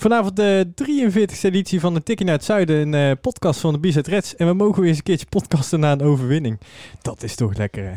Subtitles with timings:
[0.00, 3.78] Vanavond de 43e editie van de Tikkie naar het Zuiden, een eh, podcast van de
[3.78, 4.36] Bizet Reds.
[4.36, 6.58] En we mogen weer eens een keertje podcasten na een overwinning.
[7.02, 7.94] Dat is toch lekker, hè?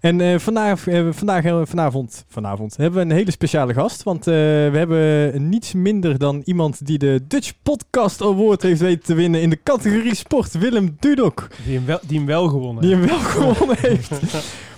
[0.00, 4.02] En eh, vandaag, eh, vandaag, vanavond, vanavond hebben we een hele speciale gast.
[4.02, 9.14] Want we hebben niets minder dan iemand die de Dutch Podcast Award heeft weten te
[9.14, 10.58] winnen in de categorie sport.
[10.58, 11.48] Willem Dudok.
[11.64, 14.10] Die hem wel, die hem wel gewonnen Die hem wel gewonnen heeft.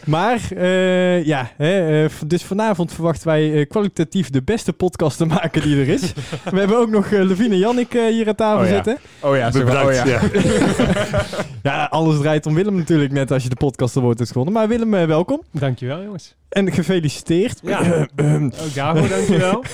[0.09, 5.27] Maar eh, ja, hè, eh, dus vanavond verwachten wij eh, kwalitatief de beste podcast te
[5.27, 6.13] maken die er is.
[6.53, 8.75] We hebben ook nog uh, Levine en Jannik eh, hier aan tafel Oh ja.
[8.75, 8.99] zitten.
[9.21, 10.21] Oh ja, zo Bedankt, oh ja.
[11.63, 14.55] Ja, alles draait om Willem natuurlijk net als je de podcast award hebt gewonnen.
[14.55, 15.43] Maar Willem, welkom.
[15.51, 16.37] Dankjewel, jongens.
[16.49, 17.61] En gefeliciteerd.
[17.63, 17.83] Ja.
[18.17, 19.65] Eh, Ook daarvoor dankjewel.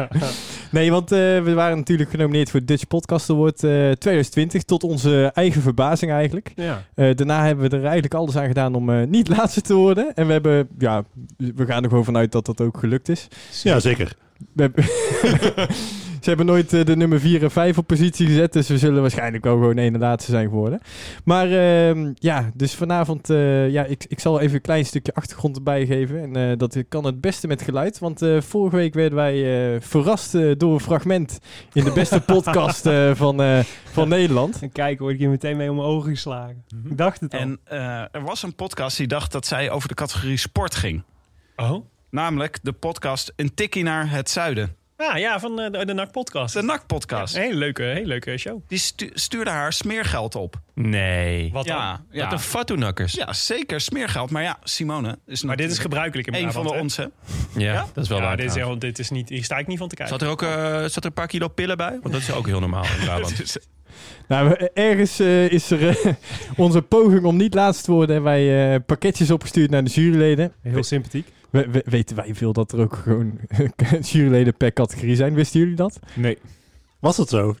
[0.70, 4.62] nee, want eh, we waren natuurlijk genomineerd voor Dutch Podcast Award eh, 2020.
[4.62, 6.52] Tot onze eigen verbazing eigenlijk.
[6.56, 6.82] ja.
[6.94, 10.14] Eh, daarna hebben we er eigenlijk alles aan gedaan om eh, niet laatste te worden.
[10.14, 11.04] En we hebben, ja,
[11.36, 13.28] we gaan er gewoon vanuit dat dat ook gelukt is.
[13.62, 14.12] Ja, zeker.
[14.52, 14.84] We hebben-
[16.24, 18.52] Ze hebben nooit eh, de nummer 4 en 5 op positie gezet.
[18.52, 20.80] Dus we zullen waarschijnlijk wel gewoon één en laatste zijn geworden.
[21.24, 23.30] Maar ehm, ja, dus vanavond...
[23.30, 26.20] eh, ja, ik, ik zal even een klein stukje achtergrond erbij geven.
[26.22, 27.98] En eh, dat kan het beste met geluid.
[27.98, 31.38] Want eh, vorige week werden wij eh, verrast door een fragment...
[31.72, 33.58] in de beste podcast eh, van, eh,
[33.92, 34.58] van Nederland.
[34.62, 36.64] En kijk, word ik hier meteen mee om mijn ogen geslagen.
[36.90, 37.40] Ik dacht het al.
[37.40, 37.78] En eh,
[38.12, 41.02] er was een podcast die dacht dat zij over de categorie sport ging.
[41.56, 41.84] oh?
[42.10, 44.76] Namelijk de podcast Een Tikkie naar het Zuiden.
[44.96, 46.54] Ah, ja, van de, de NAC-podcast.
[46.54, 47.34] De NAC-podcast.
[47.34, 48.60] Een hele leuke, hele leuke show.
[48.68, 50.60] Die stu- stuurde haar smeergeld op.
[50.74, 51.50] Nee.
[51.52, 52.06] Wat ja, dan?
[52.10, 52.24] ja.
[52.24, 53.12] Wat een fatoenakkers.
[53.12, 54.30] ja, zeker smeergeld.
[54.30, 56.80] Maar ja, Simone is Maar dit is gebruikelijk in een van de hè?
[56.80, 57.10] onze.
[57.56, 58.36] Ja, dat is wel Ja, waar.
[58.36, 60.18] dit is, heel- dit is niet, hier sta ik niet van te kijken.
[60.18, 61.98] Zat er ook eh, zat er een paar kilo pillen bij?
[62.02, 63.42] Want dat is ook heel normaal in Brabant.
[64.28, 66.12] Nou, ergens eh, is er eh,
[66.56, 68.16] onze poging om niet laatst te worden...
[68.16, 70.52] en wij eh, pakketjes opgestuurd naar de juryleden.
[70.62, 71.28] Heel sympathiek.
[71.54, 73.38] We, we- weten wij veel dat er ook gewoon
[74.02, 75.34] juryleden per categorie zijn.
[75.34, 75.98] Wisten jullie dat?
[76.14, 76.38] Nee.
[77.00, 77.54] Was dat zo?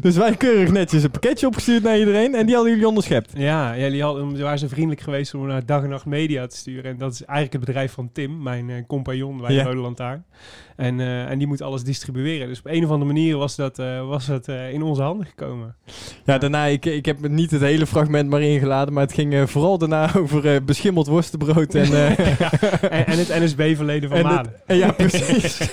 [0.00, 3.32] Dus wij keurig netjes een pakketje opgestuurd naar iedereen en die hadden jullie onderschept.
[3.36, 6.90] Ja, die hadden, waren zo vriendelijk geweest om naar Dag en Nacht Media te sturen.
[6.90, 9.62] En dat is eigenlijk het bedrijf van Tim, mijn eh, compagnon bij Ja.
[9.62, 10.24] de Rode Lantaarn.
[10.76, 12.48] En, eh, en die moet alles distribueren.
[12.48, 15.26] Dus op een of andere manier was dat, eh, was dat eh, in onze handen
[15.26, 15.74] gekomen.
[16.24, 19.78] Ja, daarna, ik, ik heb niet het hele fragment maar ingeladen, maar het ging vooral
[19.78, 21.92] daarna over eh, beschimmeld worstenbrood en...
[21.94, 22.18] eh,
[22.98, 24.52] en, en het NSB-verleden van en het- Maden.
[24.66, 25.60] en ja, precies.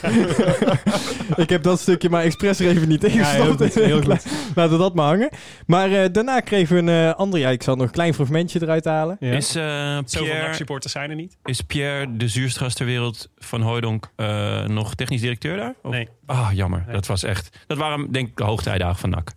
[1.36, 3.74] ik heb dat stukje maar expres er even niet Ja, heel ingestopt.
[3.74, 4.25] goed, heel goed.
[4.56, 5.30] Laten we dat maar hangen.
[5.68, 7.42] Maar eh, daarna kregen we een eh andere...
[7.44, 9.18] Ja, ik zal nog een klein fragmentje eruit halen.
[9.19, 9.31] Ja.
[9.31, 9.63] Is, eh,
[10.06, 11.38] Zoveel Pierre, NAC-supporters zijn er niet.
[11.46, 14.66] is Pierre, de zuurstras ter wereld van Hooydonk, eh,
[14.98, 15.74] nog technisch directeur daar?
[15.84, 16.08] Of- Nee.
[16.26, 16.84] Ah, jammer.
[16.86, 16.96] Nee.
[16.96, 17.58] Dat was echt...
[17.68, 19.31] Dat waren denk ik de hoogtijdagen van NAC.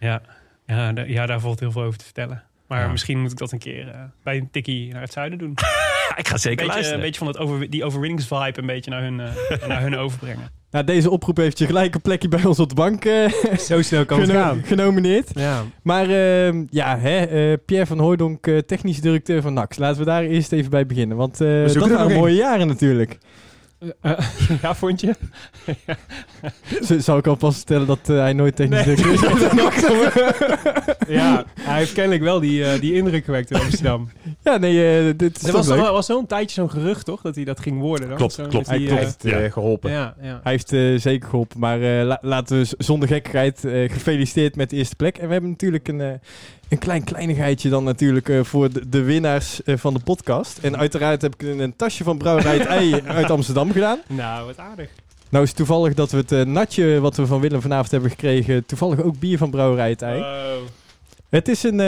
[0.00, 0.20] Ja,
[0.66, 2.42] ja, ja daar valt heel veel over te vertellen.
[2.68, 2.88] Maar Ja.
[2.88, 5.50] misschien moet ik dat een keer eh, bij een tikkie naar het zuiden doen.
[6.16, 9.20] ik ga zeker beetje, een beetje van het over, die overwinningsvibe een beetje naar hun,
[9.20, 10.50] eh, naar hun overbrengen.
[10.70, 13.28] Nou, deze oproep heeft je gelijk een plekje bij ons op de bank eh,
[13.58, 14.62] Zo snel kan het gaan.
[14.64, 15.30] genomineerd.
[15.34, 15.62] Ja.
[15.82, 19.78] Maar ehm, ja, hè, eh, Pierre van Hooydonk, eh, technisch directeur van NAX.
[19.78, 21.16] Laten we daar eerst even bij beginnen.
[21.16, 23.18] Want eh, dat waren nog mooie jaren natuurlijk.
[24.00, 24.12] Eh,
[24.62, 25.14] ja, vond je?
[26.86, 28.96] Z- Zal ik alvast vertellen dat eh, hij nooit technisch Nee.
[28.96, 30.14] directeur is?
[31.16, 34.08] Ja, hij heeft kennelijk wel die, eh, die indruk gewekt in Amsterdam.
[34.42, 37.20] ja, nee, eh, dit is Er was, er was zo'n tijdje zo'n gerucht, toch?
[37.22, 38.08] Dat hij dat ging worden.
[38.08, 38.16] Dan?
[38.16, 38.66] Klopt, Zo, klopt.
[38.66, 39.90] Hij eh, heeft eh, geholpen.
[39.90, 40.40] Ja, ja.
[40.42, 41.60] Hij heeft eh, zeker geholpen.
[41.60, 45.18] Maar eh, la- laten we zonder gekkigheid eh, gefeliciteerd met de eerste plek.
[45.18, 46.10] En we hebben natuurlijk een, eh,
[46.68, 50.58] een klein kleinigheidje dan natuurlijk eh, voor de, de winnaars eh, van de podcast.
[50.58, 53.98] En uiteraard heb ik een, tasje van Brouwerij het Ei uit Amsterdam gedaan.
[54.06, 54.90] Nou, wat aardig.
[55.28, 58.10] Nou is het toevallig dat we het eh, natje wat we van Willem vanavond hebben
[58.10, 60.18] gekregen, toevallig ook bier van Brouwerij het Ei.
[60.20, 60.68] Wow.
[61.28, 61.78] Het is een,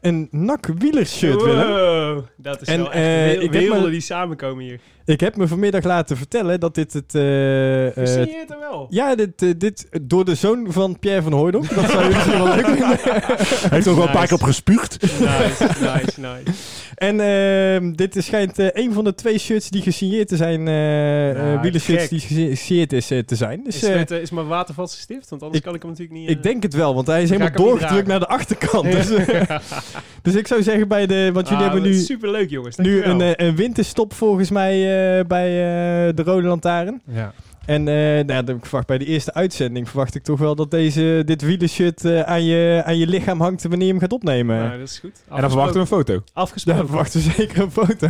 [0.00, 1.68] een nak wielershirt, Willem.
[1.68, 4.80] Wow, Dat is En, wel echt werelden die samenkomen hier.
[5.06, 7.14] Ik heb me vanmiddag laten vertellen dat dit het...
[7.14, 8.86] eh, eh, Zie je het er wel?
[8.90, 11.74] ja, dit, eh, dit door de zoon van Pierre van Hooydonk.
[11.74, 12.86] Dat zou je misschien wel leuk vinden.
[12.98, 15.02] Hij heeft ook wel een paar keer op gespuugd.
[15.02, 15.64] Nice,
[15.94, 16.50] nice, nice.
[16.94, 20.68] En ehm, dit is- schijnt eh, een van de twee shirts die gesigneerd te zijn.
[20.68, 23.60] eh eh, Nou, die gesi- gesigneerd is eh, te zijn.
[23.64, 25.28] Dus is, eh, met, eh, is mijn watervatse stift?
[25.30, 26.30] Want anders Ik- kan ik hem natuurlijk niet...
[26.30, 28.84] ik eh, denk het wel, want hij is helemaal doorgedrukt naar de achterkant.
[28.84, 28.90] Ja.
[28.90, 29.56] Dus, eh,
[30.22, 31.30] dus ik zou zeggen bij de...
[31.32, 32.76] Want jullie Ah, hebben nu, Super leuk, jongens.
[32.76, 34.92] nu een, eh, een winterstop volgens mij eh,
[35.26, 37.02] bij eh, de Rode Lantaarn.
[37.06, 37.32] ja.
[37.66, 41.22] En eh, nou, dan verwacht bij de eerste uitzending verwacht ik toch wel dat deze,
[41.26, 44.58] dit wielershirt eh, aan, je, aan je lichaam hangt wanneer je hem gaat opnemen.
[44.58, 45.22] Nou, dat is goed.
[45.30, 46.22] En dan verwachten we een foto.
[46.32, 46.86] Afgesproken.
[46.86, 48.08] verwachten we zeker een foto.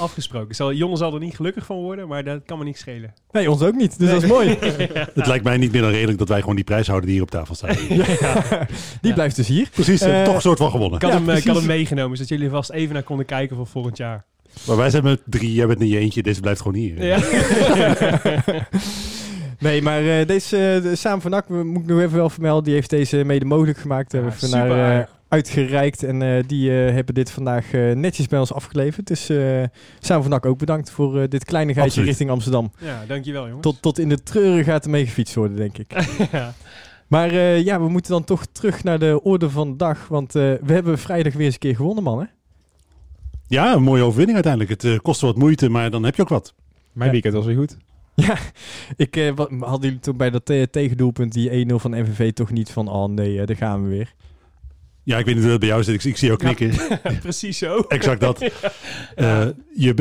[0.00, 0.54] Afgesproken.
[0.54, 3.14] Zal, Jonne zal er niet gelukkig van worden, maar dat kan me niet schelen.
[3.30, 3.98] Nee, ons ook niet.
[3.98, 4.48] Dus dat is mooi.
[5.14, 7.24] Het lijkt mij niet meer dan redelijk dat wij gewoon die prijs houden die hier
[7.24, 7.78] op tafel staat.
[9.00, 9.68] Die blijft dus hier.
[9.70, 10.96] Precies, eh, Eh, toch een soort van gewonnen.
[10.96, 11.68] Ik had, Ja, hem, eh, ik had precies.
[11.68, 14.24] hem meegenomen, zodat jullie vast even naar konden kijken voor volgend jaar.
[14.66, 17.04] Maar wij zijn met drie, jij bent in je eentje, deze blijft gewoon hier.
[17.04, 17.18] Ja.
[19.58, 22.30] Nee, maar eh, deze eh, de Samen van Ak, we- moet ik nog even wel
[22.30, 24.10] vermelden, die heeft deze mede mogelijk gemaakt.
[24.10, 25.10] Daar Ja, hebben we naar eh, aardig.
[25.28, 29.06] uitgereikt en eh, die eh, hebben dit vandaag eh, netjes bij ons afgeleverd.
[29.06, 29.62] Dus eh
[30.00, 32.08] Samen van Ak ook bedankt voor eh, dit kleinigheidje Absoluut.
[32.08, 32.72] richting Amsterdam.
[32.78, 33.62] ja, dankjewel jongens.
[33.62, 35.92] Tot, tot in de treuren gaat er mee gefietst worden, denk ik.
[36.32, 36.54] ja.
[37.06, 40.08] Maar eh, ja, we moeten dan toch terug naar de orde van de dag.
[40.08, 42.18] Want eh, we hebben vrijdag weer eens een keer gewonnen, man.
[42.20, 42.24] Hè?
[43.48, 44.82] Ja, een mooie overwinning uiteindelijk.
[44.82, 46.54] Het eh, kostte wat moeite, maar dan heb je ook wat.
[46.92, 47.12] Mijn Ja.
[47.12, 47.76] weekend was weer goed.
[48.26, 48.36] Ja,
[48.96, 52.50] ik eh, wat, hadden jullie toen bij dat eh, tegendoelpunt, die 1-0 van MVV, toch
[52.50, 54.14] niet van, oh nee, eh, daar gaan we weer.
[55.06, 55.94] Ja, ik weet niet hoe dat bij jou zit.
[55.94, 56.72] Ik, ik zie jou knikken.
[57.20, 57.84] Precies zo.
[57.88, 58.44] Exact dat.
[59.14, 59.94] Eh, je,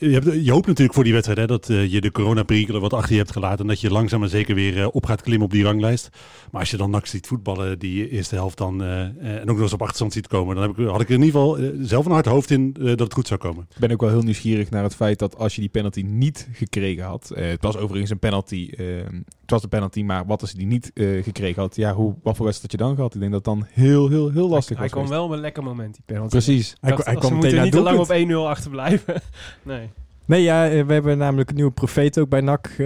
[0.00, 2.92] je, hebt, je hoopt natuurlijk voor die wedstrijd hè, dat eh, je de coronaperikelen wat
[2.92, 3.58] achter je hebt gelaten.
[3.58, 6.08] En dat je langzaam maar zeker weer eh, op gaat klimmen op die ranglijst.
[6.50, 8.82] Maar als je dan NAC ziet voetballen, die eerste helft dan.
[8.82, 10.54] en ook nog eens op achterstand ziet komen.
[10.54, 12.98] Dan heb ik, had ik er in ieder geval zelf een hard hoofd in dat
[12.98, 13.66] het goed zou komen.
[13.70, 16.48] Ik ben ook wel heel nieuwsgierig naar het feit dat als je die penalty niet
[16.52, 17.32] gekregen had.
[17.34, 18.70] het was overigens een penalty.
[19.46, 21.76] Het was een penalty, maar wat als je die niet eh, gekregen had?
[21.76, 23.14] Ja, hoe, wat voor wedstrijd had je dan gehad?
[23.14, 24.92] Ik denk dat dan heel, heel, heel lastig Hij was.
[24.92, 25.10] kwam geweest.
[25.10, 26.28] wel op een lekker moment, die penalty.
[26.30, 26.76] Precies.
[26.80, 29.22] Hij, Dacht, hij kwam moeten naar niet te lang op 1-0 achterblijven.
[29.62, 29.90] nee.
[30.26, 32.66] Nee, ja, eh, we hebben namelijk een nieuwe profeet ook bij NAC.
[32.66, 32.76] eh,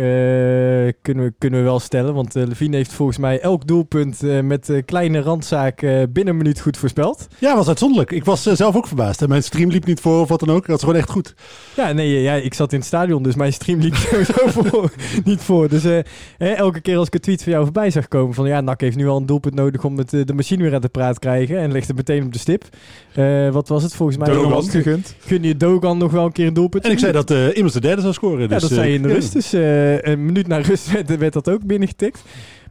[1.02, 2.14] kunnen, we, kunnen we wel stellen.
[2.14, 6.32] Want eh Levine heeft volgens mij elk doelpunt eh, met eh, kleine randzaak eh, binnen
[6.34, 7.26] een minuut goed voorspeld.
[7.38, 8.10] Ja, was uitzonderlijk.
[8.10, 9.22] Ik was zelf ook verbaasd.
[9.22, 10.66] En mijn stream liep niet voor of wat dan ook.
[10.66, 11.34] Dat is gewoon echt goed.
[11.76, 14.92] Ja, nee, ja, ik zat in het stadion, dus mijn stream liep sowieso voor,
[15.24, 15.68] niet voor.
[15.68, 15.98] Dus eh,
[16.38, 18.80] eh, elke keer als ik een tweet van jou voorbij zag komen van ja, NAC
[18.80, 21.14] heeft nu al een doelpunt nodig om het, eh, de machine weer aan de praat
[21.14, 21.58] te krijgen.
[21.58, 22.64] En legt het meteen op de stip.
[23.14, 24.28] Eh, wat was het volgens mij?
[24.34, 24.64] Dogan.
[24.64, 25.14] Gegund.
[25.20, 26.84] Gun je Dogan nog wel een keer een doelpunt?
[26.84, 28.40] En ik zei dat eh immers de derde zou scoren.
[28.40, 29.14] Ja, Dus, dat eh, zei je in de ja.
[29.14, 29.32] rust.
[29.32, 32.22] Dus eh, een minuut na rust werd, werd dat ook binnengetikt.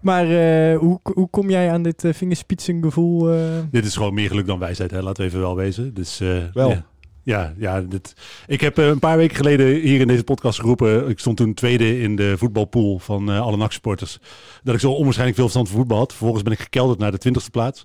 [0.02, 3.32] Maar eh, hoe, hoe kom jij aan dit uh, vingerspitsengevoel?
[3.34, 3.40] eh?
[3.72, 5.02] Dit is gewoon meer geluk dan wijsheid, hè?
[5.02, 5.94] laten we even wel wezen.
[5.94, 6.70] Dus, eh, Wel.
[6.70, 6.86] Ja.
[7.24, 8.14] Ja, ja dit,
[8.48, 11.10] ik heb eh, een paar weken geleden hier in deze podcast geroepen.
[11.10, 14.20] Ik stond toen tweede in de voetbalpool van eh alle NAC-supporters.
[14.64, 16.10] Dat ik zo onwaarschijnlijk veel verstand van voetbal had.
[16.12, 17.84] Vervolgens ben ik gekelderd naar de twintigste plaats.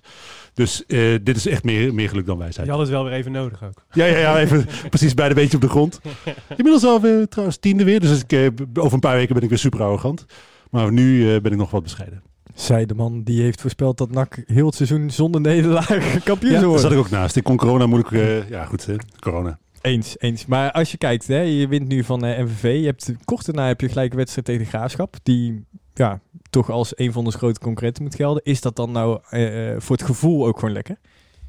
[0.55, 2.65] Dus eh, dit is echt meer, meer geluk dan wijsheid.
[2.65, 3.85] Je had het wel weer even nodig ook.
[3.91, 6.01] Ja, ja, ja even precies bij de beetje op de grond.
[6.49, 7.99] Inmiddels alweer trouwens tiende weer.
[7.99, 10.25] Dus ik, eh, over een paar weken ben ik weer super arrogant.
[10.69, 12.21] Maar nu eh, ben ik nog wat bescheiden.
[12.53, 16.59] Zei de man die heeft voorspeld dat NAC heel het seizoen zonder nederlaag kampioen Ja,
[16.61, 17.35] daar zat ik ook naast.
[17.35, 18.11] Ik kon corona moeilijk...
[18.11, 18.95] eh, ja, goed, hè?
[19.19, 19.59] corona.
[19.81, 20.45] Eens, eens.
[20.45, 22.79] Maar als je kijkt, hè, je wint nu van eh, MVV.
[22.79, 25.15] Je hebt, kort daarna heb je gelijk een wedstrijd tegen de Graafschap.
[25.23, 26.19] Die ja,
[26.55, 28.43] toch als een van onze grote concurrenten moet gelden.
[28.43, 30.97] Is dat dan nou eh, eh, voor het gevoel ook gewoon lekker?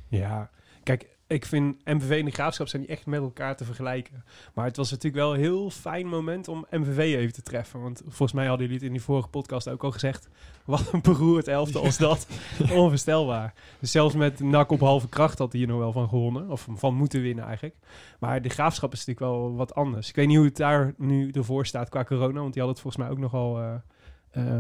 [0.09, 0.51] Ja,
[0.83, 4.25] kijk, ik vind MVV en de Graafschap zijn niet echt met elkaar te vergelijken.
[4.55, 7.83] Maar het was natuurlijk wel een heel fijn moment om MVV even te treffen.
[7.83, 10.29] Want volgens mij hadden jullie het in die vorige podcast ook al gezegd.
[10.65, 12.27] Wat een beroerd elftal als dat.
[12.61, 13.55] Onvoorstelbaar.
[13.81, 16.51] Dus zelfs met NAC op halve kracht had hij hier nog wel van gewonnen.
[16.51, 17.77] Of van moeten winnen eigenlijk.
[18.19, 20.09] Maar de Graafschap is natuurlijk wel wat anders.
[20.09, 22.41] Ik weet niet hoe het daar nu ervoor staat qua corona.
[22.41, 23.75] Want die had het volgens mij ook nogal eh,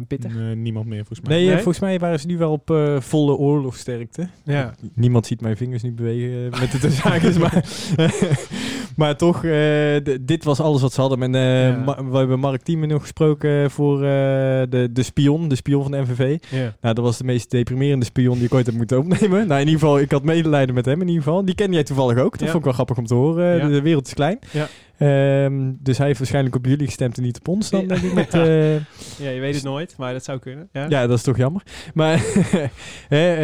[0.09, 0.35] pittig.
[0.35, 1.37] Nee, niemand meer volgens mij.
[1.37, 1.63] Nee, eh, Nee?
[1.63, 4.29] volgens mij waren ze nu wel op eh, volle oorlogsterkte.
[4.45, 4.75] Ja.
[4.95, 7.53] Niemand ziet mijn vingers nu bewegen eh, met de zaakjes, maar,
[8.97, 11.23] maar toch, eh, dit was alles wat ze hadden.
[11.23, 11.77] En, eh, Ja.
[11.85, 14.01] Ma- we hebben Mark Thieme nog gesproken voor eh,
[14.69, 16.39] de, de spion, de spion van de MVV.
[16.51, 16.75] ja.
[16.81, 19.47] Nou, dat was de meest deprimerende spion die ik ooit heb moeten opnemen.
[19.47, 21.45] Nou, in ieder geval, ik had medelijden met hem in ieder geval.
[21.45, 22.33] Die kende jij toevallig ook.
[22.39, 23.61] Dat vond ik wel grappig om te horen.
[23.61, 24.39] De, de wereld is klein.
[24.51, 24.67] Ja.
[24.99, 27.87] Ehm, dus hij heeft waarschijnlijk op jullie gestemd en niet op ons dan, Ja.
[27.87, 28.15] denk ik.
[28.15, 28.33] Met,
[29.25, 29.95] ja, je weet het nooit.
[29.99, 30.69] Maar dat zou kunnen.
[30.73, 30.87] Ja.
[30.89, 31.63] ja, dat is toch jammer.
[31.95, 32.23] Maar
[33.09, 33.35] hè,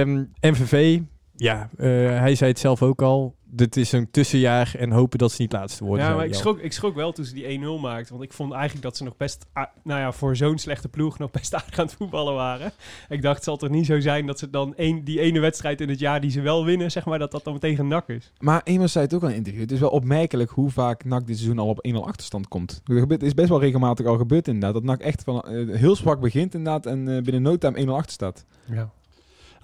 [0.00, 0.98] ehm, MVV,
[1.36, 3.34] ja, hij zei het zelf ook al.
[3.56, 6.06] Dit is een tussenjaar en hopen dat ze niet laatste worden.
[6.06, 8.12] Ja, maar ik schrok, ik schrok wel toen ze die 1-0 maakten.
[8.12, 9.46] Want ik vond eigenlijk dat ze nog best,
[9.84, 12.72] nou ja, voor zo'n slechte ploeg nog best aardig aan het voetballen waren.
[13.08, 15.80] Ik dacht, het zal toch niet zo zijn dat ze dan één, die ene wedstrijd
[15.80, 18.08] in het jaar die ze wel winnen, zeg maar, dat dat dan meteen een nak
[18.08, 18.32] is.
[18.38, 19.62] Maar iemand zei het ook al in een interview.
[19.62, 22.80] Het is wel opmerkelijk hoe vaak NAC dit seizoen al op 1-0 achterstand komt.
[22.84, 24.72] Gebeurt- Het is best wel regelmatig al gebeurd inderdaad.
[24.74, 27.94] Dat NAC echt van, eh, heel zwak begint inderdaad en eh, binnen no time 1-0
[27.96, 28.44] achter staat.
[28.64, 28.90] Ja.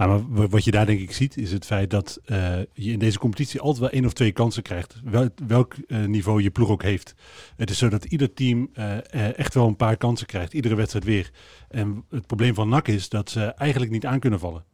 [0.00, 2.92] Ah, maar wa- wat je daar denk ik ziet, is het feit dat eh, je
[2.92, 5.00] in deze competitie altijd wel één of twee kansen krijgt.
[5.04, 7.14] Wel, welk eh, niveau je ploeg ook heeft.
[7.57, 10.54] Het is zo dat ieder team eh, echt wel een paar kansen krijgt.
[10.54, 11.30] Iedere wedstrijd weer.
[11.69, 14.64] En het probleem van NAC is dat ze eigenlijk niet aan kunnen vallen.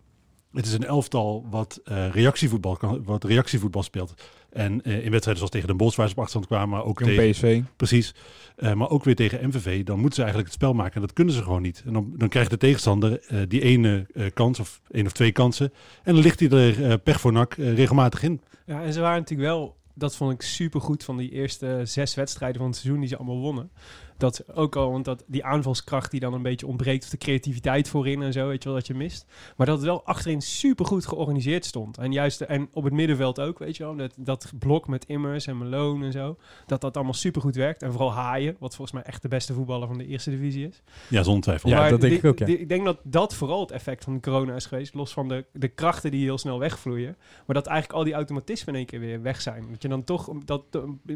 [0.53, 4.15] Het is een elftal wat, eh, reactievoetbal, kan, wat reactievoetbal speelt.
[4.51, 7.03] En eh, in wedstrijden zoals tegen Den Bosch waar ze op achterstand kwamen, maar ook
[7.03, 7.63] tegen, PSV.
[7.77, 8.15] Precies.
[8.57, 9.85] Eh, maar ook weer tegen MVV.
[9.85, 10.95] Dan moeten ze eigenlijk het spel maken.
[10.95, 11.83] En dat kunnen ze gewoon niet.
[11.87, 15.73] En dan, dan krijgt de tegenstander die ene eh, kans of één of twee kansen.
[16.03, 18.41] En dan ligt hij er eh, pech voor nak regelmatig in.
[18.67, 22.59] Ja, en ze waren natuurlijk wel, dat vond ik supergoed van die eerste zes wedstrijden
[22.59, 23.71] van het seizoen die ze allemaal wonnen.
[24.17, 27.89] Dat ook al, want dat die aanvalskracht die dan een beetje ontbreekt, of de creativiteit
[27.89, 29.27] voorin en zo, weet je wel, dat je mist.
[29.57, 31.99] Maar dat het wel achterin supergoed georganiseerd stond.
[31.99, 35.47] En juist, en op het middenveld ook, weet je wel, dat, dat blok met Immers
[35.47, 37.83] en Malone en zo, dat dat allemaal supergoed werkt.
[37.83, 40.83] En vooral Haaien, wat volgens mij echt de beste voetballer van de eerste divisie is.
[41.09, 41.69] Ja, zonder twijfel.
[41.71, 42.47] Ja, Maar dat denk die- ik ook, ja.
[42.47, 44.95] die- ik denk dat dat vooral het effect van de corona is geweest.
[44.95, 47.17] Los van de, de krachten die heel snel wegvloeien.
[47.47, 49.67] Maar dat eigenlijk al die automatismen in één keer weer weg zijn.
[49.71, 50.63] Dat je dan toch, dat,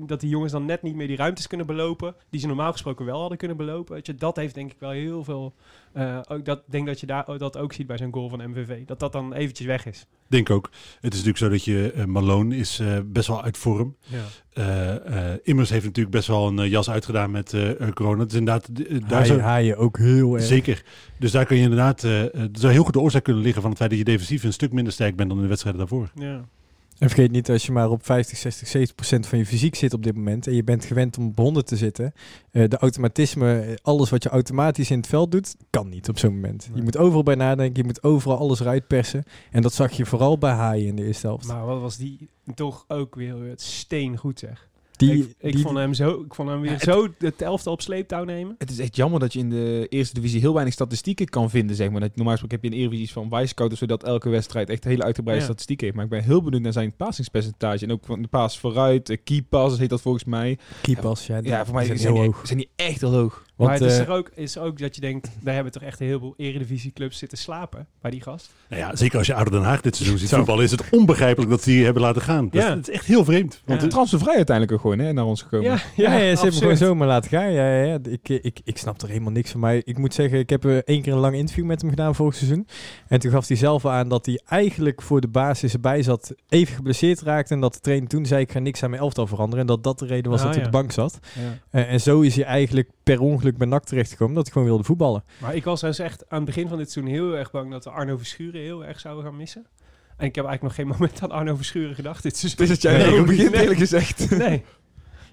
[0.07, 2.15] dat die jongens dan net niet meer die ruimtes kunnen belopen.
[2.31, 3.95] Die ze normaal gesproken wel hadden kunnen belopen.
[3.95, 5.55] Weet je, dat heeft denk ik wel heel veel.
[5.93, 8.51] eh, ook dat, denk dat je daar ook- dat ook ziet bij zo'n goal van
[8.51, 8.85] MVV.
[8.87, 10.07] Dat dat dan eventjes weg is.
[10.27, 10.71] Denk ook.
[11.01, 13.97] Het is natuurlijk zo dat je eh, Malone is eh, best wel uit vorm.
[14.07, 14.19] Ja.
[14.53, 17.55] Eh, eh, Immers heeft natuurlijk best wel een jas uitgedaan met
[17.95, 18.21] corona.
[18.23, 20.45] Het is inderdaad, daar Haaien, zou, haaien ook heel erg.
[20.45, 20.85] Zeker.
[21.19, 23.71] Dus daar kun je inderdaad, eh er zou heel goed de oorzaak kunnen liggen van
[23.71, 26.11] het feit dat je defensief een stuk minder sterk bent dan in de wedstrijden daarvoor.
[26.15, 26.45] Ja.
[27.01, 29.95] En vergeet niet, als je maar op 50, 60, 70 procent van je fysiek zit
[29.95, 32.13] op dit moment en je bent gewend om op 100 te zitten,
[32.51, 36.19] eh, de automatisme, eh, alles wat je automatisch in het veld doet, kan niet op
[36.19, 36.71] zo'n moment.
[36.75, 39.25] Je moet overal bij nadenken, je moet overal alles eruit persen.
[39.51, 41.47] En dat zag je vooral bij Haaien in de eerste helft.
[41.47, 44.69] Maar wat was die toch ook weer het steen goed zeg.
[45.01, 47.43] Die, ik, ik die- vond hem zo, ik vond hem weer Ja, het- zo het
[47.43, 48.55] elftal op sleeptouw nemen.
[48.59, 51.77] Het is echt jammer dat je in de eerste divisie heel weinig statistieken kan vinden,
[51.77, 52.01] zeg maar.
[52.01, 55.43] Dat, normaal gesproken heb je in Eredivisie van Wisecout, zodat elke wedstrijd echt hele uitgebreide
[55.45, 55.49] Ja.
[55.49, 55.97] statistieken heeft.
[55.97, 57.85] Maar ik ben heel benieuwd naar zijn passingspercentage.
[57.85, 60.59] En ook van de paas vooruit, de key passes heet dat volgens mij.
[60.83, 62.41] keepers, ja, die Ja, voor mij zijn zijn, heel hoog.
[62.47, 63.45] zijn die echt heel hoog.
[63.61, 65.83] Want, maar het is eh, er ook, is ook dat je denkt, daar hebben toch
[65.83, 68.51] echt een heleboel eredivisieclubs zitten slapen bij die gast.
[68.69, 71.51] Nou ja, zeker als je Ouder Den Haag dit seizoen ziet voetballen, is het onbegrijpelijk
[71.51, 72.45] dat ze die hebben laten gaan.
[72.51, 72.69] Dat, Ja.
[72.69, 73.63] is, het is echt heel vreemd.
[73.65, 73.89] Want Ja.
[73.89, 75.67] Transfervrij uiteindelijk ook gewoon hè, naar ons gekomen.
[75.71, 77.53] Ja, ja, ze hebben gewoon zomaar laten gaan.
[77.53, 77.99] Ja, ja, ja.
[78.09, 79.61] Ik, ik, ik snap er helemaal niks van.
[79.61, 82.15] Maar ik moet zeggen, ik heb eh, één keer een lang interview met hem gedaan
[82.15, 82.67] vorig seizoen.
[83.09, 86.75] En toen gaf hij zelf aan dat hij eigenlijk voor de basis erbij zat, even
[86.75, 87.55] geblesseerd raakte.
[87.55, 89.61] En dat de trainer toen zei, ik ga niks aan mijn elftal veranderen.
[89.61, 90.69] En dat dat de reden was Ah, dat hij ja.
[90.69, 91.19] op de bank zat.
[91.35, 91.81] Ja.
[91.81, 94.85] Eh, en zo is hij eigenlijk per ongeluk bij NAC terechtgekomen, dat hij gewoon wilde
[94.85, 95.25] voetballen.
[95.41, 97.85] Maar ik was dus echt aan het begin van dit seizoen heel erg bang dat
[97.85, 99.67] we Arno Verschuren heel erg zouden gaan missen.
[100.17, 102.59] En ik heb eigenlijk nog geen moment aan Arno Verschuren gedacht dit seizoen.
[102.67, 103.53] Dus dat jij Nee, nee.
[103.61, 104.31] eerlijk gezegd.
[104.39, 104.65] Nee.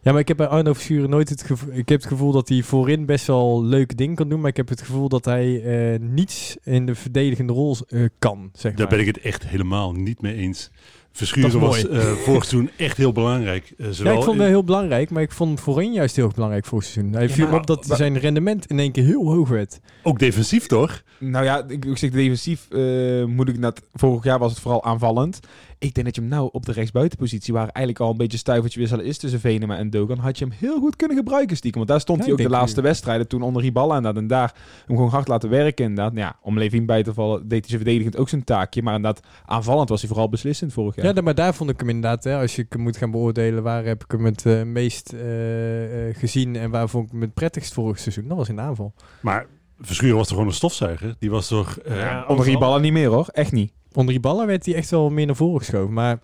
[0.01, 1.73] Ja, maar ik heb bij Arno Verschuren nooit het gevoel...
[1.73, 4.39] Ik heb het gevoel dat hij voorin best wel leuke dingen kan doen.
[4.39, 8.49] Maar ik heb het gevoel dat hij eh, niets in de verdedigende rol eh, kan,
[8.53, 8.97] zeg Daar maar.
[8.97, 10.71] ben ik het echt helemaal niet mee eens.
[11.17, 13.73] Verschuren was eh vorig seizoen echt heel belangrijk.
[13.77, 16.31] Eh, Ja, zowel ik vond hem heel belangrijk, maar ik vond hem voorin juist heel
[16.35, 17.13] belangrijk voor het seizoen.
[17.13, 19.79] Hij Ja, viel maar- op dat maar- zijn rendement in één keer heel hoog werd.
[20.03, 21.03] ook defensief toch?
[21.19, 23.81] Nou ja, ik, ik zeg defensief eh, moet ik net...
[23.93, 25.39] Vorig jaar was het vooral aanvallend.
[25.79, 28.79] Ik denk dat je hem nou op de rechtsbuitenpositie, waar eigenlijk al een beetje stuivertje
[28.79, 31.79] wisselen is tussen Venema en Dogan, had je hem heel goed kunnen gebruiken stiekem.
[31.79, 34.21] Want daar stond Ja, hij ook de laatste wedstrijden toen onder Riballa inderdaad.
[34.21, 34.53] En daar
[34.85, 36.13] hem gewoon hard laten werken inderdaad.
[36.13, 38.81] Nou Ja, om Levin bij te vallen deed hij ze verdedigend ook zijn taakje.
[38.81, 41.15] Maar inderdaad, aanvallend was hij vooral beslissend vorig jaar.
[41.15, 43.85] Ja, maar daar vond ik hem inderdaad, hè, als je hem moet gaan beoordelen, waar
[43.85, 47.33] heb ik hem het eh, meest eh, eh, gezien en waar vond ik hem het
[47.33, 48.27] prettigst vorig seizoen?
[48.27, 48.93] Dat was in de aanval.
[49.21, 49.45] Maar
[49.79, 51.15] Verschuren was toch gewoon een stofzuiger?
[51.19, 51.77] Die was toch...
[51.77, 52.45] eh, Ja, onder.
[52.45, 53.71] Riballa niet meer hoor, echt niet.
[53.97, 56.19] Onder die ballen werd hij echt wel meer naar voren geschoven, maar...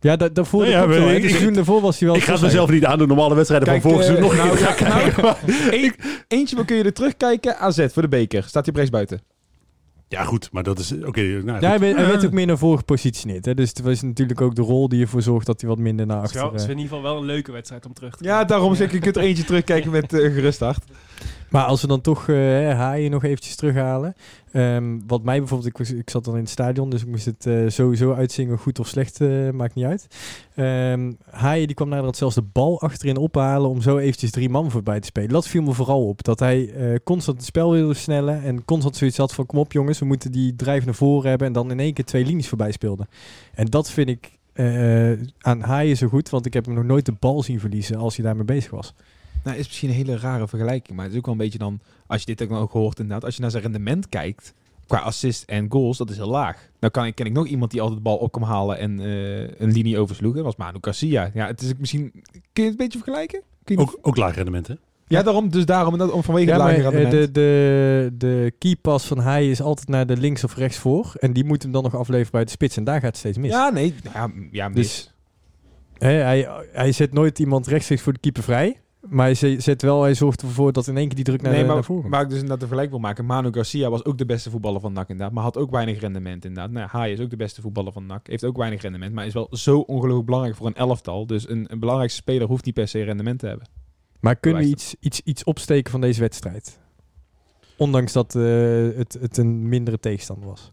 [0.00, 1.16] Ja, da daarvoor, Nou ja, dat klopt maar wel, hè.
[1.16, 2.16] ik- Het ik- seizoen daarvoor was hij wel...
[2.16, 4.46] ik ga het mezelf niet aan de normale wedstrijden Kijk, van vorig eh, seizoen nog
[4.46, 5.22] nou, ja, kijken.
[5.24, 5.92] nou,
[6.28, 7.58] eentje maar kun je er terugkijken.
[7.58, 8.42] AZ voor de beker.
[8.42, 9.20] Staat hij op rechts buiten.
[10.08, 10.92] Ja goed, maar dat is...
[11.04, 11.60] Oké, nou, Ja, goed.
[11.62, 13.44] hij werd, hij werd ook meer naar voren gepositioneerd.
[13.44, 13.54] Hè?
[13.54, 16.20] Dus het was natuurlijk ook de rol die ervoor zorgt dat hij wat minder naar
[16.20, 16.44] achter...
[16.44, 18.74] het is eh, in ieder geval wel een leuke wedstrijd om terug te Ja, daarom
[18.74, 20.84] zeg ik, je kunt er eentje terugkijken met eh, gerust hart.
[21.50, 24.14] Maar als we dan toch hè, Haaien nog eventjes terughalen.
[24.52, 27.46] Ehm, wat mij bijvoorbeeld, ik, ik zat dan in het stadion, dus ik moest het
[27.46, 30.06] eh, sowieso uitzingen, goed of slecht, eh, maakt niet uit.
[30.54, 34.70] Ehm Haaien die kwam naderhand zelfs de bal achterin ophalen om zo eventjes drie man
[34.70, 35.28] voorbij te spelen.
[35.28, 36.72] Dat viel me vooral op, dat hij
[37.04, 40.32] constant het spel wilde versnellen en constant zoiets had van kom op jongens, we moeten
[40.32, 43.06] die drijf naar voren hebben en dan in één keer twee linies voorbij speelde.
[43.54, 44.38] En dat vind ik
[45.38, 48.16] aan Haaien zo goed, want ik heb hem nog nooit de bal zien verliezen als
[48.16, 48.94] hij daarmee bezig was.
[49.44, 51.80] Nou, is misschien een hele rare vergelijking, maar het is ook wel een beetje dan,
[52.06, 54.54] als je dit ook ook gehoord inderdaad, als je naar zijn rendement kijkt,
[54.86, 56.68] qua assist en goals, dat is heel laag.
[56.80, 59.00] Nou kan ik, ken ik nog iemand die altijd de bal op kan halen en
[59.00, 61.30] eh, een linie oversloeg, dat was Manu Garcia.
[61.34, 63.42] Ja, het is misschien, kun je het een beetje vergelijken?
[63.64, 64.74] Kun je Ook, ook laag rendement, hè?
[65.06, 67.34] Ja, daarom, dus daarom, dat, om vanwege Ja, het maar lage eh, rendement.
[67.34, 71.12] de, de, de keypass van hij is altijd naar de links of rechts voor.
[71.18, 72.76] En die moet hem dan nog afleveren bij de spits.
[72.76, 73.50] En daar gaat het steeds mis.
[73.50, 73.94] Ja, nee.
[74.14, 74.76] Ja, ja mis.
[74.76, 75.14] Dus-
[75.98, 78.80] hij, hij zet nooit iemand rechtstreeks voor de keeper vrij.
[79.08, 81.60] Maar hij zet wel, hij zorgt ervoor dat in één keer die druk naar, nee,
[81.60, 82.10] de, naar maar voren.
[82.10, 83.24] waar ik dus inderdaad een vergelijk wil maken.
[83.24, 85.34] Manu Garcia was ook de beste voetballer van NAC inderdaad.
[85.34, 86.70] Maar had ook weinig rendement inderdaad.
[86.70, 88.26] Nou, Haai is ook de beste voetballer van NAC.
[88.26, 89.12] Heeft ook weinig rendement.
[89.12, 91.26] Maar is wel zo ongelooflijk belangrijk voor een elftal.
[91.26, 93.66] Dus een, een belangrijkste speler hoeft niet per se rendement te hebben.
[94.20, 96.78] Maar kunnen we iets, iets, iets opsteken van deze wedstrijd?
[97.76, 98.42] Ondanks dat eh,
[98.96, 100.72] het, het een mindere tegenstander was.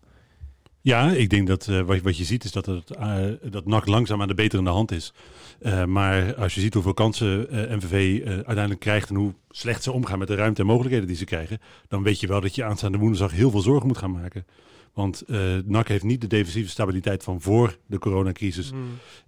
[0.87, 3.85] Ja, ik denk dat eh, wat, wat je ziet is dat, het, eh, dat NAC
[3.85, 5.13] langzaam aan de beterende hand is.
[5.59, 10.19] Eh, maar als je ziet hoeveel kansen MVV uiteindelijk krijgt en hoe slecht ze omgaan
[10.19, 12.97] met de ruimte en mogelijkheden die ze krijgen, dan weet je wel dat je aanstaande
[12.97, 14.45] woensdag heel veel zorgen moet gaan maken.
[14.93, 15.23] Want
[15.65, 18.71] NAC heeft niet de defensieve stabiliteit van voor de coronacrisis.
[18.71, 18.79] Mm.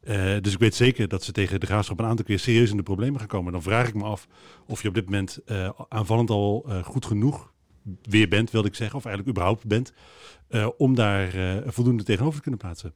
[0.04, 2.78] Eh, dus ik weet zeker dat ze tegen de Graafschap een aantal keer serieus in
[2.78, 3.52] de problemen gaan komen.
[3.52, 4.28] Dan vraag ik me af
[4.68, 5.40] of je op dit moment
[5.90, 7.52] aanvallend al goed genoeg
[8.02, 8.98] weer bent, wilde ik zeggen.
[8.98, 9.94] Of eigenlijk überhaupt bent.
[10.48, 12.94] eh, om daar eh, voldoende tegenover te kunnen plaatsen.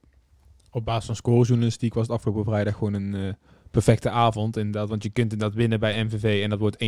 [0.71, 3.33] Op basis van scorejournalistiek was het afgelopen vrijdag gewoon een eh,
[3.71, 4.57] perfecte avond.
[4.57, 6.87] Inderdaad, want je kunt inderdaad winnen bij MVV en dat wordt 1-2.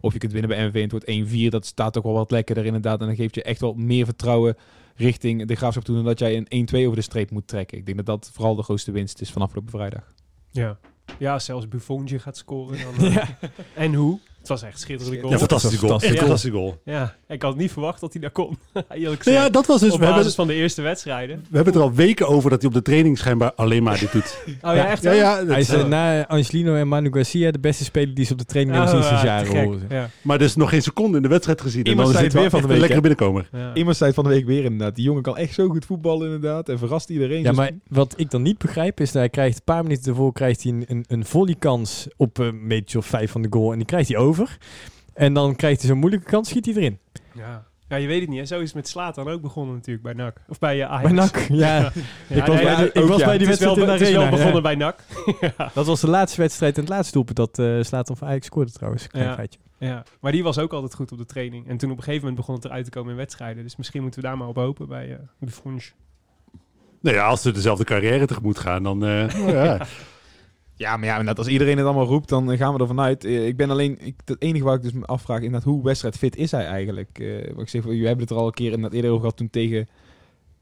[0.00, 1.48] Of je kunt winnen bij MVV en het wordt 1-4.
[1.48, 3.00] Dat staat toch wel wat lekkerder inderdaad.
[3.00, 4.56] En dan geeft je echt wel meer vertrouwen
[4.96, 5.94] richting de graafschap toe...
[5.94, 7.78] dan dat jij een 1-2 over de streep moet trekken.
[7.78, 10.12] Ik denk dat dat vooral de grootste winst is van afgelopen vrijdag.
[10.50, 10.78] Ja.
[11.18, 12.78] ja, zelfs Buffonje gaat scoren.
[12.98, 13.12] Dan.
[13.74, 14.20] En hoe?
[14.44, 15.32] Het was echt schitterende goal.
[15.32, 15.98] Ja, fantastische goal.
[16.00, 16.80] fantastische goal.
[16.84, 18.46] Ja, ik had niet verwacht dat hij daar kon.
[18.74, 19.36] Eerlijk Nou gezegd.
[19.36, 19.92] ja, dat was dus.
[19.92, 21.36] op We hebben, basis van de eerste wedstrijden.
[21.36, 23.98] we hebben het er al weken over dat hij op de training schijnbaar alleen maar
[23.98, 24.38] dit doet.
[24.62, 27.58] Oh ja, echt ja, ja, dat- Hij is eh, na Angelino en Manu Garcia de
[27.58, 29.80] beste speler die ze op de training hebben Oh, sinds ja, jaren.
[29.88, 30.10] Ja.
[30.22, 31.84] maar er is nog geen seconde in de wedstrijd gezien.
[31.84, 33.48] En Iemand dan is zei het weer van de een week, lekkere binnenkomer.
[33.52, 33.74] Ja.
[33.74, 34.94] Iemand zei het van de week weer inderdaad.
[34.94, 36.68] Die jongen kan echt zo goed voetballen inderdaad.
[36.68, 37.42] En verrast iedereen.
[37.42, 40.10] Ja, Dus- maar wat ik dan niet begrijp is dat hij krijgt een paar minuten
[40.10, 43.70] ervoor krijgt hij een, een, een volleykans op een metertje of vijf van de goal
[43.72, 44.32] en die krijgt hij over.
[45.14, 46.98] En dan krijgt hij zo'n moeilijke kans, schiet hij erin.
[47.34, 47.64] Ja.
[47.88, 48.38] ja, je weet het niet.
[48.38, 48.44] Hè?
[48.46, 50.36] Zo is het met Slatan ook begonnen natuurlijk bij NAC.
[50.48, 51.02] Of bij uh, Ajax.
[51.02, 51.78] Bij NAC, ja.
[52.28, 53.26] Ja, ik was, nee, bij, de- ik ook was ja.
[53.26, 54.36] bij die het is wel, wedstrijd in de het is wel arena.
[54.36, 54.68] begonnen ja.
[54.68, 55.04] bij NAC.
[55.58, 55.70] ja.
[55.74, 58.72] Dat was de laatste wedstrijd en het laatste doelpunt dat eh slaat van Ajax scoorde
[58.72, 59.06] trouwens.
[59.06, 59.48] Klein
[59.78, 60.02] Ja.
[60.20, 61.68] maar die was ook altijd goed op de training.
[61.68, 63.62] En toen op een gegeven moment begon het eruit te komen in wedstrijden.
[63.62, 65.90] Dus misschien moeten we daar maar op hopen bij uh, Buffonje.
[67.00, 69.04] Nou ja, als ze dezelfde carrière tegemoet gaan, dan...
[69.04, 69.80] eh, nou
[70.76, 70.96] ja.
[70.96, 73.24] Maar ja, inderdaad, als iedereen het allemaal roept, dan gaan we ervan uit.
[73.24, 76.36] Eh, ik ben alleen, ik, het enige waar ik dus me afvraag, inderdaad, hoe wedstrijdfit
[76.36, 77.18] is hij eigenlijk?
[77.18, 79.36] Eh wat ik zeg, we hebben het er al een keer inderdaad eerder over gehad
[79.36, 79.88] toen tegen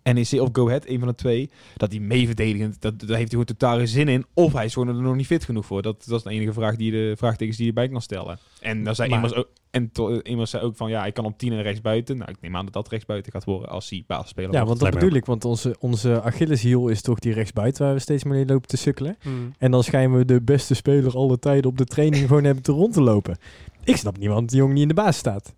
[0.02, 1.50] NEC of Go Ahead, een van de twee.
[1.76, 4.24] Dat hij mee verdedigend, dat, daar heeft hij gewoon totaal geen zin in.
[4.34, 5.82] Of hij is gewoon er nog niet fit genoeg voor.
[5.82, 8.38] Dat, dat is de enige vraag die je de vraagtekens die je bij kan stellen.
[8.60, 11.24] En dan zei Maar- iemand ook, en to, iemand zei ook van, ja, ik kan
[11.24, 12.16] op 10 en rechts buiten.
[12.16, 14.80] Nou, ik neem aan dat dat rechts buiten gaat worden als hij basisspeler Ja, want
[14.80, 15.24] dat bedoel ik.
[15.24, 18.76] Want onze, onze Achilleshiel is toch die rechtsbuiten waar we steeds meer in lopen te
[18.76, 19.16] sukkelen.
[19.22, 19.54] Hmm.
[19.58, 22.72] En dan schijnen we de beste speler alle tijden op de training gewoon hebben te
[22.72, 23.36] rond te lopen.
[23.84, 25.54] Ik snap waarom die jongen niet in de baas staat.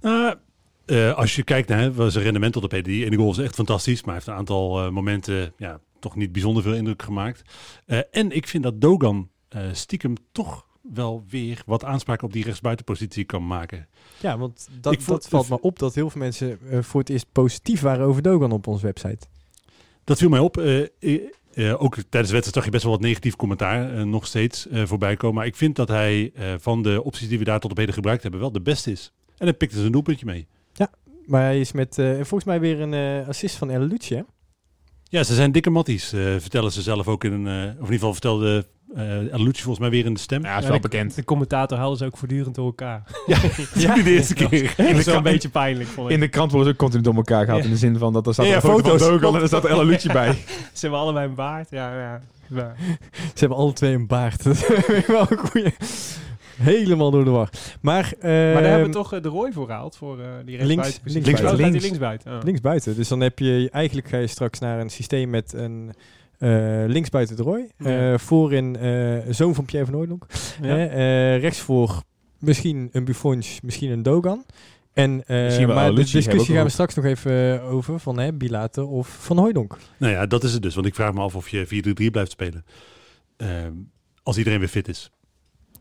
[0.00, 0.34] Nou,
[0.86, 3.38] eh, als je kijkt naar hè, zijn rendement tot op heden, die ene goal is
[3.38, 4.00] echt fantastisch.
[4.00, 7.42] Maar hij heeft een aantal eh, momenten ja, toch niet bijzonder veel indruk gemaakt.
[7.86, 9.28] Eh, en ik vind dat Dogan
[9.72, 13.88] stiekem toch wel weer wat aanspraak op die rechtsbuitenpositie kan maken.
[14.20, 17.26] Ja, want dat, Ik dat valt me op dat heel veel mensen voor het eerst
[17.32, 19.26] positief waren over Dogan op onze website.
[20.04, 20.56] Dat viel mij op.
[20.56, 25.16] Ook tijdens de wedstrijd zag je best wel wat negatief commentaar nog steeds eh, voorbij
[25.16, 25.36] komen.
[25.36, 28.22] Maar ik vind dat hij van de opties die we daar tot op heden gebruikt
[28.22, 29.12] hebben wel de beste is.
[29.38, 30.46] En hij pikte zijn doelpuntje mee.
[31.26, 34.22] Maar hij is met eh, volgens mij weer een eh, assist van El Lucci, hè?
[35.08, 37.46] Ja, ze zijn dikke matties, eh, vertellen ze zelf ook in een...
[37.46, 40.42] eh, of in ieder geval vertelde eh El Lucci volgens mij weer in de stem.
[40.42, 41.14] Ja, is Ja, wel de- bekend.
[41.14, 43.02] De commentator haalde ze ook voortdurend door elkaar.
[43.26, 43.38] Ja,
[43.74, 43.94] ja.
[43.94, 44.74] de eerste keer.
[44.76, 46.14] Dat is wel een beetje pijnlijk, vond ik.
[46.14, 47.60] In de krant worden ze ook continu door elkaar gehaald.
[47.60, 47.66] Ja.
[47.66, 49.64] In de zin van dat er staat Ja, ja, een foto van en er staat
[49.64, 50.32] El bij.
[50.72, 51.70] Ze hebben allebei een baard.
[51.70, 52.20] Ja, ja.
[52.48, 52.74] ja.
[53.12, 54.42] Ze hebben alle twee een baard.
[54.44, 55.74] Dat is wel een goeie.
[56.56, 57.48] Helemaal door de war.
[57.80, 59.96] Maar, Maar daar hebben ehm, we toch eh, de rooi voor gehaald.
[59.96, 60.98] Voor eh, die links-.
[60.98, 61.82] Oh, die Links.
[61.82, 62.32] linksbuiten.
[62.32, 62.42] Oh.
[62.42, 62.96] linksbuiten.
[62.96, 65.92] Dus dan heb je eigenlijk ga je straks naar een systeem met een
[66.38, 67.68] eh linksbuiten de Roy.
[67.78, 68.12] Ja.
[68.12, 70.26] Eh, voorin eh zoon van Pierre van Hooydonk.
[70.62, 70.68] Ja.
[70.68, 72.02] Hè, eh, rechtsvoor
[72.38, 74.44] misschien een Buffons, misschien een Dogan.
[74.92, 78.32] En, eh, Misschien wel maar de discussie gaan we straks nog even over van hè,
[78.32, 79.76] Bilater of Van Hooydonk.
[79.96, 80.74] Nou ja, dat is het dus.
[80.74, 82.64] Want ik vraag me af of je 4-3-3 blijft spelen.
[83.36, 83.72] Ehm,
[84.22, 85.10] als iedereen weer fit is.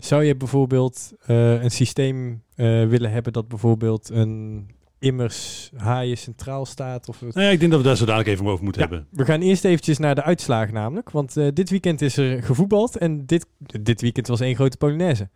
[0.04, 4.68] Zou je bijvoorbeeld eh, een systeem eh, willen hebben dat bijvoorbeeld een
[5.00, 7.10] immers haaien centraal staat?
[7.10, 8.88] Of het- Nou ja, ik denk dat we daar zo dadelijk even over moeten Ja.
[8.88, 9.08] hebben.
[9.12, 11.10] We gaan eerst eventjes naar de uitslagen namelijk.
[11.12, 13.46] Want eh, dit weekend is er gevoetbald en dit,
[13.82, 15.30] dit weekend was één grote Polonaise.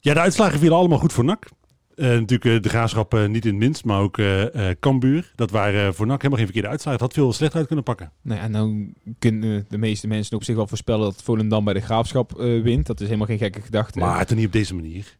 [0.00, 1.48] Ja, de uitslagen vielen allemaal goed voor NAC.
[2.00, 4.18] Eh, natuurlijk eh, de graafschap eh, niet in het minst, maar ook
[4.80, 5.32] Cambuur.
[5.34, 7.00] Dat waren voor NAC helemaal geen verkeerde uitslagen.
[7.00, 8.12] Het had veel slechter uit kunnen pakken.
[8.22, 11.80] Nou ja, nou kunnen de meeste mensen op zich wel voorspellen dat Volendam bij de
[11.80, 12.86] Graafschap wint.
[12.86, 13.98] Dat is helemaal geen gekke gedachte.
[13.98, 15.16] Maar toch niet op deze manier.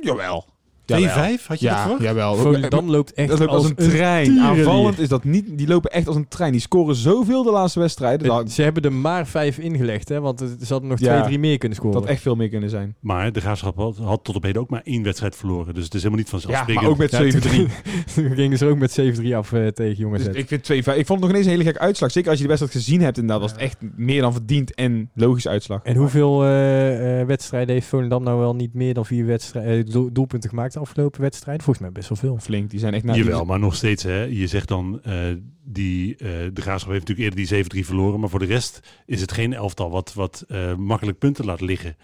[0.00, 0.51] jawel.
[0.98, 2.02] 2-5, had je dat Ja, verwacht?
[2.02, 2.34] jawel.
[2.34, 4.40] Volendam loopt echt dat loopt als een trein.
[4.40, 5.58] Aanvallend is dat niet.
[5.58, 6.52] Die lopen echt als een trein.
[6.52, 8.26] Die scoren zoveel de laatste wedstrijden.
[8.28, 10.20] Dat, Ze hebben er maar vijf ingelegd, hè?
[10.20, 11.12] Want er ze hadden nog Ja.
[11.14, 12.00] twee, drie meer kunnen scoren.
[12.00, 12.94] dat echt veel meer kunnen zijn.
[13.00, 15.74] Maar de graafschap had, had tot op heden ook maar één wedstrijd verloren.
[15.74, 16.80] Dus het is helemaal niet Ja, vanzelfsprekend.
[16.84, 17.50] maar ook met Ja, 7-3.
[17.50, 17.68] toen,
[18.14, 20.24] toen gingen ze ook met 7-3 af eh, tegen jongens.
[20.24, 22.10] Dus ik, vind 2-5 ik vond het nog ineens een hele gekke uitslag.
[22.12, 23.16] Zeker als je de wedstrijd gezien hebt.
[23.18, 25.80] Inderdaad, was het echt meer dan verdiend en logische uitslag.
[25.82, 30.12] En hoeveel eh, eh, wedstrijden heeft Volendam nou wel niet meer dan vier wedstrijden, doel-
[30.12, 31.64] doelpunten gemaakt afgelopen wedstrijden?
[31.64, 32.38] Volgens mij best wel veel.
[32.38, 32.70] Flink.
[32.70, 34.02] Die zijn echt naar Jawel, maar nog steeds.
[34.02, 35.20] Hè, je zegt dan, eh,
[35.64, 38.20] die, eh, de graafschap heeft natuurlijk eerder die 7-3 verloren.
[38.20, 41.96] Maar voor de rest is het geen elftal wat, wat eh, makkelijk punten laat liggen.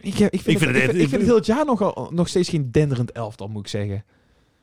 [0.00, 1.82] Ik, ik, vind, Ik het, vind ik, het ik vind het heel het jaar nog,
[1.94, 4.04] al- nog steeds geen denderend elftal, moet ik zeggen.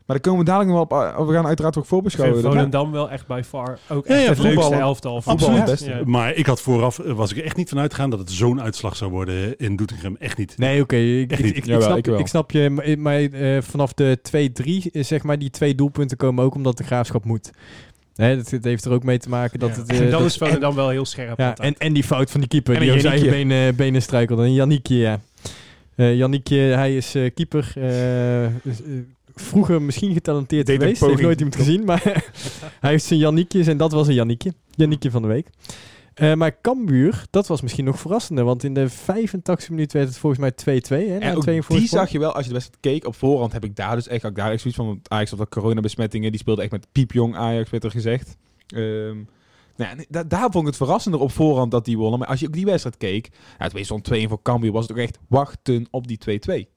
[0.05, 1.19] Maar daar komen we dadelijk nog wel op.
[1.19, 2.41] uh, We gaan uiteraard ook Ik vind voorbeschouwen.
[2.41, 5.21] Volendam wel echt bij far ook Ja, echt ja, het voetbal- leukste elftal.
[5.21, 5.57] voetbal Absoluut.
[5.59, 5.89] het beste.
[5.89, 6.01] Ja.
[6.05, 8.61] Maar ik had vooraf, eh, was ik er echt niet van uitgegaan dat het zo'n
[8.61, 10.15] uitslag zou worden in Doetinchem.
[10.19, 10.57] Echt niet.
[10.57, 10.95] Nee, oké.
[10.95, 12.19] ik, ik, snap, ik wel.
[12.19, 12.69] ik snap je.
[12.69, 16.77] Maar, maar, eh, vanaf de 2-3, eh, zeg maar, die twee doelpunten komen ook omdat
[16.77, 17.51] de graafschap moet.
[18.15, 19.75] Hè, dat, dat heeft er ook mee te maken dat Ja.
[19.75, 19.89] het...
[19.89, 21.37] En eh, dan dat- is Volendam wel heel scherp.
[21.39, 24.01] Ja, en, en die fout van die keeper, En die op zijn eigen benen, benen
[24.01, 24.43] struikelde.
[24.43, 25.19] En Janniekje, ja.
[25.95, 27.73] Eh Janniekje, hij is eh, keeper.
[29.35, 31.01] Vroeger misschien getalenteerd Deed geweest.
[31.01, 32.03] Heeft nooit iemand gezien, maar
[32.81, 34.53] hij heeft zijn Janniekjes en dat was een Janniekje.
[34.69, 35.49] Janniekje van de week.
[36.15, 38.43] Eh, maar Cambuur, dat was misschien nog verrassender.
[38.43, 41.07] Want in de 85 minuut werd het volgens mij 2-2.
[41.07, 43.05] Hè, En ook die zag je wel als je de wedstrijd keek.
[43.05, 44.99] Op voorhand heb ik daar dus echt, ik daar echt zoiets van.
[45.07, 46.31] Ajax had dat coronabesmettingen.
[46.31, 48.37] Die speelde echt met piepjong Ajax, werd er gezegd.
[48.67, 49.17] Ehm,
[49.75, 52.19] nou ja, daar vond ik het verrassender op voorhand dat die wonnen.
[52.19, 53.29] Maar als je ook die wedstrijd keek.
[53.31, 54.71] Ja, het wees zo'n 2 voor Cambuur.
[54.71, 56.74] Was het ook echt wachten op die 2-2.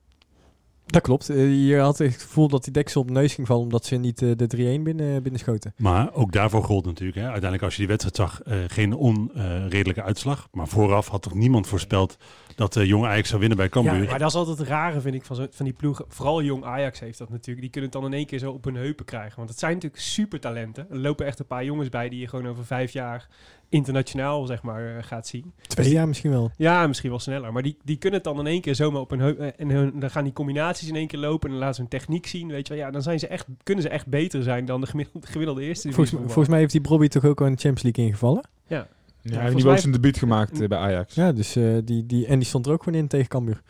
[0.91, 1.29] Dat klopt.
[1.31, 3.63] Eh, je had het gevoel dat die deksel op de neus ging vallen...
[3.63, 5.75] omdat ze niet eh, de 3-1 binnen, binnenschoten.
[5.77, 7.19] Maar ook daarvoor gold natuurlijk.
[7.19, 7.23] Hè.
[7.23, 10.49] Uiteindelijk als je die wedstrijd zag, eh, geen onredelijke uitslag.
[10.53, 12.17] Maar vooraf had toch niemand voorspeld
[12.55, 14.03] dat eh Jong Ajax zou winnen bij Cambuur.
[14.03, 16.05] Ja, maar dat is altijd het rare, vind ik, van, zo, van die ploegen.
[16.09, 17.61] Vooral jong Ajax heeft dat natuurlijk.
[17.61, 19.37] Die kunnen het dan in één keer zo op hun heupen krijgen.
[19.37, 20.87] Want het zijn natuurlijk supertalenten.
[20.91, 23.29] Er lopen echt een paar jongens bij die je gewoon over vijf jaar
[23.69, 25.53] internationaal, zeg maar, eh, gaat zien.
[25.67, 26.51] Twee jaar misschien wel.
[26.57, 27.53] Ja, misschien wel sneller.
[27.53, 29.39] Maar die, die kunnen het dan in één keer zomaar op hun heup...
[29.39, 31.81] eh, En hun, dan gaan die combinaties in één keer lopen en dan laten ze
[31.81, 32.49] hun techniek zien.
[32.49, 34.87] Weet je wel, ja, dan zijn ze echt, kunnen ze echt beter zijn dan de
[34.87, 37.83] gemiddelde, gemiddelde eerste Volgens, volgens mij heeft die Bobby toch ook al in de Champions
[37.83, 38.45] League ingevallen?
[38.67, 38.87] Ja,
[39.23, 41.15] volgens hij heeft wel zijn debuut gemaakt eh, bij Ajax.
[41.15, 43.63] Ja, dus, eh, die, die, en die stond er ook gewoon in tegen Cambuur.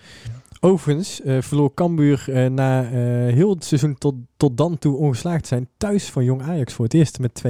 [0.61, 2.90] Overigens eh, verloor Cambuur eh, na eh,
[3.34, 5.68] heel het seizoen tot, tot dan toe ongeslaagd te zijn...
[5.76, 7.48] thuis van Jong Ajax voor het eerst met 2-0.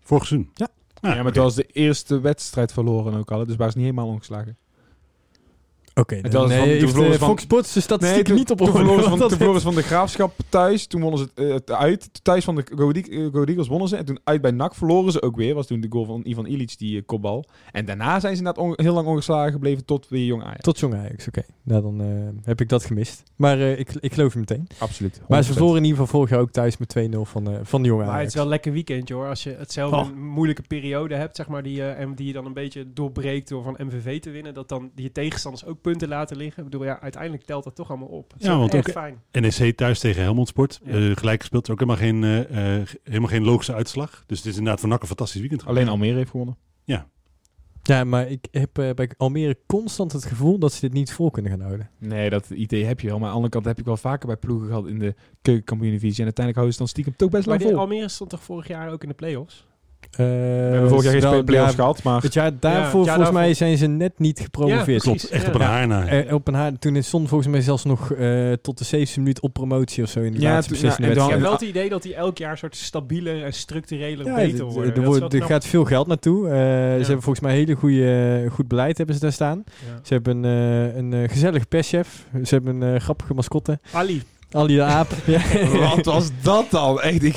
[0.00, 0.50] Vorig seizoen.
[0.54, 0.68] Ja.
[1.12, 3.46] Ja, maar het was de eerste wedstrijd verloren ook al.
[3.46, 4.56] Dus waren ze niet helemaal ongeslagen.
[5.94, 8.34] Oké, was nee, van- toen heeft verloren eh, ze van- Fox Sports de statistieken toen,
[8.36, 10.86] niet op toen orde, verloren van, toen verloren ze van de Graafschap thuis.
[10.86, 12.08] Toen wonnen ze het, eh, uit.
[12.24, 13.96] Thuis van de Go Eag- eh, Eagles wonnen ze.
[13.96, 15.54] En toen uit bij NAC verloren ze ook weer.
[15.54, 17.44] Was toen de goal van Ivan Ilic, die kopbal.
[17.72, 20.60] En daarna zijn ze inderdaad heel lang ongeslagen gebleven tot weer jong Ajax.
[20.62, 21.42] Tot Jong Ajax, oké.
[21.62, 22.06] Nou, dan eh,
[22.44, 23.22] heb ik dat gemist.
[23.36, 24.66] Maar eh, ik, ik geloof je meteen.
[24.78, 25.20] Absoluut.
[25.28, 25.52] Maar ze 100%.
[25.52, 28.08] verloren in ieder geval vorig jaar ook thuis met 2-0 van, van de Jong Maar
[28.08, 28.28] het Ajax.
[28.28, 29.28] is wel een lekker weekend, hoor.
[29.28, 30.06] Als je hetzelfde Oh.
[30.06, 33.62] een moeilijke periode hebt, zeg maar, die, en die je dan een beetje doorbreekt door
[33.62, 36.64] van MVV te winnen, dat dan die je tegenstanders ook punten laten liggen.
[36.64, 38.32] Ik bedoel, ja, uiteindelijk telt dat toch allemaal op.
[38.32, 39.20] Het is Ja, want ook- fijn.
[39.32, 40.80] NEC thuis tegen Helmond Sport.
[40.84, 40.92] Ja.
[40.92, 41.70] eh, gelijk gespeeld.
[41.70, 44.24] Ook helemaal geen, eh, eh, helemaal geen logische uitslag.
[44.26, 45.62] Dus het is inderdaad voor NAC een fantastisch weekend.
[45.62, 45.78] geweest.
[45.78, 46.56] Alleen Almere heeft gewonnen.
[47.86, 51.50] Ja, maar ik heb bij Almere constant het gevoel dat ze dit niet vol kunnen
[51.50, 51.90] gaan houden.
[51.98, 53.16] Nee, dat idee heb je wel.
[53.16, 56.18] Maar aan de andere kant heb ik wel vaker bij ploegen gehad in de keukenkampioen-divisie.
[56.18, 57.80] En uiteindelijk houden ze dan stiekem toch best Maar lang vol.
[57.80, 59.66] Almere stond toch vorig jaar ook in de play-offs?
[60.18, 62.22] Eh, We hebben vorig jaar geen play-offs ja, gehad, maar...
[62.22, 63.34] Het jaar daarvoor, het volgens daarvoor.
[63.34, 65.02] mij, zijn ze net niet gepromoveerd.
[65.02, 65.48] Klopt, echt Ja.
[65.48, 66.06] op een haar na.
[66.06, 69.40] Eh, op een haar, toen stond volgens mij zelfs nog eh, tot de 7e minuut
[69.40, 71.88] op promotie of zo in de Ja, laatste beslissende ja, Ik heb wel het idee
[71.88, 75.66] dat die elk jaar een soort stabieler en structureler Ja, beter er, wordt- er gaat
[75.66, 76.48] veel geld naartoe.
[76.48, 76.58] Eh, Ze
[77.06, 79.64] hebben volgens mij hele goede, goed beleid hebben ze daar staan.
[79.66, 80.00] Ja.
[80.02, 82.24] Ze hebben eh, een gezellig perschef.
[82.44, 83.78] Ze hebben een grappige mascotte.
[83.92, 85.08] Ali, Ali de aap.
[85.26, 85.40] ja.
[85.94, 87.00] Wat was dat dan?
[87.00, 87.36] Echt, ik...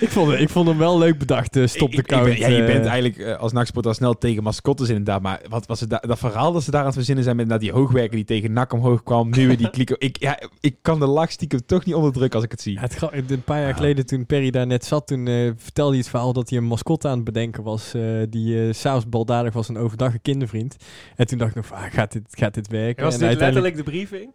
[0.00, 1.56] ik, vond, ik vond hem wel leuk bedacht.
[1.56, 2.24] eh, stop Ik- de ik- ik count.
[2.24, 2.66] ben- ja, je eh.
[2.72, 5.22] bent eigenlijk eh, als NAC-sport al snel tegen mascottes inderdaad.
[5.22, 7.48] Maar wat was het da- dat verhaal dat ze daar aan het verzinnen zijn met
[7.48, 9.30] dat die hoogwerker die tegen NAC omhoog kwam.
[9.30, 9.96] Nu weer die klikken.
[9.98, 12.72] Ik, ja, ik kan de lach stiekem toch niet onderdrukken als ik het zie.
[12.74, 13.74] Ja, het gra- een paar jaar Ja.
[13.74, 16.64] geleden toen Perry daar net zat, toen eh, vertelde hij het verhaal dat hij een
[16.64, 17.94] mascotte aan het bedenken was.
[17.94, 20.76] eh, die s'avonds baldadig was en overdag een kindervriend.
[21.16, 23.04] En toen dacht ik nog van, ah, gaat, dit, gaat dit werken?
[23.04, 24.32] was en dit uiteindelijk- letterlijk de briefing?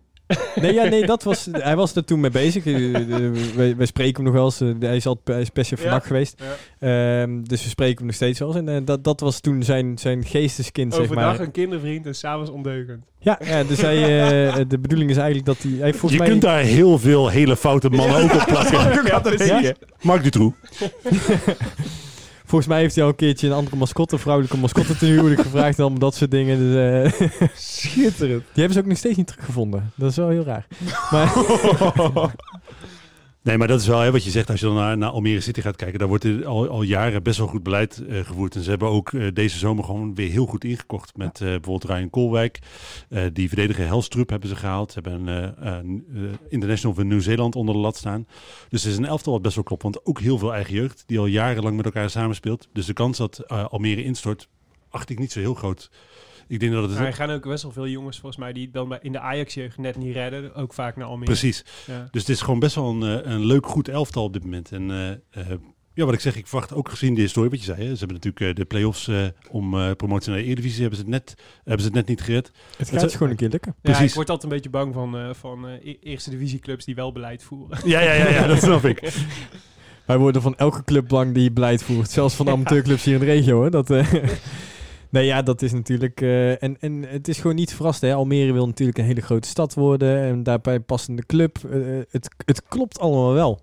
[0.55, 2.65] Nee, ja, nee, dat was, hij was er toen mee bezig.
[2.65, 2.73] Eh,
[3.55, 4.61] wij, wij spreken hem nog wel eens.
[4.61, 5.77] eh, hij is altijd hij is Ja.
[5.77, 6.43] vannacht geweest.
[6.79, 7.21] Ja.
[7.21, 8.57] Ehm, dus we spreken hem nog steeds wel eens.
[8.57, 11.39] En eh, dat, dat was toen zijn, zijn geesteskind, zeg Overdag maar.
[11.45, 13.03] een kindervriend en s'avonds ondeugend.
[13.19, 13.95] Ja, ja, dus hij,
[14.47, 15.71] eh, de bedoeling is eigenlijk dat hij...
[15.79, 18.77] hij Je volgens mij, kunt daar heel veel hele foute mannen ook op plakken.
[19.05, 19.47] Ja, precies.
[19.47, 19.73] Ja?
[20.01, 20.55] Mark Dutroux.
[22.49, 25.41] volgens mij heeft hij al een keertje een andere mascotte, een vrouwelijke mascotte ten huwelijk
[25.41, 25.77] gevraagd.
[25.77, 26.57] en Allemaal dat soort dingen.
[26.59, 28.41] Dus, eh, Schitterend.
[28.41, 29.91] die hebben ze ook nog steeds niet teruggevonden.
[29.95, 30.67] Dat is wel heel raar.
[31.11, 31.33] Maar,
[33.49, 35.41] Nee, maar dat is wel hè, wat je zegt als je dan naar, naar Almere
[35.41, 35.99] City gaat kijken.
[35.99, 38.55] Daar wordt er al, al jaren best wel goed beleid eh, gevoerd.
[38.55, 41.17] En ze hebben ook eh, deze zomer gewoon weer heel goed ingekocht.
[41.17, 42.59] Met eh, bijvoorbeeld Ryan Koolwijk.
[43.33, 44.91] Die verdediger Helstrup hebben ze gehaald.
[44.91, 45.27] Ze hebben
[45.67, 46.05] een
[46.49, 48.27] international van Nieuw-Zeeland onder de lat staan.
[48.69, 49.83] Dus het is een elftal wat best wel klopt.
[49.83, 52.67] Want ook heel veel eigen jeugd die al jarenlang met elkaar samenspeelt.
[52.73, 54.47] Dus de kans dat Almere instort,
[54.89, 55.89] acht ik niet zo heel groot.
[56.49, 56.93] Ik denk dat het...
[56.97, 59.19] Maar er gaan ook best wel veel jongens volgens mij die dan bij- in de
[59.19, 60.55] Ajax-jeugd net niet redden.
[60.55, 61.25] Ook vaak naar Almere.
[61.31, 61.65] Precies.
[61.87, 62.07] Ja.
[62.11, 64.71] Dus het is gewoon best wel een, eh, een leuk, goed elftal op dit moment.
[64.71, 65.09] En eh,
[65.51, 65.57] eh,
[65.93, 67.77] ja, wat ik zeg, ik verwacht ook gezien de historie, wat je zei.
[67.77, 70.97] Hè, ze hebben natuurlijk eh, de play-offs eh, om eh, promotie naar de Eredivisie, hebben
[70.99, 72.51] ze het net, hebben ze het net niet gered.
[72.77, 73.71] het gaat gewoon een keer lukken.
[73.81, 74.09] Ja, Precies.
[74.09, 77.11] ik word altijd een beetje bang van, eh, van eh, e- eerste divisieclubs die wel
[77.11, 77.77] beleid voeren.
[77.85, 79.13] Ja, ja, ja, ja dat snap ik.
[80.05, 82.09] Wij worden van elke club bang die beleid voert.
[82.09, 83.55] Zelfs van de amateurclubs hier in de regio.
[83.55, 83.71] Hoor.
[83.71, 84.13] Dat, eh,
[85.09, 86.21] nee, ja, dat is natuurlijk...
[86.21, 88.01] eh, en, en het is gewoon niet verrast.
[88.01, 88.13] Hè.
[88.13, 90.17] Almere wil natuurlijk een hele grote stad worden.
[90.19, 91.57] En daarbij passende club.
[91.71, 93.61] Eh, het, het klopt allemaal wel.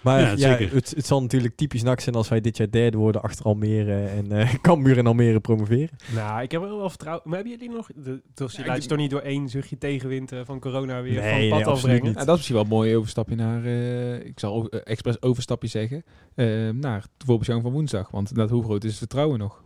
[0.00, 3.22] Maar Ja, het, het zal natuurlijk typisch nak zijn als wij dit jaar derde worden
[3.22, 4.04] achter Almere.
[4.06, 5.88] En eh Cambuur en Almere promoveren.
[6.14, 7.22] nou, ik heb er wel vertrouwen.
[7.28, 7.88] Maar hebben jullie nog...
[7.94, 10.60] De, dus je Ja, laat ik- je toch niet door één zuchtje tegenwind eh, van
[10.60, 12.04] corona weer Nee, van nee, pad absoluut afbrengen?
[12.04, 12.14] niet.
[12.14, 15.22] Nou, dat is misschien wel een mooi overstapje naar, eh, ik zal over, eh, expres
[15.22, 18.10] overstapje zeggen, eh, naar de voorbeschouwing van woensdag.
[18.10, 19.62] Want dat, hoe groot is het vertrouwen nog?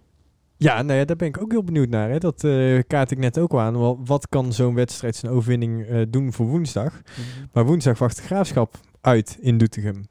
[0.59, 2.11] Ja, nou ja, daar ben ik ook heel benieuwd naar.
[2.11, 2.19] Hè.
[2.19, 3.79] Dat eh, kaart ik net ook aan.
[3.79, 7.01] Wel, Wat kan zo'n wedstrijd, zijn overwinning eh, doen voor woensdag?
[7.53, 10.05] Maar woensdag wacht de graafschap uit in Doetinchem.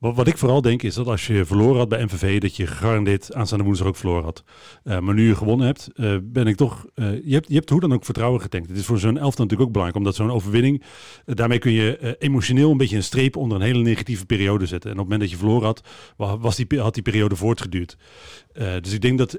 [0.00, 2.66] Wat, wat ik vooral denk is dat als je verloren had bij MVV, dat je
[2.66, 4.44] gegarandeerd aanstaande woensdag ook verloren had.
[4.84, 6.86] Eh, maar nu je gewonnen hebt, eh, ben ik toch.
[6.94, 8.68] eh, je, hebt, je hebt hoe dan ook vertrouwen getankt.
[8.68, 10.82] Het is voor zo'n elftal natuurlijk ook belangrijk, omdat zo'n overwinning.
[11.24, 14.90] daarmee kun je emotioneel een beetje een streep onder een hele negatieve periode zetten.
[14.90, 17.96] En op het moment dat je verloren had, wa- was die, had die periode voortgeduurd.
[18.52, 19.34] Dus ik denk dat.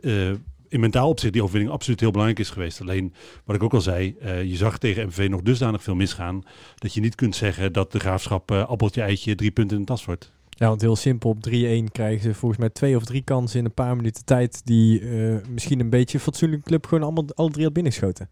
[0.70, 2.82] in mentaal opzicht die overwinning absoluut heel belangrijk is geweest.
[2.82, 3.14] Alleen,
[3.46, 6.44] wat ik ook al zei, je zag tegen MVV nog dusdanig veel misgaan...
[6.76, 9.88] dat je niet kunt zeggen dat de graafschap eh, appeltje, eitje, drie punten in de
[9.88, 10.32] tas wordt.
[10.62, 13.66] Ja, want heel simpel, op 3-1 krijgen ze volgens mij twee of drie kansen in
[13.66, 14.62] een paar minuten tijd...
[14.66, 18.30] die eh, misschien een beetje fatsoenlijke club gewoon allemaal alle drie had binnengeschoten.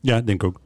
[0.00, 0.60] Ja, denk ook.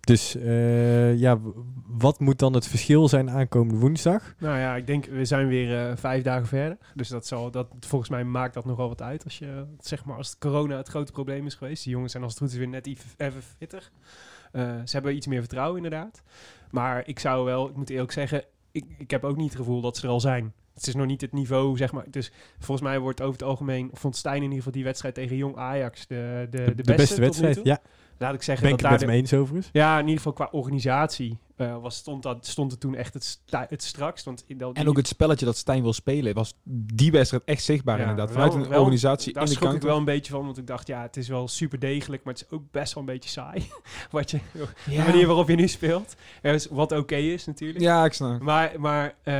[0.00, 1.38] Dus eh, ja,
[1.86, 4.34] wat moet dan het verschil zijn aankomende woensdag?
[4.38, 6.78] Nou ja, ik denk, we zijn weer eh, vijf dagen verder.
[6.94, 9.24] Dus dat zal, dat, volgens mij maakt dat nogal wat uit.
[9.24, 11.84] Als je, zeg maar, als het corona het grote probleem is geweest.
[11.84, 13.90] Die jongens zijn als het goed is weer net even, even fitter.
[14.52, 16.22] Eh, ze hebben iets meer vertrouwen, inderdaad.
[16.70, 18.44] Maar ik zou wel, ik moet eerlijk zeggen,
[18.74, 20.52] ik, ik heb ook niet het gevoel dat ze er al zijn.
[20.74, 22.04] Het is nog niet het niveau, zeg maar.
[22.10, 25.36] Dus volgens mij wordt over het algemeen, vond Stijn in ieder geval die wedstrijd tegen
[25.36, 27.64] Jong Ajax de, de, de, beste, tot nu wedstrijd, toe.
[27.66, 27.80] ja.
[28.18, 29.68] Laat ik zeggen Ben ik dat het daar met de- hem eens overigens.
[29.72, 33.40] ja, in ieder geval qua organisatie eh, was, stond, dat, stond het toen echt het,
[33.68, 34.24] het strakst.
[34.24, 36.54] Want in dat, En ook het spelletje dat Stijn wil spelen, was
[36.94, 38.34] die wedstrijd echt zichtbaar Ja, inderdaad.
[38.34, 40.58] wel- Vanuit een wel- organisatie daar in de schrok ik wel een beetje van, want
[40.58, 43.08] ik dacht, ja, het is wel super degelijk, maar het is ook best wel een
[43.12, 43.66] beetje saai.
[44.10, 46.14] wat je, De manier waarop je nu speelt.
[46.42, 47.80] Dus wat oké is natuurlijk.
[47.84, 48.40] Ja, ik snap.
[48.40, 49.34] Maar, maar, eh,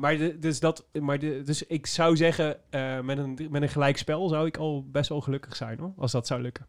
[0.00, 3.68] maar, de, dus dat, maar de, dus ik zou zeggen, eh, met, een, met een
[3.68, 6.66] gelijk spel zou ik al best wel gelukkig zijn, hoor, als dat zou lukken.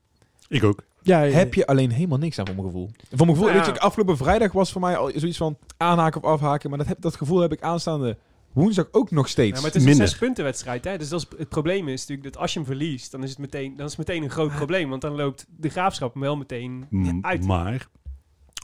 [0.49, 0.83] Ik ook.
[1.01, 2.89] Ja, Heb je alleen helemaal niks aan voor mijn gevoel.
[3.09, 3.65] Voor mijn gevoel, Nou ja.
[3.65, 6.69] weet je, afgelopen vrijdag was voor mij al zoiets van aanhaken of afhaken.
[6.69, 8.17] Maar dat, heb, dat gevoel heb ik aanstaande
[8.53, 9.49] woensdag ook nog steeds.
[9.49, 10.01] Ja, maar het is Minder.
[10.01, 10.83] een zes-punten-wedstrijd.
[10.83, 10.97] Hè?
[10.97, 13.39] Dus dat is, het probleem is natuurlijk dat als je hem verliest, dan is het
[13.39, 14.89] meteen, dan is het meteen een groot probleem.
[14.89, 16.87] Want dan loopt de graafschap wel meteen
[17.21, 17.45] uit.
[17.45, 17.87] Maar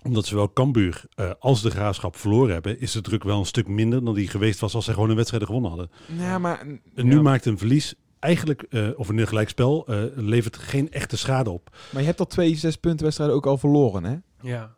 [0.04, 3.68] omdat zowel Cambuur eh, als de Graafschap verloren hebben, is de druk wel een stuk
[3.68, 5.90] minder dan die geweest was als zij gewoon een wedstrijd gewonnen hadden.
[6.18, 6.60] Ja, maar...
[6.96, 7.22] En nu Ja.
[7.22, 7.96] maakt een verlies
[8.26, 11.76] eigenlijk, eh, of een gelijkspel, eh levert geen echte schade op.
[11.90, 14.16] Maar je hebt al twee zes punten wedstrijden ook al verloren, hè?
[14.42, 14.74] Ja.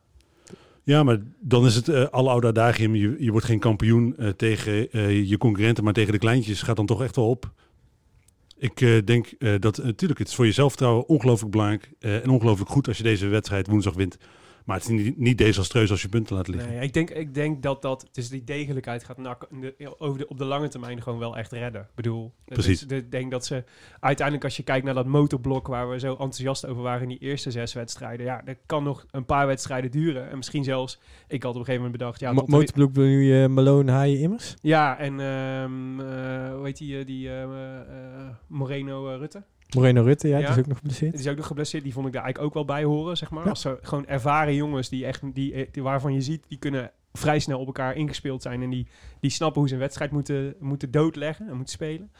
[0.83, 2.95] Ja, maar dan is het eh alle oude adagium.
[2.95, 6.75] Je, je wordt geen kampioen eh, tegen eh, je concurrenten, maar tegen de kleintjes gaat
[6.75, 7.51] dan toch echt wel op.
[8.57, 12.29] Ik eh, denk eh, dat natuurlijk, het is voor je zelfvertrouwen ongelooflijk belangrijk eh, en
[12.29, 14.17] ongelooflijk goed als je deze wedstrijd woensdag wint.
[14.67, 16.69] Maar het is niet, niet desastreus als je punten laat liggen.
[16.71, 20.37] Nee, ik denk, ik denk dat dat, dus die degelijkheid gaat de- over de, op
[20.37, 21.81] de lange termijn gewoon wel echt redden.
[21.81, 22.85] Ik bedoel, Precies.
[22.85, 23.63] is- Ik denk dat ze
[23.99, 27.17] uiteindelijk, als je kijkt naar dat motorblok waar we zo enthousiast over waren in die
[27.19, 30.29] eerste zes wedstrijden, ja, dat kan nog een paar wedstrijden duren.
[30.29, 32.93] En misschien zelfs, ik had op een gegeven moment bedacht, ja, Mo- tot de- Motorbloek
[32.93, 34.55] wil nu eh, Malone haaien immers?
[34.61, 37.29] Ja, en ehm, eh, hoe heet die, eh, die
[38.47, 39.43] Moreno Rutte?
[39.75, 40.45] Moreno Rutte, ja, Ja.
[40.45, 41.11] die is ook nog geblesseerd.
[41.11, 41.83] Die is ook nog geblesseerd.
[41.83, 43.43] Die vond ik daar eigenlijk ook wel bij horen, zeg maar.
[43.43, 43.49] Ja.
[43.49, 46.91] Als ze gewoon ervaren jongens die echt, die, eh, die, waarvan je ziet, die kunnen
[47.13, 48.61] vrij snel op elkaar ingespeeld zijn.
[48.61, 48.87] En die,
[49.19, 52.11] die snappen hoe ze een wedstrijd moeten, moeten doodleggen en moeten spelen.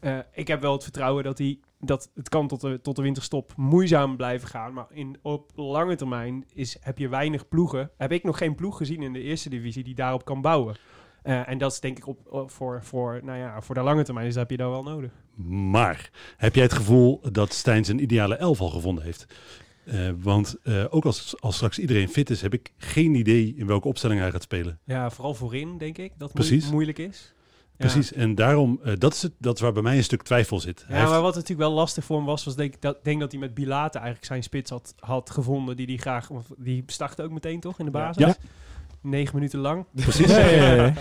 [0.00, 3.02] Eh, ik heb wel het vertrouwen dat, die, dat het kan tot de, tot de
[3.02, 4.72] winterstop moeizaam blijven gaan.
[4.72, 7.90] Maar in, op lange termijn is, heb je weinig ploegen.
[7.96, 10.76] Heb ik nog geen ploeg gezien in de eerste divisie die daarop kan bouwen.
[11.22, 14.02] Eh, en dat is denk ik op, op- voor, voor, nou ja, voor de lange
[14.02, 15.10] termijn, dus dat heb je daar wel nodig.
[15.70, 19.26] Maar heb jij het gevoel dat Stijn zijn ideale elf al gevonden heeft?
[19.84, 23.66] Eh, want eh, ook als, als straks iedereen fit is, heb ik geen idee in
[23.66, 24.78] welke opstelling hij gaat spelen.
[24.84, 26.62] Ja, vooral voorin, denk ik, dat Precies.
[26.64, 27.32] moe- moeilijk is.
[27.76, 27.88] Ja.
[27.88, 28.12] Precies.
[28.12, 30.84] En daarom, dat, is het, dat is waar bij mij een stuk twijfel zit.
[30.86, 33.20] Hij Ja, maar wat natuurlijk wel lastig voor hem was, was denk ik dat, denk
[33.20, 36.28] dat hij met Bilate eigenlijk zijn spits had, had gevonden die hij graag...
[36.58, 38.24] Die startte ook meteen toch in de basis?
[38.26, 38.36] Ja.
[39.02, 39.84] Negen minuten lang.
[39.94, 40.30] Precies.
[40.30, 40.92] Ja, ja, ja.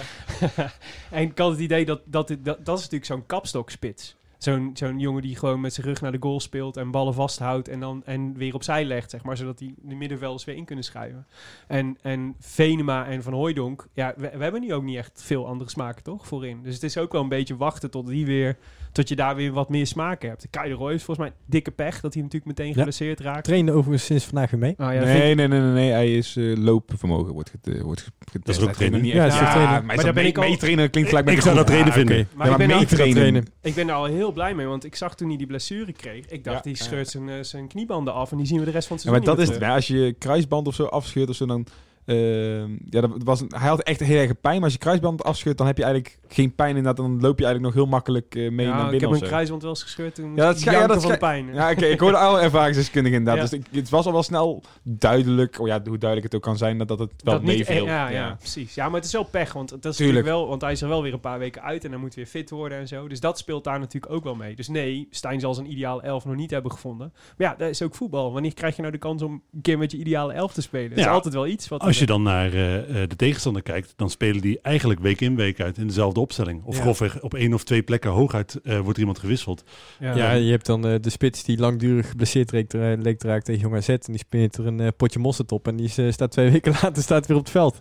[1.12, 4.16] en ik had het idee dat dat, dat, dat is natuurlijk zo'n kapstokspits.
[4.38, 7.68] Zo'n zo'n jongen die gewoon met zijn rug naar de goal speelt en ballen vasthoudt
[7.68, 10.84] en dan en weer opzij legt, zeg maar, zodat die de middenvelders weer in kunnen
[10.84, 11.28] schuiven.
[11.68, 15.48] En, en Venema en Van Hooijdonk, ja, we, we hebben nu ook niet echt veel
[15.48, 16.64] andere smaken, toch, voorin.
[16.64, 18.58] Dus het is ook wel een beetje wachten tot die weer,
[18.92, 20.48] tot je daar weer wat meer smaken hebt.
[20.50, 22.74] Kai de Roy is volgens mij dikke pech dat hij natuurlijk meteen Ja.
[22.74, 23.44] geblesseerd raakt.
[23.44, 24.74] Trainde overigens sinds vandaag weer mee.
[24.78, 27.82] Ah, ja, nee, ik- nee, nee, nee, nee, hij is eh, loopvermogen wordt get, eh,
[27.82, 28.46] wordt getest.
[28.46, 29.02] Dat is ook trainen.
[29.02, 29.86] niet Ja, trainen.
[29.86, 32.16] maar, daar ben ik al- meetrainen klinkt gelijk met ik zou dat trainen vinden.
[32.16, 33.16] Maar Ja, ik maar ben, al, meetrainen.
[33.16, 33.46] trainen.
[33.62, 36.26] ik ben er al heel blij mee, want ik zag toen hij die blessure kreeg.
[36.28, 36.84] Ik dacht, Ja, die ja.
[36.84, 39.12] scheurt zijn, eh, zijn kniebanden af en die zien we de rest van het Ja,
[39.12, 39.76] maar seizoen dat is het.
[39.76, 41.66] Als je je kruisband of zo afscheurt of zo, dan...
[42.12, 45.24] ehm, ja, dat was een- hij had echt heel erg pijn, maar als je kruisband
[45.24, 46.98] afscheurt, dan heb je eigenlijk geen pijn inderdaad.
[46.98, 48.66] Dan loop je eigenlijk nog heel makkelijk eh, mee terug.
[48.66, 50.80] naar Ja, ik binnen heb mijn kruisband wel eens gescheurd toen Ja, dat ja, schij-
[50.82, 51.54] ja, dat van pijn.
[51.54, 53.44] Ja, oké, ik hoorde alle ervaringsdeskundigen inderdaad.
[53.52, 53.58] Ja.
[53.58, 56.58] Dus ik, het was al wel snel duidelijk, oh ja, hoe duidelijk het ook kan
[56.58, 57.86] zijn, dat, dat het wel meeviel.
[57.86, 58.76] ja, ja, precies.
[58.76, 60.00] Ja, maar het is wel pech, want dat is Tuurlijk.
[60.18, 62.16] natuurlijk wel, want hij is er wel weer een paar weken uit en hij moet
[62.16, 63.08] weer fit worden en zo.
[63.08, 64.56] Dus dat speelt daar natuurlijk ook wel mee.
[64.56, 67.14] Dus nee, Stijn zal zijn ideale elf nog niet hebben gevonden.
[67.38, 68.34] Maar ja, dat is ook voetbal.
[68.34, 70.90] Wanneer krijg je nou de kans om een keer met je ideale elf te spelen?
[70.90, 71.12] Dat is Ja.
[71.12, 71.68] altijd wel iets.
[71.68, 75.22] Wat Als je dan naar eh, eh, de tegenstander kijkt, dan spelen die eigenlijk week
[75.22, 76.64] in week uit in dezelfde opstelling.
[76.64, 76.82] Of Ja.
[76.82, 79.64] grofweg op één of twee plekken hooguit eh, wordt iemand gewisseld.
[80.00, 80.16] ja.
[80.16, 83.44] Ja, je hebt dan eh, de spits die langdurig geblesseerd leek, te- leek te raken
[83.44, 83.90] tegen Jong AZ.
[83.90, 85.68] En die speelt er een potje mosterd op.
[85.68, 87.80] En die staat twee weken later staat weer op het veld.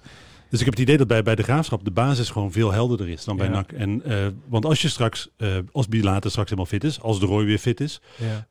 [0.51, 3.09] Dus ik heb het idee dat bij, bij de graafschap de basis gewoon veel helderder
[3.09, 3.53] is dan bij Ja.
[3.53, 3.73] NAC.
[3.73, 7.27] En, eh, want als je straks, eh, als Bilater straks helemaal fit is, als de
[7.27, 8.47] Roy weer fit is, Ja.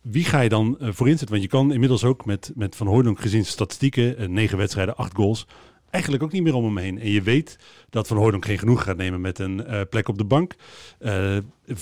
[0.00, 1.30] Wie ga je dan eh, voor inzetten?
[1.30, 5.14] Want je kan inmiddels ook met, met Van Hooydonk gezien statistieken, eh, negen wedstrijden, acht
[5.14, 5.46] goals,
[5.90, 6.98] eigenlijk ook niet meer om hem heen.
[7.00, 7.58] En je weet
[7.90, 10.54] dat Van Hooydonk geen genoeg gaat nemen met een eh, plek op de bank.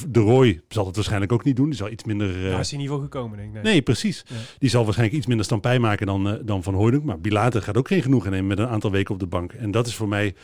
[0.08, 1.66] De Roy zal het waarschijnlijk ook niet doen.
[1.68, 2.44] Die zal iets minder...
[2.44, 3.62] eh, Daar is hij niet voor gekomen, denk ik.
[3.62, 3.72] Nee.
[3.72, 4.24] Nee, precies.
[4.26, 4.34] Ja.
[4.58, 7.04] Die zal waarschijnlijk iets minder stampij maken dan, dan Van Hooydonk.
[7.04, 9.52] Maar Bilater gaat ook geen genoegen nemen met een aantal weken op de bank.
[9.52, 10.34] En dat is voor mij...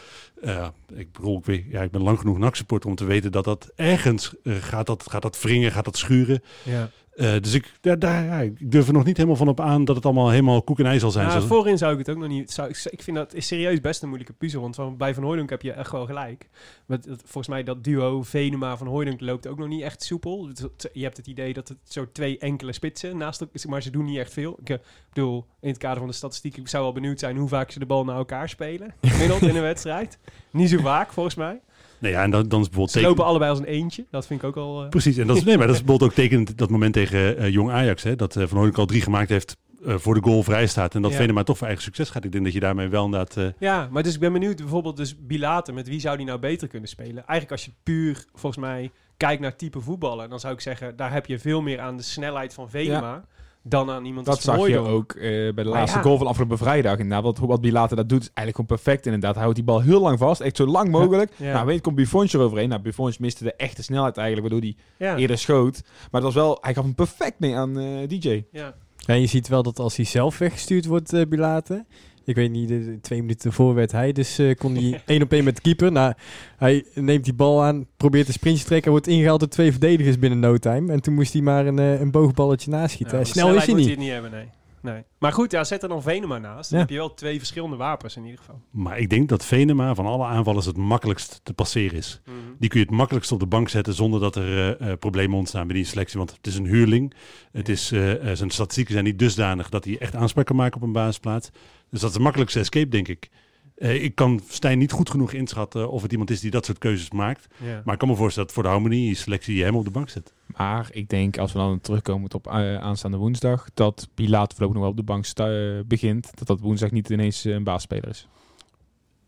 [0.95, 3.73] ik bedoel, ik, weet, ja, ik ben lang genoeg NAC-supporter om te weten dat dat
[3.77, 6.43] ergens gaat, dat, gaat dat wringen, gaat dat schuren.
[6.63, 6.91] Ja.
[7.15, 9.97] Eh, dus ik, daar, ja, ik durf er nog niet helemaal van op aan dat
[9.97, 11.27] het allemaal helemaal koek en ei zal zijn.
[11.27, 12.51] Ja, Zo- voorin zou ik het ook nog niet.
[12.51, 14.61] Zou, ik, ik vind dat is serieus best een moeilijke puzzel.
[14.61, 16.49] Want van, bij Van Hooydonk heb je echt wel gelijk.
[16.87, 20.49] Met, volgens mij dat duo Venema Van Hooydonk loopt ook nog niet echt soepel.
[20.93, 24.05] Je hebt het idee dat het zo twee enkele spitsen naast elkaar maar ze doen
[24.05, 24.57] niet echt veel.
[24.61, 24.77] Ik eh,
[25.09, 27.79] bedoel, in het kader van de statistiek, ik zou wel benieuwd zijn hoe vaak ze
[27.79, 28.95] de bal naar elkaar spelen.
[29.01, 30.19] Gemiddeld in een wedstrijd.
[30.51, 31.61] Niet zo vaak, volgens mij.
[31.99, 34.05] Nee, ja, en dan, dan is bijvoorbeeld Ze teken- lopen allebei als een eentje.
[34.11, 34.83] Dat vind ik ook al...
[34.83, 37.37] eh, Precies, en dat is, nee, maar dat is bijvoorbeeld ook tekenend dat moment tegen
[37.39, 38.03] eh, Jong Ajax.
[38.03, 40.95] Hè, dat eh, Van Hooydonk al drie gemaakt heeft eh, voor de goal vrij staat.
[40.95, 41.17] En dat Ja.
[41.17, 42.25] Venema toch voor eigen succes gaat.
[42.25, 43.37] Ik denk dat je daarmee wel inderdaad...
[43.37, 46.39] eh, Ja, maar dus ik ben benieuwd, bijvoorbeeld dus Bilater, met wie zou die nou
[46.39, 47.15] beter kunnen spelen?
[47.27, 51.13] Eigenlijk als je puur, volgens mij, kijkt naar type voetballen, dan zou ik zeggen, daar
[51.13, 53.25] heb je veel meer aan de snelheid van Venema
[53.67, 55.23] dan aan iemand Dat zag je ook eh,
[55.55, 56.05] bij de laatste ja.
[56.05, 56.99] goal van afgelopen vrijdag.
[56.99, 59.33] Inderdaad, wat, wat Bilater dat doet is eigenlijk gewoon perfect inderdaad.
[59.33, 61.33] Hij houdt die bal heel lang vast, echt zo lang mogelijk.
[61.37, 61.53] Ja.
[61.53, 62.69] Nou, weet je, komt Buffons eroverheen.
[62.69, 65.17] Nou, Buffons miste de echte snelheid eigenlijk, waardoor hij Ja.
[65.17, 65.81] eerder schoot.
[65.83, 68.45] Maar het was wel, hij gaf hem perfect mee aan eh, DJ.
[68.53, 68.75] Ja.
[69.07, 71.85] En je ziet wel dat als hij zelf weggestuurd wordt, eh Bilate.
[72.25, 74.13] Ik weet niet, de, de twee minuten ervoor werd hij.
[74.13, 75.93] Dus eh, kon hij één op één met de keeper.
[75.93, 76.13] Nou,
[76.57, 78.91] hij neemt die bal aan, probeert een sprintje te trekken.
[78.91, 80.93] Wordt ingehaald door twee verdedigers binnen no time.
[80.93, 83.19] En toen moest hij maar een, eh, een boogballetje naschieten.
[83.19, 83.77] Ja, Eh, Snel is hij niet.
[83.87, 84.49] moet hij niet hebben, nee.
[84.95, 85.03] nee.
[85.19, 86.71] Maar goed, ja, zet er dan Venema naast.
[86.71, 86.85] Dan Ja.
[86.85, 88.61] heb je wel twee verschillende wapens in ieder geval.
[88.71, 92.21] Maar ik denk dat Venema van alle aanvallers het makkelijkst te passeren is.
[92.59, 95.39] Die kun je het makkelijkst op de bank zetten zonder dat er eh, eh, problemen
[95.39, 96.19] ontstaan bij die selectie.
[96.19, 97.15] Want het is een huurling.
[97.53, 100.77] Het is, eh, eh, zijn statistieken zijn niet dusdanig dat hij echt aanspraak kan maken
[100.77, 101.51] op een basisplaats.
[101.95, 103.29] Dus dat is de makkelijkste escape, denk ik.
[103.77, 106.79] Eh, ik kan Stijn niet goed genoeg inschatten of het iemand is die dat soort
[106.79, 107.47] keuzes maakt.
[107.65, 107.83] Ja.
[107.85, 110.09] Maar ik kan me voorstellen dat voor de harmonie selectie je hem op de bank
[110.09, 110.33] zet.
[110.57, 114.83] Maar ik denk, als we dan terugkomen op eh, aanstaande woensdag, dat Bilater voorlopig nog
[114.83, 116.31] wel op de bank eh, begint.
[116.35, 118.29] Dat dat woensdag niet ineens een baasspeler is.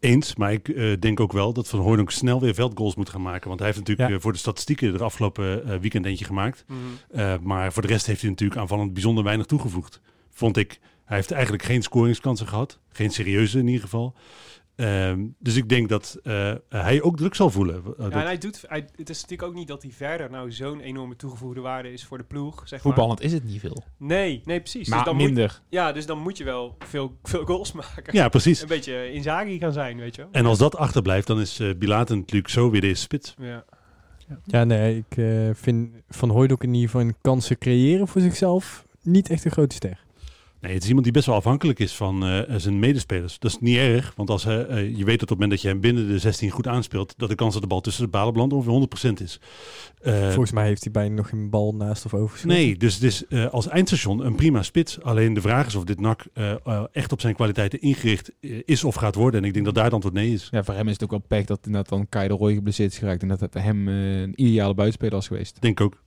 [0.00, 3.22] Eens, maar ik eh, denk ook wel dat Van Hooydonk snel weer veldgoals moet gaan
[3.22, 3.48] maken.
[3.48, 4.20] Want hij heeft natuurlijk Ja.
[4.20, 6.64] voor de statistieken er afgelopen weekend eentje gemaakt.
[6.68, 6.79] Mhm.
[7.20, 10.00] Eh, maar voor de rest heeft hij natuurlijk aanvallend bijzonder weinig toegevoegd.
[10.31, 10.81] Vond ik.
[11.07, 12.79] Hij heeft eigenlijk geen scoringskansen gehad.
[12.88, 14.14] Geen serieuze in ieder geval.
[14.77, 17.74] Ehm, dus ik denk dat eh, hij ook druk zal voelen.
[17.99, 20.53] Eh, Ja, en hij doet, hij, het is natuurlijk ook niet dat hij verder nou
[20.53, 22.59] zo'n enorme toegevoegde waarde is voor de ploeg.
[22.59, 22.80] Zeg maar.
[22.80, 23.85] Voetballend is het niet veel.
[23.97, 24.89] Nee, nee, precies.
[24.89, 25.61] Maar dus dan Moet, minder.
[25.68, 28.14] ja, dus dan moet je wel veel, veel goals maken.
[28.14, 28.61] ja, precies.
[28.62, 30.30] Een beetje Inzaghi gaan zijn, weet je wel.
[30.33, 33.35] En als dat achterblijft, dan is uh, Bilaten natuurlijk zo weer de spits.
[33.39, 33.64] Ja.
[34.45, 39.30] Ja, nee, ik eh, vind Van Hooydonk in ieder geval kansen creëren voor zichzelf niet
[39.30, 40.05] echt een grote ster.
[40.61, 43.38] Nee, het is iemand die best wel afhankelijk is van eh, zijn medespelers.
[43.38, 45.61] Dat is niet erg, want als hij, eh, je weet dat op het moment dat
[45.61, 48.11] je hem binnen de 16 goed aanspeelt, dat de kans dat de bal tussen de
[48.11, 49.40] balen belandt ongeveer 100% is.
[50.00, 52.57] Eh, Volgens mij heeft hij bijna nog een bal naast of overgeschoten.
[52.57, 55.02] nee, dus het is eh, als eindstation een prima spits.
[55.02, 56.24] Alleen de vraag is of dit NAC
[56.92, 58.32] echt op zijn kwaliteiten ingericht
[58.64, 59.40] is of gaat worden.
[59.40, 60.48] En ik denk dat daar het antwoord nee is.
[60.50, 62.92] Ja, voor hem is het ook wel pech dat inderdaad dan Kai de Roy geblesseerd
[62.92, 63.22] is geraakt.
[63.22, 65.61] En dat het hem een ideale buitenspeler was geweest.
[65.61, 66.02] Denk ook.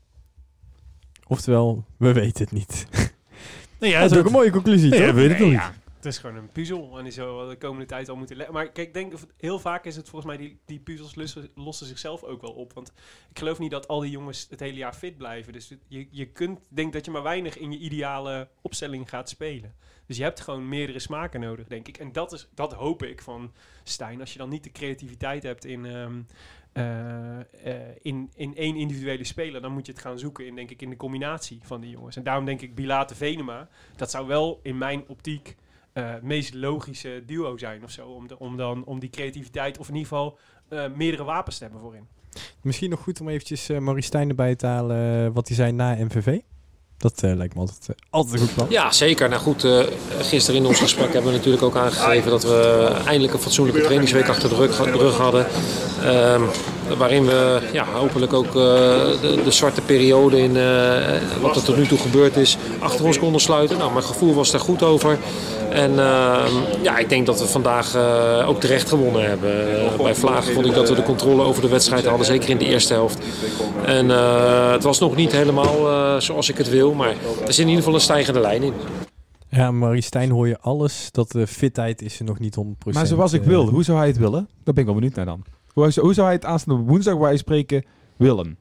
[1.27, 2.87] Oftewel, we weten het niet.
[3.79, 5.07] Nee, ja, dat is ook een mooie conclusie, Nee, toch?
[5.07, 5.55] ja, we weten het niet.
[5.55, 8.35] ja, het is gewoon een puzzel en die zullen we de komende tijd al moeten
[8.35, 8.55] leggen.
[8.55, 11.87] Maar kijk, ik denk, heel vaak is het volgens mij, die, die puzzels lossen, lossen
[11.87, 12.73] zichzelf ook wel op.
[12.73, 12.91] Want
[13.29, 15.53] ik geloof niet dat al die jongens het hele jaar fit blijven.
[15.53, 19.75] Dus je, je kunt, denk dat je maar weinig in je ideale opstelling gaat spelen.
[20.05, 21.97] Dus je hebt gewoon meerdere smaken nodig, denk ik.
[21.97, 23.53] En dat, is, dat hoop ik van
[23.83, 24.19] Stijn.
[24.19, 26.15] Als je dan niet de creativiteit hebt in, ehm, eh, eh,
[28.01, 30.89] in, in één individuele speler, dan moet je het gaan zoeken in, denk ik, in
[30.89, 32.15] de combinatie van die jongens.
[32.15, 35.55] En daarom denk ik Bilate Venema, dat zou wel in mijn optiek
[35.93, 38.07] eh, het meest logische duo zijn of zo.
[38.07, 41.63] Om, de, om, dan, om die creativiteit, of in ieder geval eh, meerdere wapens te
[41.63, 42.07] hebben voorin.
[42.61, 45.71] Misschien nog goed om eventjes eh Maurice Stijn erbij te halen eh, wat hij zei
[45.71, 46.39] na MVV.
[46.99, 48.67] Dat eh, lijkt me altijd, eh, altijd een goed plan.
[48.69, 49.29] Ja, zeker.
[49.29, 49.79] Nou goed, eh,
[50.19, 54.27] gisteren in ons gesprek hebben we natuurlijk ook aangegeven dat we eindelijk een fatsoenlijke trainingsweek
[54.27, 55.47] achter de rug, de rug hadden.
[56.03, 56.41] Ehm,
[56.97, 61.77] waarin we ja, hopelijk ook eh, de, de zwarte periode in eh, wat er tot
[61.77, 63.77] nu toe gebeurd is achter ons konden sluiten.
[63.77, 65.17] Nou, mijn gevoel was daar goed over.
[65.69, 69.51] En ehm, ja, ik denk dat we vandaag eh, ook terecht gewonnen hebben.
[69.97, 72.65] Bij Vlagen vond ik dat we de controle over de wedstrijd hadden, zeker in de
[72.65, 73.19] eerste helft.
[73.85, 77.09] En eh, het was nog niet helemaal eh, zoals ik het wil, maar
[77.45, 78.73] er zit in ieder geval een stijgende lijn in.
[79.49, 81.09] Ja, Maurice Stijn hoor je alles.
[81.11, 82.93] Dat de fitheid is er nog niet 100%.
[82.93, 84.47] Maar zoals ik wil, hoe zou hij het willen?
[84.63, 85.43] Daar ben ik wel benieuwd naar dan.
[85.73, 87.85] Hoe, zou- hoe zou hij het aanstaande woensdag waar wij spreken
[88.17, 88.57] willen?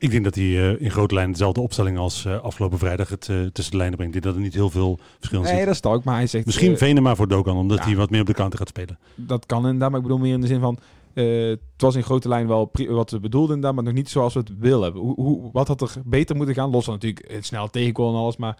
[0.00, 3.28] Ik denk dat hij eh, in grote lijnen dezelfde opstelling als eh, afgelopen vrijdag het
[3.28, 4.14] eh, tussen de lijnen brengt.
[4.14, 5.64] Ik denk dat er niet heel veel verschil Nee, zit.
[5.66, 6.04] dat is ook.
[6.04, 6.46] Maar hij zegt...
[6.46, 7.84] Misschien Venema voor Dogan, omdat ja.
[7.84, 8.98] hij wat meer op de counter gaat spelen.
[9.14, 10.78] dat kan inderdaad, maar ik bedoel meer in de zin van...
[11.12, 14.34] eh, het was in grote lijn wel wat we bedoelden inderdaad, maar nog niet zoals
[14.34, 14.92] we het willen.
[14.92, 16.70] Hoe, hoe, wat had er beter moeten gaan?
[16.70, 18.58] Los van natuurlijk het snel tegenkomen en alles, maar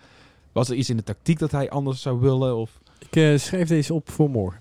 [0.52, 2.56] was er iets in de tactiek dat hij anders zou willen?
[2.56, 2.80] Of...
[3.10, 4.60] Ik schrijf deze op voor morgen.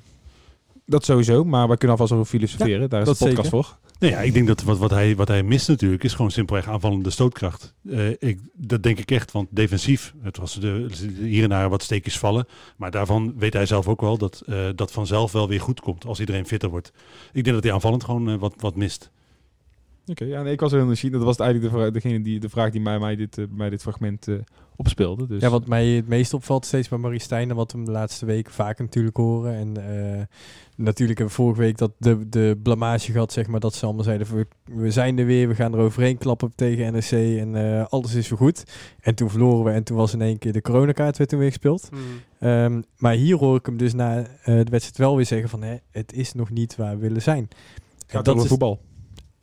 [0.90, 2.90] Dat sowieso, maar we kunnen alvast over filosoferen.
[2.90, 3.64] Daar is dat de podcast zeker.
[3.64, 3.78] voor.
[4.00, 6.68] Nee, ja, ik denk dat wat, wat, hij, wat hij mist natuurlijk is gewoon simpelweg
[6.68, 7.74] aanvallende stootkracht.
[7.90, 10.88] Eh, ik, dat denk ik echt, want defensief, het was de,
[11.20, 12.48] hier en daar wat steekjes vallen.
[12.76, 16.06] Maar daarvan weet hij zelf ook wel dat eh, dat vanzelf wel weer goed komt
[16.06, 16.92] als iedereen fitter wordt.
[17.34, 19.12] Ik denk dat hij aanvallend gewoon eh, wat, wat mist.
[20.06, 21.18] Oké, ja, nee, ik was heel nieuwsgierig.
[21.18, 23.82] Dat was eigenlijk de, vraag, degene die, de vraag die mij, mij, dit, mij dit
[23.82, 24.28] fragment
[24.78, 25.28] eh, opspeelde.
[25.28, 25.42] Dus.
[25.42, 27.50] Ja, wat mij het meest opvalt steeds bij Maurice Stijn...
[27.50, 29.54] en wat we hem de laatste weken vaak natuurlijk horen.
[29.56, 29.78] En
[30.18, 30.22] eh,
[30.76, 33.60] natuurlijk hebben we vorige week dat de, de blamage gehad, zeg maar...
[33.60, 36.92] dat ze allemaal zeiden, we, we zijn er weer, we gaan er overheen klappen tegen
[36.94, 37.40] NEC...
[37.40, 38.64] en eh, alles is weer goed.
[39.02, 41.48] En toen verloren we en toen was in één keer de coronakaart werd toen weer
[41.48, 41.90] gespeeld.
[42.40, 45.62] Ehm, maar hier hoor ik hem dus na eh, de wedstrijd wel weer zeggen van...
[45.62, 47.44] Hè, het is nog niet waar we willen zijn.
[47.44, 48.80] het En gaat dat over is- voetbal.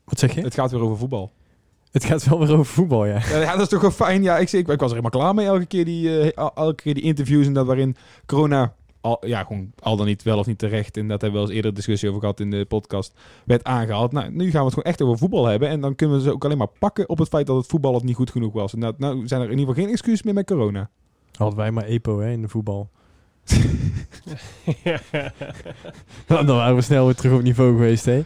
[0.04, 0.40] Wat zeg je?
[0.40, 1.32] Het gaat weer over voetbal.
[1.94, 3.18] Het gaat wel weer over voetbal, ja.
[3.30, 4.22] Ja, dat is toch wel fijn.
[4.22, 6.82] Ja, ik, ik, ik was er helemaal klaar mee elke keer die, eh, el- elke
[6.82, 10.46] keer die interviews en dat waarin corona al, ja, gewoon al dan niet wel of
[10.46, 10.96] niet terecht.
[10.96, 13.12] En dat hebben we wel eens eerder discussie over gehad in de podcast.
[13.44, 14.12] Werd aangehaald.
[14.12, 15.68] Nou, nu gaan we het gewoon echt over voetbal hebben.
[15.68, 17.94] En dan kunnen we ze ook alleen maar pakken op het feit dat het voetbal
[17.94, 18.72] het niet goed genoeg was.
[18.72, 20.90] En nou, nou zijn er in ieder geval geen excuses meer met corona.
[21.36, 22.90] Hadden wij maar EPO hè, in de voetbal.
[26.26, 28.24] Dan waren we snel weer terug op niveau geweest, hè.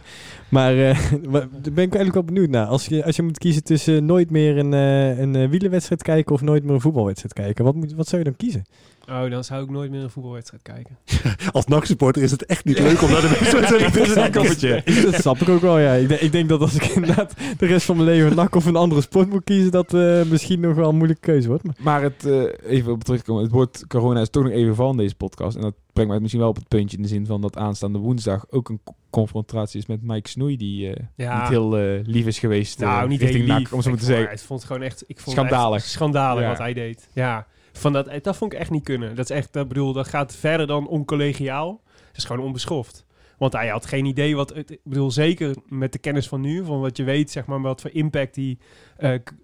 [0.49, 2.65] Maar eh, daar ben ik eigenlijk wel benieuwd naar.
[2.65, 6.35] Als je, als je moet kiezen tussen nooit meer een, eh, een eh, wielerwedstrijd kijken
[6.35, 8.65] of nooit meer een voetbalwedstrijd kijken, wat, moet, wat zou je dan kiezen?
[9.09, 10.97] Oh, dan zou ik nooit meer een voetbalwedstrijd kijken.
[11.51, 14.83] Als NAC-supporter is het echt niet leuk om naar de wedstrijd te koffertje.
[15.11, 15.93] dat snap ik ook wel, ja.
[15.93, 18.65] Ik, denk- ik denk dat als ik inderdaad de rest van mijn leven nak of
[18.65, 21.63] een andere sport moet kiezen, dat eh, misschien nog wel een moeilijke keuze wordt.
[21.63, 23.43] Maar Maar het, eh, even op terugkomen.
[23.43, 25.55] Het woord corona is toch nog even van deze podcast.
[25.55, 27.99] En dat brengt mij misschien wel op het puntje in de zin van dat aanstaande
[27.99, 30.57] woensdag ook een co- confrontatie is met Mike Snoei.
[30.57, 31.39] Die eh, Ja.
[31.39, 32.79] niet heel eh, lief is geweest.
[32.79, 33.73] Nou, niet richting heel NAC, lief.
[33.73, 34.29] om zo Ik maar te zeggen.
[34.29, 35.03] Het vond gewoon echt...
[35.07, 35.77] Ik vond Schandalig.
[35.77, 36.49] echt schandalig Ja.
[36.49, 37.09] wat hij deed.
[37.13, 37.45] Ja,
[37.79, 39.15] van dat, dat vond ik echt niet kunnen.
[39.15, 41.81] Dat is echt, dat bedoel, dat gaat verder dan oncollegiaal.
[42.07, 43.05] Dat is gewoon onbeschoft.
[43.37, 44.57] Want hij had geen idee wat...
[44.57, 47.81] Ik bedoel, zeker met de kennis van nu, van wat je weet, zeg maar, wat
[47.81, 48.59] voor impact die,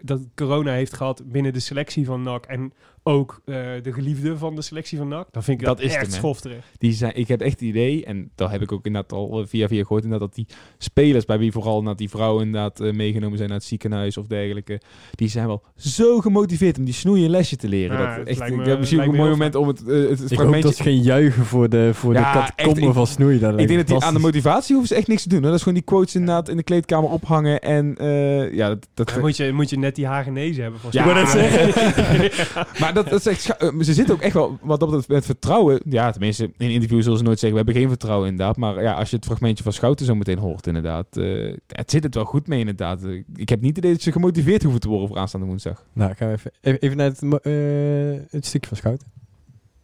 [0.02, 2.46] dat corona heeft gehad binnen de selectie van NAC.
[2.46, 2.74] En
[3.08, 5.28] ook eh, de geliefde van de selectie van NAC.
[5.32, 6.66] Dan vind ik dat, Dat is echt schofterig.
[6.78, 9.48] Die zijn, ik heb echt het idee, en dat heb ik ook inderdaad al eh,
[9.48, 12.94] via via gehoord, inderdaad, dat die spelers, bij wie vooral inderdaad die vrouwen inderdaad eh,
[12.94, 14.82] meegenomen zijn naar het ziekenhuis of dergelijke,
[15.12, 17.98] die zijn wel zo gemotiveerd om die snoeien een lesje te leren.
[17.98, 19.88] Ja, dat het echt, lijkt me- ik heb misschien ook een mooi moment om het,
[19.88, 20.62] eh, het, het Ik hoop fragmentje...
[20.62, 23.40] dat ze geen juichen voor de, voor Ja, de echt, catacomben ik- van snoei.
[23.40, 25.40] Dat Ik denk dat die aan de motivatie hoeven ze echt niks te doen.
[25.42, 25.46] Hè?
[25.46, 28.88] Dat is gewoon die quotes inderdaad in de kleedkamer ophangen en eh, ja, dat...
[28.94, 30.80] dat Dan moet je, moet je net die Hagenezen hebben.
[30.82, 32.32] volgens Ja, ik net zeggen.
[32.82, 35.10] maar dat, dat is echt scha- eh, ze zitten ook echt wel, wat dat betreft,
[35.10, 35.82] met vertrouwen.
[35.86, 38.58] Ja, tenminste, in interviews zullen ze nooit zeggen, we hebben geen vertrouwen inderdaad.
[38.58, 42.04] Maar ja, als je het fragmentje van Schouten zo meteen hoort inderdaad, eh, het zit
[42.04, 43.04] het wel goed mee inderdaad.
[43.04, 45.84] Eh, Ik heb niet het idee dat ze gemotiveerd hoeven te worden voor aanstaande woensdag.
[45.94, 49.08] Nou, gaan we even, even, naar het, eh, het stukje van Schouten.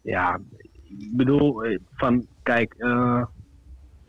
[0.02, 0.40] Ja,
[0.98, 1.62] ik bedoel,
[1.94, 3.22] van kijk, eh,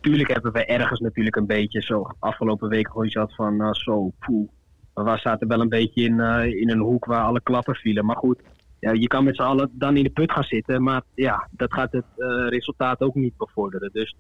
[0.02, 4.12] tuurlijk hebben we ergens natuurlijk een beetje zo afgelopen week gewoon gehad van eh, zo,
[4.20, 4.50] poeh.
[4.94, 8.06] We zaten wel een beetje in, eh, in een hoek waar alle klappen vielen.
[8.06, 8.42] Maar goed,
[8.80, 11.74] ja, je kan met z'n allen dan in de put gaan zitten, maar ja, dat
[11.74, 13.90] gaat het eh, resultaat ook niet bevorderen.
[13.94, 14.16] Dus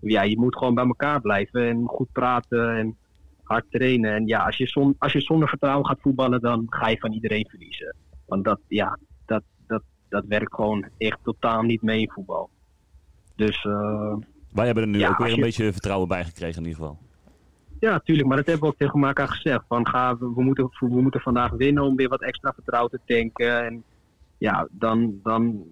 [0.00, 2.96] ja, je moet gewoon bij elkaar blijven en goed praten en
[3.42, 4.14] hard trainen.
[4.14, 7.12] En ja, als je, zon, als je zonder vertrouwen gaat voetballen, dan ga je van
[7.12, 7.94] iedereen verliezen.
[8.26, 12.50] Want dat, ja, dat, dat, dat werkt gewoon echt totaal niet mee in voetbal.
[13.36, 14.14] Dus eh,
[14.52, 16.80] Wij hebben er nu Ja, ook weer een je- beetje vertrouwen bij gekregen in ieder
[16.84, 16.98] geval.
[17.80, 19.64] Ja, tuurlijk, maar dat hebben we ook tegen elkaar gezegd.
[19.68, 23.64] Van, ga, we, moeten, we moeten vandaag winnen om weer wat extra vertrouwen te tanken.
[23.64, 23.84] En
[24.38, 25.64] ja, dan, dan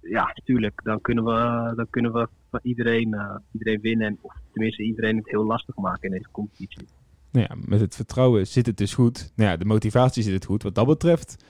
[0.00, 4.06] ja, tuurlijk, dan kunnen we, dan kunnen we van iedereen, eh, iedereen winnen.
[4.06, 6.86] En, of tenminste iedereen het heel lastig maken in deze competitie.
[7.32, 9.32] Nou ja, met het vertrouwen zit het dus goed.
[9.36, 10.62] Nou ja, de motivatie zit het goed.
[10.62, 11.44] Wat dat betreft,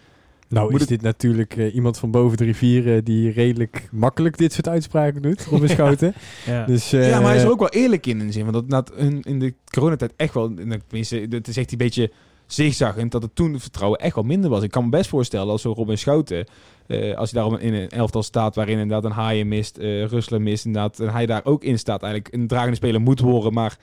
[0.49, 4.53] Nou Moet is dit natuurlijk eh, iemand van boven de rivieren die redelijk makkelijk dit
[4.53, 6.15] soort uitspraken doet, Robin Schouten.
[6.47, 6.67] Ja.
[6.67, 8.51] Dus, eh, ja, maar hij is er ook wel eerlijk in, in de zin.
[8.51, 12.11] Want dat in, in de coronatijd echt wel, en tenminste, het is echt een beetje
[12.47, 14.63] zigzaggend, dat het toen het vertrouwen echt wel minder was.
[14.63, 16.47] Ik kan me best voorstellen als zo Robin Schouten,
[16.87, 20.43] eh, als hij daarom in een elftal staat waarin inderdaad een Haaien mist, eh Rusler
[20.43, 23.79] mist, inderdaad, en hij daar ook in staat, eigenlijk een dragende speler moet worden, maar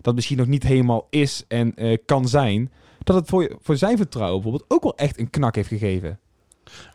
[0.00, 2.70] dat misschien nog niet helemaal is en eh, kan zijn,
[3.08, 6.18] dat het voor, voor zijn vertrouwen bijvoorbeeld ook wel echt een knak heeft gegeven.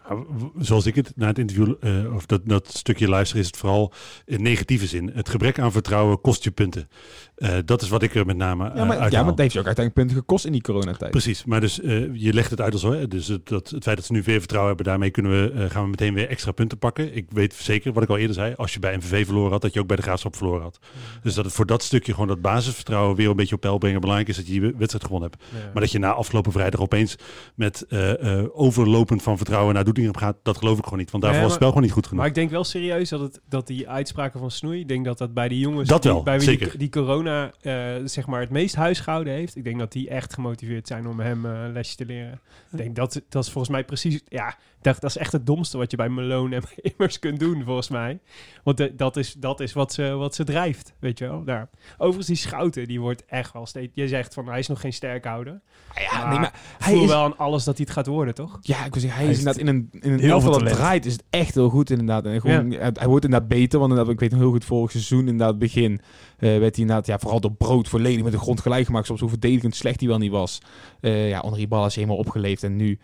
[0.10, 3.46] Ja, w- Zoals ik het na het interview, eh, of dat, dat stukje luister, is
[3.48, 3.94] het vooral
[4.26, 5.12] in negatieve zin.
[5.14, 6.90] Het gebrek aan vertrouwen kost je punten.
[7.36, 9.22] Eh, dat is wat ik er met name Ja, eh, maar, ja, uithaal.
[9.22, 11.12] maar het heeft je ook uiteindelijk punten gekost in die coronatijd.
[11.12, 13.08] Precies, maar dus eh, je legt het uit als zo.
[13.08, 15.70] Dus het, dat, het feit dat ze nu weer vertrouwen hebben, daarmee kunnen we, eh,
[15.70, 17.16] gaan we meteen weer extra punten pakken.
[17.16, 19.74] Ik weet zeker, wat ik al eerder zei, als je bij MVV verloren had, dat
[19.74, 20.80] je ook bij de Graafschap verloren had.
[21.24, 24.00] Dus dat het voor dat stukje gewoon dat basisvertrouwen weer een beetje op peil brengen
[24.02, 25.44] belangrijk is dat je je wedstrijd gewonnen hebt.
[25.54, 25.70] Ja.
[25.74, 27.16] Maar dat je na afgelopen vrijdag opeens
[27.56, 31.12] met eh, eh, overlopend van vertrouwen naar Doetinchem gaat, dat geloof ik gewoon niet.
[31.12, 32.20] Want daarvoor was het spel gewoon niet goed genoeg.
[32.20, 35.18] Maar ik denk wel serieus dat, het, dat die uitspraken van Snoei, ik denk dat
[35.18, 36.70] dat bij die jongens Dat die- wel, bij wie zeker.
[36.70, 37.74] Die, die corona eh,
[38.06, 41.46] zeg maar het meest huisgehouden heeft, ik denk dat die echt gemotiveerd zijn om hem
[41.46, 42.40] een lesje te leren.
[42.72, 45.78] Ik denk dat dat is volgens mij precies, ja, dat, dat is echt het domste
[45.78, 46.64] wat je bij Malone en
[46.98, 48.20] Immers kunt doen volgens mij.
[48.64, 51.44] Want de- dat is, dat is wat, ze, wat ze drijft, weet je wel.
[51.44, 51.70] Daar.
[51.98, 54.94] Overigens die Schouten, die wordt echt wel steeds, je zegt van hij is nog geen
[54.94, 55.62] sterkhouder.
[55.96, 58.58] Ja, nee, maar hij voel is- wel aan alles dat hij het gaat worden, toch?
[58.62, 60.68] Ja, ik wil zeggen, hij, Hij is inderdaad in een, in een heel veel dat
[60.68, 62.26] draait, is het echt heel goed inderdaad.
[62.26, 64.92] En gewoon, hij, hij wordt inderdaad beter, want inderdaad, ik weet nog heel goed, vorig
[64.92, 65.92] seizoen inderdaad, begin,
[66.38, 69.20] eh, werd hij inderdaad, ja, vooral door brood volledig met de grond gelijk gemaakt, soms
[69.20, 70.60] hoe verdedigend slecht hij wel niet was.
[71.00, 73.00] Eh ja, onder Ibala is hij helemaal opgeleefd en nu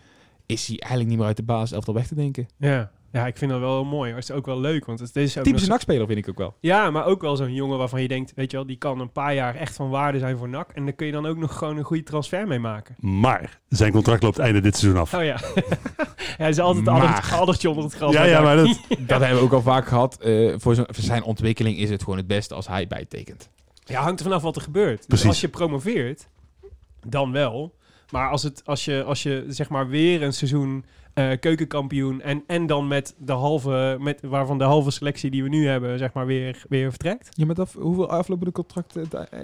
[0.50, 2.48] is hij eigenlijk niet meer uit de basis elftal weg te denken.
[2.58, 2.90] Ja.
[3.12, 4.12] Ja, ik vind dat wel heel mooi.
[4.12, 6.54] Het is ook wel leuk, want het is ook Typische nakspeler vind ik ook wel.
[6.60, 9.12] Ja, maar ook wel zo'n jongen waarvan je denkt, weet je wel, die kan een
[9.12, 10.70] paar jaar echt van waarde zijn voor NAC.
[10.74, 12.94] En daar kun je dan ook nog gewoon een goede transfer mee maken.
[12.98, 15.14] Maar zijn contract loopt einde dit seizoen af.
[15.14, 15.36] Oh ja.
[16.36, 18.12] Hij is altijd Maar- addertje onder het gras.
[18.12, 18.66] Ja, ja, maar dat,
[18.98, 20.20] Dat hebben we ook al vaak gehad.
[20.20, 23.48] Eh, voor, zijn- voor zijn ontwikkeling is het gewoon het beste als hij bijtekent.
[23.84, 24.96] Ja, hangt er vanaf wat er gebeurt.
[24.98, 25.26] Dus Precies.
[25.26, 26.28] als je promoveert,
[27.06, 27.74] dan wel.
[28.10, 30.84] Maar als, het, als, je, als je zeg maar weer een seizoen
[31.14, 35.48] eh, keukenkampioen en, en dan met de halve, met, waarvan de halve selectie die we
[35.48, 37.28] nu hebben, zeg maar weer, weer vertrekt.
[37.30, 39.08] Ja, maar dat, hoeveel aflopende contracten?
[39.10, 39.40] eh,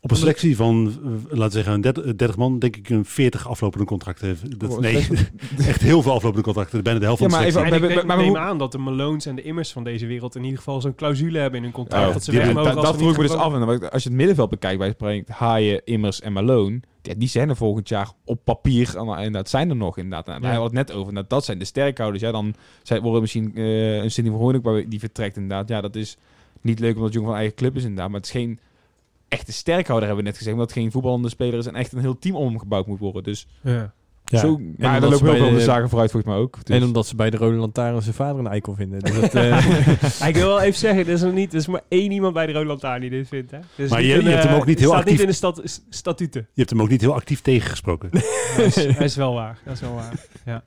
[0.00, 3.04] op een selectie van, eh, laten we zeggen, een 30, 30 man, denk ik een
[3.04, 4.60] 40 aflopende contracten heeft.
[4.60, 4.96] Dat, Oh, nee,
[5.58, 6.82] echt heel veel aflopende contracten.
[6.82, 7.74] Bijna de helft Ja, van de maar selectie.
[7.84, 10.34] even- maar- maar- maar neem aan dat de Malones en de Immers van deze wereld
[10.36, 12.06] in ieder geval zo'n clausule hebben in hun contract.
[12.06, 13.54] Ja, dat ze die weg mogen dat, vroeg ik me dus af.
[13.54, 16.80] En als je het middenveld bekijkt, bij Haaien, Immers en Malone.
[17.06, 18.96] Ja, die zijn er volgend jaar op papier.
[18.98, 20.28] En dat zijn er nog inderdaad.
[20.28, 20.46] En Ja.
[20.46, 21.12] Hij had het net over.
[21.12, 22.22] Nou, dat zijn de sterkhouders.
[22.22, 25.68] Ja, dan zijn, worden misschien eh, een Cindy van Hoornik die vertrekt inderdaad.
[25.68, 26.16] Ja, dat is
[26.60, 28.08] niet leuk omdat jongen van eigen club is inderdaad.
[28.08, 28.58] Maar het is geen
[29.28, 30.56] echte sterkhouder, hebben we net gezegd.
[30.56, 32.98] Omdat het geen voetballende speler is en echt een heel team om hem gebouwd moet
[32.98, 33.22] worden.
[33.22, 33.92] Dus Ja.
[34.28, 34.38] Ja.
[34.38, 36.58] Zo, maar lopen ze heel veel de- de zaken vooruit volgens mij ook.
[36.64, 36.76] Dus.
[36.76, 39.00] En omdat ze bij de Rode Lantaarn zijn vader een eikel vinden.
[39.00, 41.80] Dus dat, eh, ik wil wel even zeggen, er is, nog niet, er is maar
[41.88, 43.50] één iemand bij de Rode Lantaarn die dit vindt.
[43.50, 43.58] Hè?
[43.76, 45.28] Dus Maar je- een, je hebt hem eh, ook niet heel staat actief- niet in
[45.28, 46.40] de stat, statuten.
[46.52, 48.10] Je hebt hem ook niet heel actief tegengesproken.
[48.56, 49.58] Dat is, dat is wel waar.
[49.64, 50.12] Dat is wel waar.
[50.44, 50.62] Ja.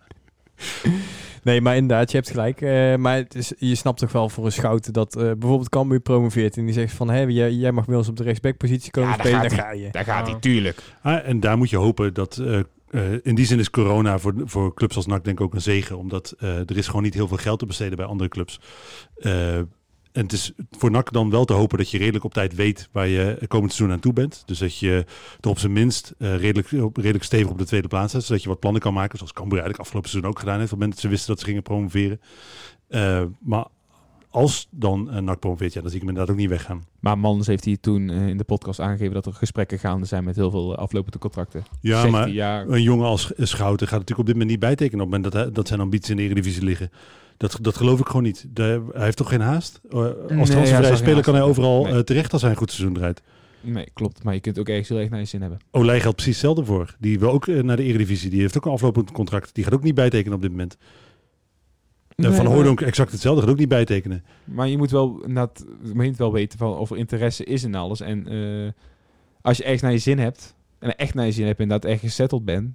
[1.43, 2.62] nee, maar inderdaad, je hebt gelijk.
[2.62, 5.99] Eh, maar het is, je snapt toch wel voor een schouten dat eh, bijvoorbeeld Cambuur
[5.99, 6.57] promoveert.
[6.57, 9.16] En die zegt van, hé, jij, jij mag bij ons op de rechtsbackpositie komen Ja,
[9.18, 9.41] daar spelen.
[9.41, 9.76] gaat Daar hij.
[9.78, 9.91] ga je.
[9.91, 10.82] Daar gaat hij, tuurlijk.
[11.01, 12.41] Ah, en daar moet je hopen dat...
[12.92, 15.62] eh, in die zin is corona voor, voor clubs als NAC denk ik ook een
[15.62, 15.98] zegen.
[15.98, 18.60] Omdat eh, er is gewoon niet heel veel geld te besteden bij andere clubs.
[19.16, 19.58] Eh,
[20.12, 22.90] en het is voor NAC dan wel te hopen dat je redelijk op tijd weet
[22.92, 24.44] waar je komend seizoen aan toe bent.
[24.46, 25.06] Dus dat je
[25.40, 28.24] er op zijn minst redelijk, redelijk stevig op de tweede plaats zet.
[28.24, 29.18] Zodat je wat plannen kan maken.
[29.18, 30.74] Zoals Cambuur eigenlijk afgelopen seizoen ook gedaan heeft.
[30.74, 32.20] Op het moment dat ze wisten dat ze gingen promoveren.
[33.40, 33.66] Maar
[34.30, 36.84] als dan een NAC promoveert, ja, dan zie ik hem inderdaad ook niet weggaan.
[37.00, 40.24] Maar Mans heeft hij toen eh, in de podcast aangegeven dat er gesprekken gaande zijn
[40.24, 41.64] met heel veel eh, aflopende contracten.
[41.82, 44.60] Ja, Zegt maar hij, ja, een jongen als Schouten gaat natuurlijk op dit moment niet
[44.60, 45.06] bijtekenen.
[45.06, 46.92] Op het moment dat, dat zijn ambities in de Eredivisie liggen.
[47.38, 48.46] Dat, dat geloof ik gewoon niet.
[48.54, 49.82] De, hij heeft toch geen haast?
[49.90, 51.94] Eh, Als transfervrije geen speler kan hij overal Nee.
[51.94, 53.22] eh, terecht als hij een goed seizoen draait.
[53.62, 54.24] nee, klopt.
[54.24, 55.60] Maar je kunt ook ergens heel erg naar je zin hebben.
[55.72, 56.96] Olij geldt precies hetzelfde voor.
[57.00, 58.30] Die wil ook eh, naar de Eredivisie.
[58.30, 59.56] Die heeft ook een aflopend contract.
[59.56, 60.78] Die gaat ook niet bijtekenen op dit moment.
[62.20, 63.41] Nee, Van Hooydonk exact hetzelfde.
[63.41, 64.24] Gaat ook niet bijtekenen.
[64.43, 68.01] Maar je moet wel, je moet wel weten van of er interesse is in alles.
[68.01, 68.72] En eh,
[69.41, 71.86] als je echt naar je zin hebt, en echt naar je zin hebt en dat
[71.86, 72.70] echt gesetteld bent,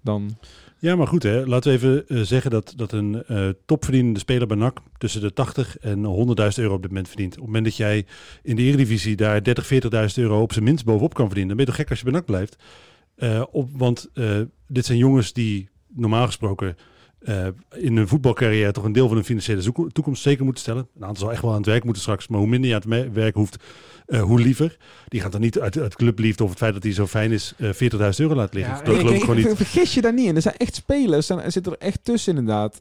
[0.00, 0.36] dan...
[0.80, 1.46] Ja, maar goed hè.
[1.46, 5.32] Laten we even eh, zeggen dat, dat een eh, topverdienende speler bij NAC tussen de
[5.32, 6.04] 80 en 100.000
[6.56, 7.32] euro op dit moment verdient.
[7.32, 8.06] Op het moment dat jij
[8.42, 9.78] in de Eredivisie daar 30, 40.000
[10.14, 12.14] euro op zijn minst bovenop kan verdienen, dan ben je toch gek als je bij
[12.14, 12.56] NAC blijft.
[13.50, 14.10] Op, want
[14.66, 16.76] dit zijn jongens die normaal gesproken
[17.18, 20.88] eh, in hun voetbalcarrière toch een deel van hun financiële toekomst zeker moeten stellen.
[20.96, 22.92] Een aantal zal echt wel aan het werk moeten straks, maar hoe minder je aan
[22.92, 23.56] het werk hoeft,
[24.06, 24.76] eh, hoe liever.
[25.08, 27.54] Die gaat dan niet uit, uit clubliefde of het feit dat hij zo fijn is
[27.56, 28.76] eh 40.000 euro laten liggen.
[28.76, 29.48] Ja, dat geloof ik gewoon niet.
[29.54, 30.36] Vergis je daar niet in.
[30.36, 32.80] Er zijn echt spelers, er zitten er echt tussen inderdaad,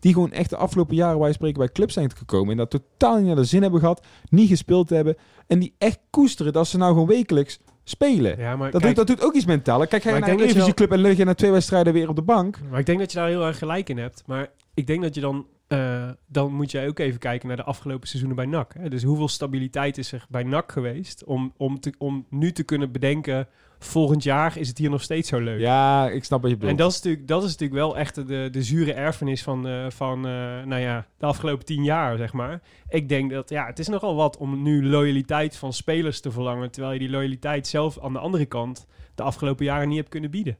[0.00, 3.16] die gewoon echt de afgelopen jaren je spreken bij clubs zijn gekomen en dat totaal
[3.16, 5.16] niet naar de zin hebben gehad, niet gespeeld hebben
[5.46, 7.58] en die echt koesteren dat ze nou gewoon wekelijks
[7.88, 8.38] spelen.
[8.38, 9.86] Ja, maar Dat, kijk, doet, dat doet ook iets mentaal.
[9.86, 12.16] Kijk, ga je naar een Eredivisie club en lig je na twee wedstrijden weer op
[12.16, 12.58] de bank.
[12.70, 14.22] Maar ik denk dat je daar heel erg gelijk in hebt.
[14.26, 15.46] Maar ik denk dat je dan...
[15.68, 18.74] eh, dan moet jij ook even kijken naar de afgelopen seizoenen bij NAC.
[18.78, 18.88] Hè?
[18.88, 21.24] Dus hoeveel stabiliteit is er bij NAC geweest...
[21.24, 23.48] om, om, te, om nu te kunnen bedenken...
[23.78, 25.60] volgend jaar is het hier nog steeds zo leuk.
[25.60, 26.78] Ja, ik snap wat je En bedoelt.
[26.78, 30.26] dat is natuurlijk, dat is natuurlijk wel echt de, de zure erfenis van, eh, van
[30.26, 30.32] eh,
[30.64, 32.60] nou ja, de afgelopen tien jaar, zeg maar.
[32.88, 36.70] Ik denk dat, ja, het is nogal wat om nu loyaliteit van spelers te verlangen...
[36.70, 40.30] terwijl je die loyaliteit zelf aan de andere kant de afgelopen jaren niet hebt kunnen
[40.30, 40.58] bieden.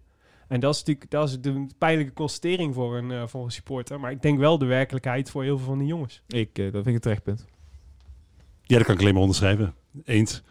[0.48, 4.00] En dat is natuurlijk dat is de pijnlijke constatering voor een, eh, voor een supporter.
[4.00, 6.22] Maar ik denk wel de werkelijkheid voor heel veel van die jongens.
[6.26, 7.44] Ik, eh, dat vind ik een terechtpunt.
[8.62, 9.74] Ja, dat kan ik alleen maar onderschrijven.
[10.04, 10.42] Eens.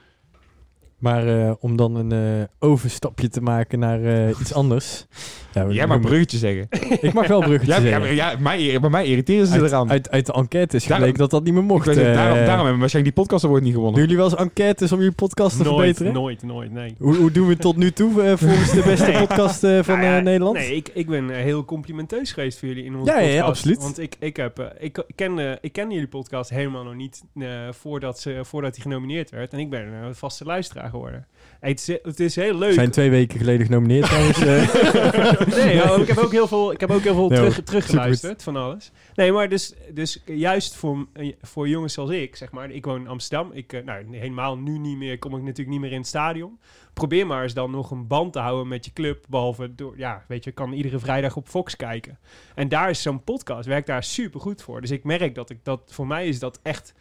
[0.98, 5.06] Maar eh, om dan een eh, overstapje te maken naar eh, iets anders.
[5.54, 6.68] Ja, Jij mag bruggetje zeggen.
[7.02, 8.02] Ik mag wel bruggetje Ja, ja, zeggen.
[8.02, 9.90] maar ja, mij, bij mij irriteren ze uit, eraan.
[9.90, 11.86] uit, uit de enquêtes Daarom- gebleken dat dat niet meer Ik mocht.
[11.86, 13.94] daarom, daarom hebben we waarschijnlijk die podcast award niet gewonnen.
[14.00, 16.14] Doen jullie wel eens enquêtes om jullie podcast te Nooit, verbeteren?
[16.14, 16.96] nooit, nooit, nee.
[17.00, 19.28] Hoe, hoe doen we het tot nu toe volgens de beste Nee.
[19.28, 20.56] podcast van Nou ja, eh, Nederland?
[20.58, 23.50] Nee, ik, ik ben heel complimenteus geweest voor jullie in onze Ja, ja, ja, podcast.
[23.50, 23.82] absoluut.
[23.82, 27.24] Want ik, ik, heb, ik, ik, ken, eh, ik ken jullie podcast helemaal nog niet
[27.40, 29.54] eh, voordat, ze, voordat hij genomineerd werd.
[29.54, 31.28] En ik ben een vaste luisteraar geworden.
[31.60, 32.74] Hey, het, is, het is heel leuk.
[32.74, 34.38] Zijn twee weken geleden genomineerd trouwens.
[34.38, 35.56] eh.
[35.66, 38.92] nee, ik heb ook heel veel, ik heb ook heel veel terug, teruggeluisterd van alles.
[39.16, 42.72] Nee, maar dus, dus juist voor, eh, voor jongens zoals ik, zeg maar.
[42.72, 43.52] Ik woon in Amsterdam.
[43.54, 46.60] Ik, eh, nou, helemaal nu niet meer, kom ik natuurlijk niet meer in het stadion.
[46.94, 49.26] Probeer maar eens dan nog een band te houden met je club.
[49.30, 52.20] Behalve door, ja, weet je, kan iedere vrijdag op Fox kijken.
[52.56, 54.82] En daar is zo'n podcast, werkt daar super goed voor.
[54.82, 56.94] Dus ik merk dat ik dat, voor mij is dat echt...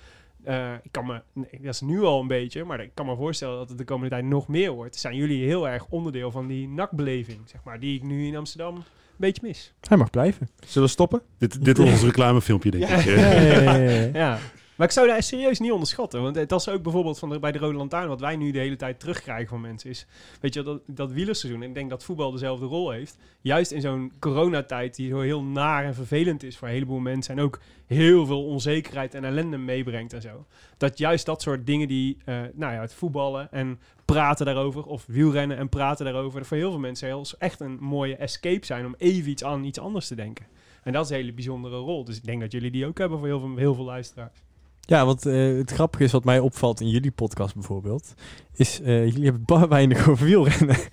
[0.46, 3.16] eh, ik kan me, nee, dat is nu al een beetje, maar ik kan me
[3.16, 4.96] voorstellen dat het de komende tijd nog meer wordt.
[4.96, 8.74] Zijn jullie heel erg onderdeel van die nakbeleving, zeg maar, die ik nu in Amsterdam
[8.76, 8.82] een
[9.16, 9.72] beetje mis.
[9.88, 10.48] Hij mag blijven.
[10.66, 11.22] Zullen we stoppen?
[11.38, 12.96] Dit, dit was ons reclamefilmpje, denk Ja.
[12.98, 13.04] ik.
[13.04, 14.08] Ja, ja, ja, ja, ja.
[14.12, 14.38] Ja.
[14.76, 16.22] Maar ik zou daar serieus niet onderschatten.
[16.22, 18.08] Want dat is ook bijvoorbeeld van de, bij de Rode Lantaarn...
[18.08, 20.06] wat wij nu de hele tijd terugkrijgen van mensen is...
[20.40, 21.62] weet je, dat, dat wielerseizoen...
[21.62, 23.18] en ik denk dat voetbal dezelfde rol heeft...
[23.40, 26.56] juist in zo'n coronatijd die zo heel naar en vervelend is...
[26.56, 27.36] voor een heleboel mensen...
[27.36, 30.46] en ook heel veel onzekerheid en ellende meebrengt en zo.
[30.76, 32.16] Dat juist dat soort dingen die...
[32.24, 34.84] eh, nou ja, het voetballen en praten daarover...
[34.84, 36.44] of wielrennen en praten daarover...
[36.44, 38.86] voor heel veel mensen heel, echt een mooie escape zijn...
[38.86, 40.46] om even iets aan iets anders te denken.
[40.82, 42.04] En dat is een hele bijzondere rol.
[42.04, 44.45] Dus ik denk dat jullie die ook hebben voor heel veel luisteraars.
[44.86, 48.14] Ja, want eh, het grappige is wat mij opvalt in jullie podcast bijvoorbeeld,
[48.54, 50.76] is eh, jullie hebben bar weinig over wielrennen.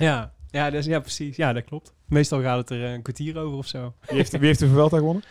[0.00, 1.36] Ja, ja, dus, ja, precies.
[1.36, 1.92] Ja, dat klopt.
[2.06, 3.92] Meestal gaat het er eh, een kwartier over of zo.
[4.06, 5.22] Wie heeft, wie heeft de Vuelta gewonnen?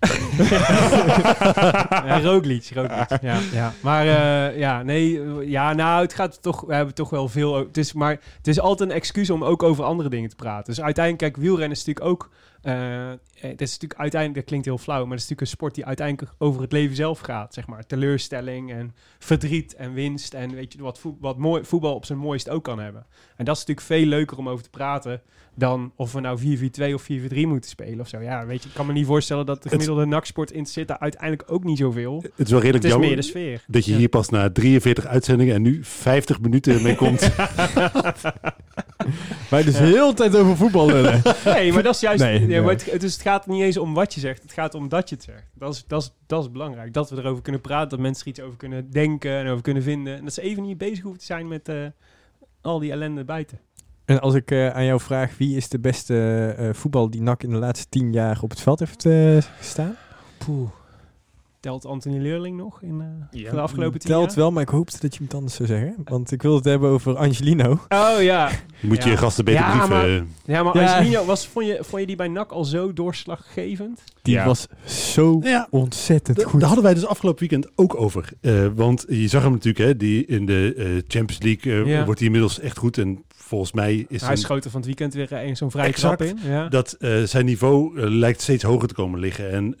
[2.08, 3.22] ja, Roglic, Roglic.
[3.22, 3.72] Ja, ja.
[3.80, 7.76] Maar eh, ja, nee, ja, nou, het gaat toch, we hebben toch wel veel, het
[7.76, 10.74] is, maar het is altijd een excuus om ook over andere dingen te praten.
[10.74, 12.30] Dus uiteindelijk, kijk, wielrennen is natuurlijk ook,
[12.62, 15.84] het is natuurlijk uiteindelijk, dat klinkt heel flauw, maar het is natuurlijk een sport die
[15.86, 17.86] uiteindelijk over het leven zelf gaat, zeg maar.
[17.86, 22.18] Teleurstelling en verdriet en winst en weet je wat, voet- wat mooi, voetbal op zijn
[22.18, 23.06] mooist ook kan hebben.
[23.36, 25.20] En dat is natuurlijk veel leuker om over te praten
[25.54, 28.20] dan of we nou 4-4-2 of 4-4-3 moeten spelen of zo.
[28.20, 30.98] Ja, weet je, ik kan me niet voorstellen dat de gemiddelde naksport in zit daar
[30.98, 32.22] uiteindelijk ook niet zoveel.
[32.22, 33.64] Het is wel redelijk Het is jammer meer de sfeer.
[33.66, 33.98] dat je Ja.
[33.98, 37.20] hier pas na 43 uitzendingen en nu 50 minuten mee komt.
[39.50, 41.22] Wij dus de hele tijd over voetbal lullen.
[41.44, 42.22] Nee, maar dat is juist.
[42.22, 42.76] Nee, nee, nee.
[42.76, 45.08] Maar het, dus het gaat niet eens om wat je zegt, het gaat om dat
[45.08, 45.46] je het zegt.
[45.54, 46.92] Dat is, dat, is, dat is belangrijk.
[46.92, 49.82] Dat we erover kunnen praten, dat mensen er iets over kunnen denken en over kunnen
[49.82, 50.16] vinden.
[50.16, 51.86] En dat ze even niet bezig hoeven te zijn met eh,
[52.60, 53.60] al die ellende buiten.
[54.04, 57.42] En als ik eh, aan jou vraag, wie is de beste eh voetbal die NAC
[57.42, 59.06] in de laatste tien jaar op het veld heeft
[59.58, 59.96] gestaan?
[60.38, 60.81] Poeh.
[61.62, 63.50] Telt Anthony Leurling nog in eh, Ja.
[63.50, 64.34] de afgelopen tien Telt jaar?
[64.36, 65.94] wel, maar ik hoopte dat je het anders zou zeggen.
[66.04, 67.78] Want ik wil het hebben over Angelino.
[67.88, 68.50] Oh ja.
[68.80, 69.16] Moet je Ja.
[69.16, 69.90] gasten beter Ja, brieven.
[69.90, 70.08] maar-
[70.56, 70.96] Ja, maar Ja.
[70.96, 74.02] Angelino, was, vond, je, vond je die bij NAC al zo doorslaggevend?
[74.22, 74.44] Die Ja.
[74.44, 75.66] was zo Ja.
[75.70, 76.52] ontzettend Da- goed.
[76.60, 78.28] Daar hadden wij dus afgelopen weekend ook over.
[78.40, 82.04] Eh, want je zag hem natuurlijk, hè, die in de eh, Champions League eh, Ja.
[82.04, 82.98] wordt hij inmiddels echt goed.
[82.98, 84.30] En volgens mij is Hij
[84.64, 86.18] er van het weekend weer eh, zo'n vrije Exact.
[86.18, 86.50] trap in.
[86.50, 86.68] Ja.
[86.68, 89.50] dat eh, zijn niveau eh, lijkt steeds hoger te komen liggen.
[89.50, 89.76] En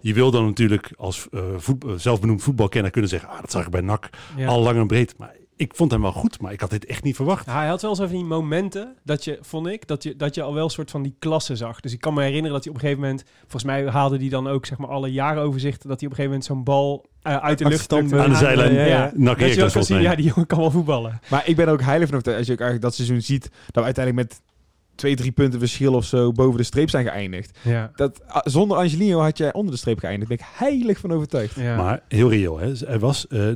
[0.00, 3.28] je wil dan natuurlijk als voet- zelfbenoemd voetbalkenner kunnen zeggen...
[3.28, 4.46] Ah, dat zag ik bij NAC Ja.
[4.48, 5.14] al lang en breed.
[5.16, 7.46] Maar ik vond hem wel goed, maar ik had dit echt niet verwacht.
[7.46, 10.42] Hij had wel zo van die momenten, dat je, vond ik, dat je, dat je
[10.42, 11.80] al wel een soort van die klasse zag.
[11.80, 14.28] Dus ik kan me herinneren dat hij op een gegeven moment, volgens mij haalde hij
[14.28, 17.36] dan ook zeg maar alle jaaroverzichten, dat hij op een gegeven moment zo'n bal eh,
[17.36, 18.26] uit de lucht Achterstand, plukte.
[18.26, 19.12] Aan de zijlijn, ja, ja.
[19.14, 21.20] NAC Dat je ook Heracles kan volgens zien, ja, die jongen kan wel voetballen.
[21.30, 22.38] Maar ik ben ook heilig van overtuigd.
[22.38, 24.40] Als je ook eigenlijk dat seizoen ziet, dat we uiteindelijk met
[24.98, 27.58] twee, drie punten verschil of zo boven de streep zijn geëindigd.
[27.62, 27.90] Ja.
[27.96, 30.28] Dat, ah, zonder Angelino had jij onder de streep geëindigd.
[30.28, 31.54] Daar ben ik heilig van overtuigd.
[31.54, 31.76] ja.
[31.76, 32.58] Maar heel reëel.
[32.58, 32.72] Hè.
[32.86, 33.46] Hij was, eh,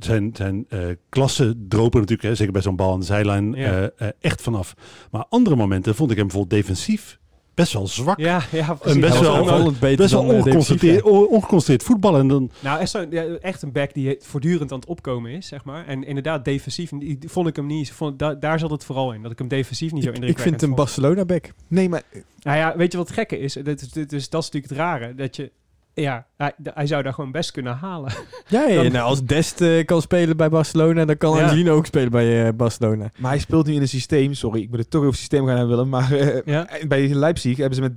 [0.00, 3.80] zijn zijn eh, klasse dropen natuurlijk, hè, zeker bij zo'n bal aan de zijlijn, Ja.
[3.80, 4.74] eh, eh, echt vanaf.
[5.10, 7.18] Maar andere momenten vond ik hem bijvoorbeeld defensief
[7.58, 8.18] best wel zwak.
[8.18, 12.20] ja, ja, En best wel- beter Best wel eh, defensief, ongeconcentreerd, on- ongeconcentreerd voetballen.
[12.20, 15.46] En dan, Nou, echt, zo, ja, echt een back die voortdurend aan het opkomen is,
[15.46, 15.86] zeg maar.
[15.86, 16.90] En inderdaad, defensief,
[17.26, 19.92] vond ik hem niet, vond, da- daar zat het vooral in, dat ik hem defensief
[19.92, 20.76] niet zo Ik, ik indrukwekkend vind een.
[20.76, 21.52] Barcelona-back.
[21.68, 22.02] Nee, maar
[22.42, 23.52] Nou ja, weet je wat het gekke is?
[23.62, 25.14] Dat is, dit is, dat is natuurlijk het rare.
[25.14, 25.52] Dat je,
[26.00, 28.12] ja, hij, hij zou daar gewoon best kunnen halen.
[28.48, 31.42] Ja, ja, Dan- nou, als Dest eh, kan spelen bij Barcelona, dan kan Ja.
[31.42, 33.10] Angelino ook spelen bij eh, Barcelona.
[33.18, 35.56] Maar hij speelt nu in een systeem, sorry, ik moet het toch over systeem gaan
[35.56, 36.68] hebben willen, maar eh, Ja.
[36.88, 37.92] bij Leipzig hebben ze met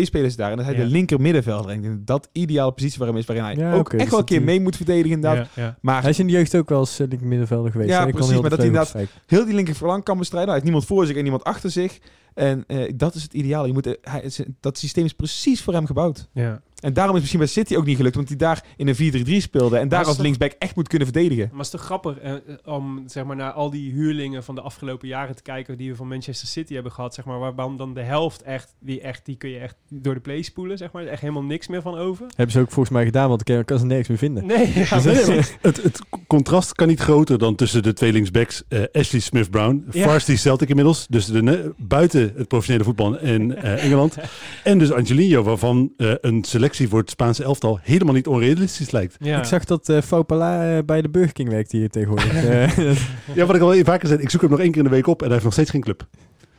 [0.00, 0.50] 3-5-2 spelers daar.
[0.50, 0.86] En dan is hij Ja.
[0.86, 1.70] de linker middenvelder.
[1.70, 4.18] En ik dat dat ideale positie hem is, waarin hij Ja, ook echt dus wel
[4.18, 5.48] een dat keer mee moet verdedigen inderdaad.
[5.54, 5.76] Ja, ja.
[5.80, 7.90] Maar Hij is in de jeugd ook wel eens uh, middenvelder geweest.
[7.90, 8.94] Ja, precies, maar dat hij inderdaad-
[9.26, 10.48] heel die linker verlang kan bestrijden.
[10.52, 11.98] Hij heeft niemand voor zich en niemand achter zich.
[12.34, 13.66] En eh, dat is het ideaal.
[13.66, 16.28] Je moet, eh, hij, dat systeem is precies voor hem gebouwd.
[16.32, 16.60] ja.
[16.80, 19.36] En daarom is misschien bij City ook niet gelukt, want hij daar in een 4-3-3
[19.42, 19.78] speelde.
[19.78, 21.48] En daar als toch- linksback echt moet kunnen verdedigen.
[21.50, 22.32] Maar het is toch grappig eh,
[22.64, 25.96] om zeg maar, naar al die huurlingen van de afgelopen jaren te kijken die we
[25.96, 29.36] van Manchester City hebben gehad, zeg maar, waarvan dan de helft echt, die, echt, die
[29.36, 31.00] kun je echt door de play spoelen, zeg maar.
[31.02, 32.26] Er is echt helemaal niks meer van over.
[32.28, 34.46] Hebben ze ook volgens mij gedaan, want ik kan- kan ze nergens meer vinden.
[34.46, 38.62] Nee, ja, Dus Nee, het, het contrast kan niet groter dan tussen de twee linksbacks.
[38.68, 40.04] eh, Ashley Smith-Brown, Ja.
[40.08, 41.06] varsity Celtic inmiddels.
[41.08, 41.72] Dus de, ne-
[42.20, 44.16] buiten het professionele voetbal in eh, Engeland.
[44.64, 49.16] En dus Angelino, waarvan eh, een selectie voor het Spaanse elftal helemaal niet onrealistisch lijkt.
[49.20, 49.38] ja.
[49.38, 52.32] Ik zag dat uh, Faupala eh, bij de Burger King werkt hier tegenwoordig.
[53.34, 55.06] Ja, wat ik al vaker zei, ik zoek hem nog één keer in de week
[55.06, 56.06] op en hij heeft nog steeds geen club.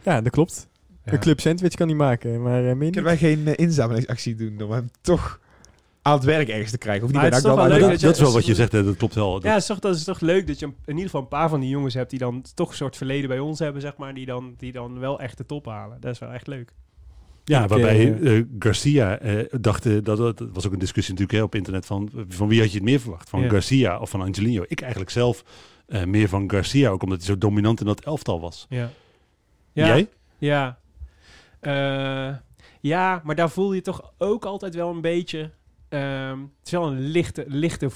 [0.03, 0.67] ja, dat klopt.
[1.05, 1.13] Ja.
[1.13, 2.91] Een club sandwich kan hij maken, maar eh meer niet.
[2.91, 5.39] Kunnen wij geen inzamelingsactie doen om hem toch
[6.01, 7.03] aan het werk ergens te krijgen?
[7.03, 8.05] Of niet Maar bij het is NAC toch dan, wel maar leuk dat, dat je-
[8.05, 9.43] dat is wel wat je zegt, hè, dat klopt wel.
[9.43, 11.49] Ja, het is toch, dat is toch leuk dat je in ieder geval een paar
[11.49, 14.13] van die jongens hebt die dan toch een soort verleden bij ons hebben, zeg maar,
[14.13, 15.97] die dan, die dan wel echt de top halen.
[16.01, 16.73] Dat is wel echt leuk.
[17.43, 21.45] Ja, waarbij eh, eh, Garcia eh, dacht, dat, dat was ook een discussie natuurlijk hè,
[21.45, 23.29] op internet, van, van wie had je het meer verwacht?
[23.29, 23.49] Van Ja.
[23.49, 24.63] Garcia of van Angelino?
[24.67, 25.43] Ik eigenlijk zelf
[25.87, 28.65] eh, meer van Garcia, ook omdat hij zo dominant in dat elftal was.
[28.69, 28.89] Ja.
[29.73, 29.87] Ja.
[29.87, 30.07] Jij?
[30.37, 30.77] Ja.
[31.59, 32.35] Eh,
[32.81, 35.51] ja, maar daar voel je toch ook altijd wel een beetje...
[35.91, 37.45] ehm, het is wel een lichte...
[37.47, 37.89] lichte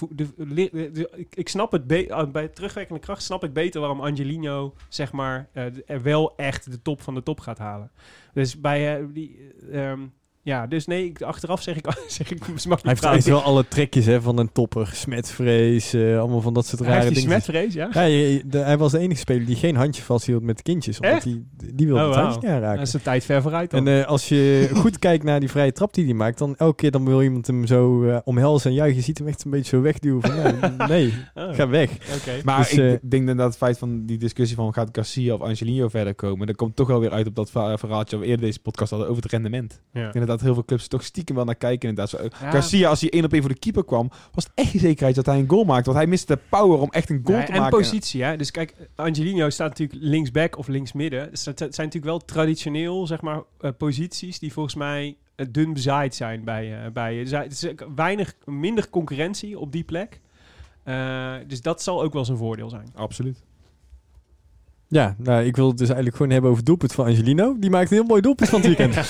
[1.16, 1.92] ik, ik snap het...
[1.92, 4.74] uh, bij terugwerkende kracht snap ik beter waarom Angelino...
[4.90, 5.50] zeg maar...
[5.54, 7.92] eh, wel echt de top van de top gaat halen.
[8.34, 9.00] Dus bij...
[9.00, 10.08] eh, die, ehm,
[10.46, 11.86] ja, dus nee, ik, achteraf zeg ik...
[12.08, 14.90] zeg ik mag Hij niet hij heeft wel alle trekjes hè, van een topper.
[14.94, 17.30] Smetvrees, eh, allemaal van dat soort Hij rare die dingen.
[17.42, 17.90] smetvrees, ja?
[17.92, 21.00] Ja, je- je- de- hij was de enige speler die geen handje vasthield met kindjes.
[21.00, 21.24] Omdat Echt?
[21.24, 22.28] die, die wilde Oh, het wauw.
[22.30, 22.78] handje niet aanraken.
[22.78, 23.88] Dat is een tijd ver vooruit dan.
[23.88, 26.76] En eh, als je goed kijkt naar die vrije trap die hij maakt, dan elke
[26.76, 28.98] keer dan wil iemand hem zo eh, omhelzen en juichen.
[28.98, 30.34] Je ziet hem echt een beetje zo wegduwen van,
[30.88, 31.92] nee, Oh, ga weg.
[31.92, 32.32] Oké.
[32.44, 35.88] Maar Dus, ik denk dat het feit van die discussie van gaat Garcia of Angelino
[35.88, 38.60] verder komen, dat komt toch wel weer uit op dat verhaaltje dat we eerder deze
[38.60, 39.82] podcast hadden over het rendement.
[39.94, 40.08] Ja.
[40.08, 41.90] Ik denk dat dat heel veel clubs toch stiekem wel naar kijken.
[41.90, 42.22] Inderdaad.
[42.42, 42.50] Ja.
[42.52, 45.16] Garcia, als hij één op één voor de keeper kwam, was het echt geen zekerheid
[45.16, 45.84] dat hij een goal maakte.
[45.86, 47.78] Want hij miste de power om echt een goal te en maken.
[47.78, 48.38] positie, hè.
[48.38, 51.30] Dus kijk, Angelino staat natuurlijk linksback of linksmidden.
[51.30, 55.74] Dus dat zijn natuurlijk wel traditioneel, zeg maar, eh, posities die volgens mij eh, dun
[55.74, 56.84] bezaaid zijn bij...
[56.86, 60.20] eh bij zijn- er is weinig, minder concurrentie op die plek.
[61.48, 62.88] Dus dat zal ook wel zijn voordeel zijn.
[62.96, 63.44] Absoluut.
[64.88, 67.56] Ja, nou, ik wil het dus eigenlijk gewoon hebben over het doelpunt van Angelino.
[67.60, 68.96] Die maakt een heel mooi doelpunt van het weekend.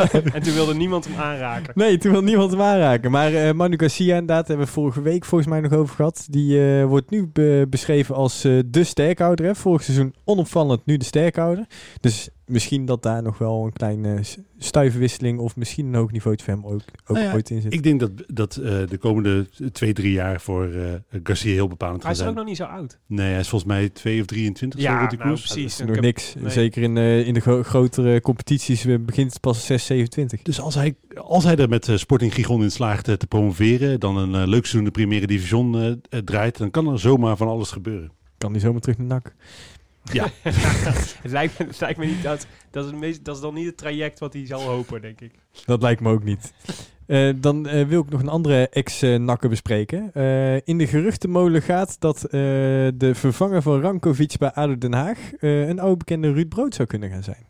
[0.34, 1.72] en toen wilde niemand hem aanraken.
[1.76, 3.10] Nee, toen wil niemand hem aanraken.
[3.10, 6.26] Maar eh, Manu Garcia, inderdaad, hebben we vorige week volgens mij nog over gehad.
[6.30, 9.46] Die eh, wordt nu be- beschreven als eh, de sterkhouder.
[9.46, 9.54] Hè.
[9.54, 11.66] Vorig seizoen onopvallend, nu de sterkhouder.
[12.00, 14.20] Dus misschien dat daar nog wel een kleine
[14.58, 16.72] stuiverwisseling of misschien een hoog niveau voor hem ook,
[17.06, 17.72] ook Nou ja, ooit in zit.
[17.72, 22.02] Ik denk dat, dat eh, de komende twee, drie jaar voor eh Garcia heel bepalend
[22.02, 22.36] Hij gaan is ook zijn.
[22.36, 22.98] nog niet zo oud.
[23.06, 25.40] Nee, hij is volgens mij 2 of 23 Ja, zo nou, koers.
[25.40, 25.56] precies.
[25.56, 26.34] Dat is Ik nog heb- niks.
[26.38, 26.50] nee.
[26.50, 30.42] Zeker in, eh, in de gro- grotere competities begint het pas 6, 27.
[30.42, 34.30] Dus als hij, als hij er met Sporting Gijon in slaagt te promoveren, dan een
[34.48, 38.10] leuk seizoen de Primera Division draait, dan kan er zomaar van alles gebeuren.
[38.38, 39.34] Kan hij zomaar terug naar NAC.
[40.12, 40.26] Ja.
[41.22, 42.46] het, lijkt me, het lijkt me niet dat...
[42.70, 45.20] Dat is, het meest, dat is dan niet het traject wat hij zal hopen, denk
[45.20, 45.32] ik.
[45.64, 46.52] Dat lijkt me ook niet.
[47.06, 50.10] Eh, dan eh, wil ik nog een andere ex-nakker bespreken.
[50.14, 52.30] Eh, in de geruchtenmolen gaat dat eh,
[52.94, 56.88] de vervanger van Rankovic bij ADO Den Haag eh, een oude bekende Ruud Brood zou
[56.88, 57.46] kunnen gaan zijn.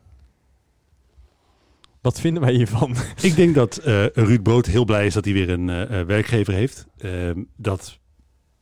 [2.01, 2.97] Wat vinden wij hiervan?
[3.21, 5.67] Ik denk dat eh, Ruud Brood heel blij is dat hij weer een
[6.07, 6.87] werkgever heeft.
[6.99, 7.99] Ehm, dat,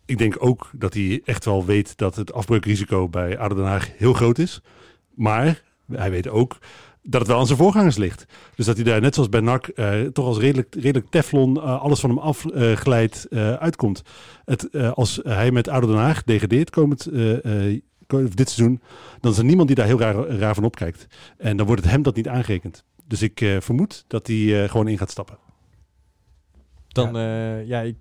[0.08, 3.90] ik denk ook dat hij echt wel weet dat het afbreukrisico bij ADO Den Haag
[3.96, 4.60] heel groot is.
[5.14, 6.58] Maar hij weet ook
[7.02, 8.24] dat het wel aan zijn voorgangers ligt.
[8.54, 11.80] Dus dat hij daar net zoals bij NAC eh, toch als redelijk, redelijk teflon eh,
[11.80, 14.02] alles van hem afglijdt eh, uitkomt.
[14.44, 18.80] Het, eh, als hij met ADO Den Haag degradeert komend, eh, eh, ko- dit seizoen,
[19.20, 21.06] dan is er niemand die daar heel raar, raar van opkijkt.
[21.38, 22.84] En dan wordt het hem dat niet aangerekend.
[23.06, 25.38] Dus ik eh, vermoed dat hij eh, gewoon in gaat stappen.
[26.88, 27.96] Dan, ja, ja ik,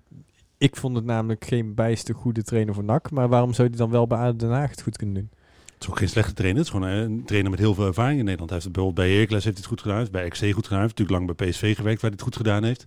[0.58, 3.10] ik vond het namelijk geen bijste goede trainer voor NAC.
[3.10, 5.30] Maar waarom zou hij dan wel bij Den Haag het goed kunnen doen?
[5.74, 6.58] Het is ook geen slechte trainer.
[6.62, 8.50] Het is gewoon een trainer met heel veel ervaring in Nederland.
[8.50, 9.98] Hij heeft het bijvoorbeeld bij Heracles heeft het goed gedaan.
[9.98, 10.80] Heeft bij XC goed gedaan.
[10.82, 12.84] Heeft natuurlijk lang bij PSV gewerkt waar hij het goed gedaan heeft.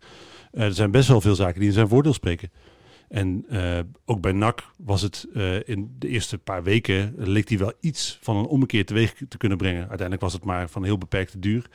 [0.51, 2.51] Eh, er zijn best wel veel zaken die in zijn voordeel spreken.
[3.07, 7.13] En eh, ook bij NAC was het eh, in de eerste paar weken...
[7.17, 9.79] leek hij wel iets van een ommekeer teweeg te kunnen brengen.
[9.79, 11.69] Uiteindelijk was het maar van heel beperkte duur.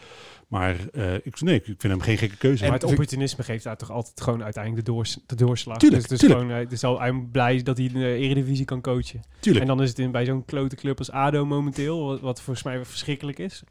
[0.47, 2.65] Maar eh, ik, nee, ik vind hem geen gekke keuze.
[2.65, 5.77] maar het opportunisme geeft daar toch altijd gewoon uiteindelijk de, doors, de doorslag.
[5.77, 6.41] Tuurlijk, dus tuurlijk.
[6.41, 9.23] gewoon, eh, het is al I'm blij dat hij de Eredivisie kan coachen.
[9.41, 9.65] Tuurlijk.
[9.65, 12.65] En dan is het in, bij zo'n klote club als ADO momenteel, wat, wat volgens
[12.65, 13.63] mij verschrikkelijk is.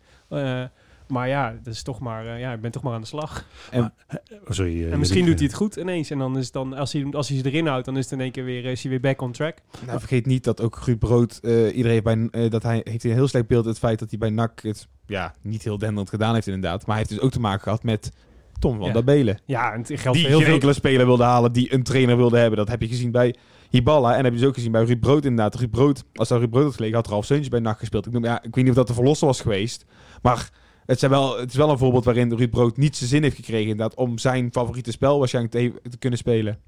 [1.07, 3.07] Eh, maar ja, dat is toch maar, eh, ja, ik ben toch maar aan de
[3.07, 3.45] slag.
[3.71, 6.09] En, Oh, sorry, eh, en misschien doet hij het goed ineens.
[6.09, 8.13] En dan is het dan, als hij, als hij ze erin houdt, dan is het
[8.13, 9.57] in één keer weer, is hij weer back on track.
[9.85, 13.03] Nou, vergeet niet dat ook Ruud Brood, eh, iedereen heeft, bij, eh, dat hij, heeft
[13.03, 16.09] een heel slecht beeld het feit dat hij bij NAC het ja, niet heel denderend
[16.09, 16.77] gedaan heeft inderdaad.
[16.85, 18.11] Maar hij heeft dus ook te maken gehad met
[18.59, 18.93] Tom van Ja.
[18.93, 19.39] der Belen.
[19.45, 21.83] Ja, en het geldt die voor heel geen veel- enkele speler wilde halen die een
[21.83, 22.57] trainer wilde hebben.
[22.57, 23.35] Dat heb je gezien bij
[23.69, 25.55] Hiballa en heb je dus ook gezien bij Ruud Brood inderdaad.
[25.55, 28.05] Ruud Brood, als daar Ruud Brood had gelegen, had Ralf Seuntjes bij NAC gespeeld.
[28.05, 29.85] Ik, noem, ja, ik weet niet of dat de verlosser was geweest,
[30.21, 30.49] maar
[30.85, 33.35] het, zijn wel, het is wel een voorbeeld waarin Ruud Brood niet zijn zin heeft
[33.35, 36.59] gekregen inderdaad om zijn favoriete spel waarschijnlijk te, te kunnen spelen.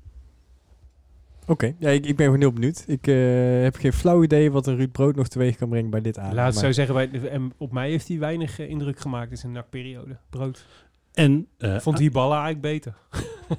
[1.47, 2.83] Oké, ja, ik, ik ben gewoon heel benieuwd.
[2.87, 3.15] Ik eh,
[3.61, 6.33] heb geen flauw idee wat een Ruud Brood nog teweeg kan brengen bij dit aan.
[6.33, 9.37] Laat het zo zeggen, bij, en op mij heeft hij weinig eh, indruk gemaakt in
[9.37, 10.17] zijn NAC-periode.
[10.29, 10.65] Brood.
[11.13, 12.95] En, eh, Vond die ballen eigenlijk beter.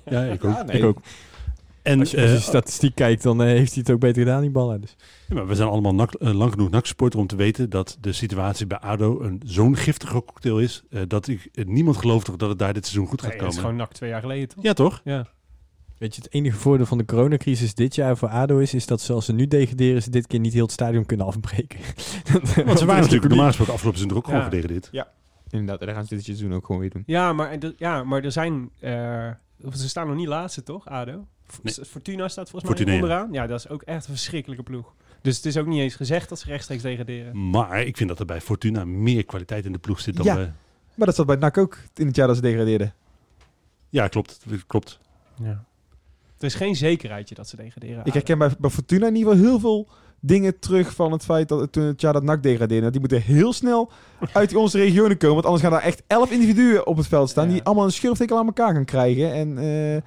[0.04, 0.52] Ja, ik ook.
[0.56, 0.76] Ja, nee.
[0.76, 0.98] Ik ook.
[1.88, 4.22] En, als je, als je eh, statistiek kijkt, dan eh, heeft hij het ook beter
[4.22, 4.80] gedaan, die ballen.
[4.80, 4.96] Dus.
[5.28, 8.12] Ja, maar we zijn allemaal nak- eh, lang genoeg NAC-supporter om te weten dat de
[8.12, 12.48] situatie bij ADO een zo'n giftige cocktail is, eh, dat ik, niemand gelooft toch dat
[12.48, 13.70] het daar dit seizoen goed gaat Nee, dat is komen.
[13.70, 14.64] gewoon NAC twee jaar geleden, toch?
[14.64, 15.00] Ja, toch?
[15.04, 15.26] Ja.
[15.98, 19.00] Weet je, het enige voordeel van de coronacrisis dit jaar voor ADO is, is dat
[19.00, 21.78] zoals ze nu degraderen, ze dit keer niet heel het stadion kunnen afbreken.
[22.66, 24.30] Want ze waren natuurlijk normaal gesproken afgelopen seizoen ook Ja.
[24.32, 24.88] gewoon gedegradeerd.
[24.92, 25.08] Ja,
[25.50, 25.80] inderdaad.
[25.80, 27.02] En daar gaan ze dit seizoen ook gewoon weer doen.
[27.06, 28.70] Ja, maar, ja, maar er zijn...
[28.80, 29.30] eh,
[29.72, 31.26] ze staan nog niet laatste, toch, ADO?
[31.62, 31.74] Nee.
[31.84, 33.28] Fortuna staat volgens mij onderaan.
[33.32, 34.94] Ja, dat is ook echt een verschrikkelijke ploeg.
[35.22, 37.50] Dus het is ook niet eens gezegd dat ze rechtstreeks degraderen.
[37.50, 40.34] Maar ik vind dat er bij Fortuna meer kwaliteit in de ploeg zit dan Ja.
[40.34, 40.52] bij...
[40.94, 42.94] Maar dat zat bij NAC ook in het jaar dat ze degradeerden.
[43.88, 44.44] Ja, klopt.
[44.66, 44.98] Klopt.
[45.42, 45.64] Ja.
[46.38, 48.04] Er is geen zekerheidje dat ze degraderen.
[48.04, 49.88] Ik herken bij, bij Fortuna in ieder geval heel veel
[50.20, 52.90] dingen terug van het feit dat het toen het jaar dat NAC degradeerde.
[52.90, 53.90] Die moeten heel snel
[54.32, 55.34] uit onze regionen komen.
[55.34, 57.46] Want anders gaan daar echt elf individuen op het veld staan.
[57.46, 57.52] Ja.
[57.52, 59.32] Die allemaal een schurftekel aan elkaar gaan krijgen.
[59.32, 60.02] En eh,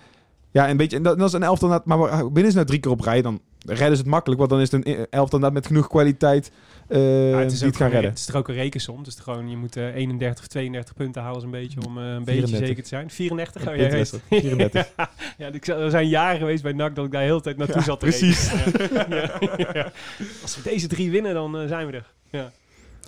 [0.52, 0.98] ja, een beetje.
[0.98, 1.70] En dat, is een elftal.
[1.70, 3.22] net- Maar binnen ze nou drie keer op rij.
[3.22, 4.40] Dan redden ze het makkelijk.
[4.40, 6.52] Want dan is het een elftal net met genoeg kwaliteit.
[6.88, 7.00] eh
[7.30, 8.10] Ja, die het, is het ook gaan redden.
[8.10, 9.04] het is toch ook een rekensom.
[9.04, 12.24] Dus gewoon, je moet eh, 31 of 32 punten halen zo'n beetje om eh, een
[12.24, 12.68] beetje 34.
[12.68, 13.10] zeker te zijn.
[13.10, 13.62] 34?
[13.62, 14.22] Oh, Ja, jij dit was weet.
[14.30, 14.40] het.
[14.42, 14.92] 34.
[15.68, 17.84] ja, er zijn jaren geweest bij NAC dat ik daar de hele tijd naartoe Ja,
[17.84, 18.52] zat te precies.
[20.42, 22.12] Als we deze drie winnen, dan eh, zijn we er.
[22.30, 22.52] Ja.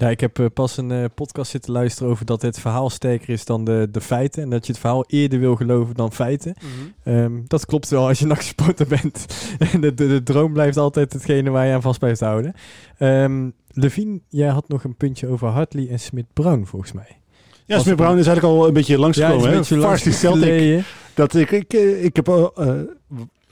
[0.03, 3.29] Ja, ik heb eh, pas een eh, podcast zitten luisteren over dat het verhaal sterker
[3.29, 4.43] is dan de, de feiten.
[4.43, 6.55] En dat je het verhaal eerder wil geloven dan feiten.
[6.59, 7.15] Mhm.
[7.17, 9.25] Ehm, dat klopt wel als je nachtsporter bent.
[9.73, 12.53] En de, de, de droom blijft altijd hetgene waar je aan vast blijft houden.
[12.97, 17.17] Ehm Levine, jij had nog een puntje over Hartley en Smith-Brown volgens mij.
[17.65, 19.43] Ja, Smith Brown is eigenlijk al een beetje langsgekomen.
[19.43, 19.59] Ja, hè?
[19.59, 20.85] is een beetje langs Celtic.
[21.13, 22.73] Dat ik, ik, ik heb al, eh,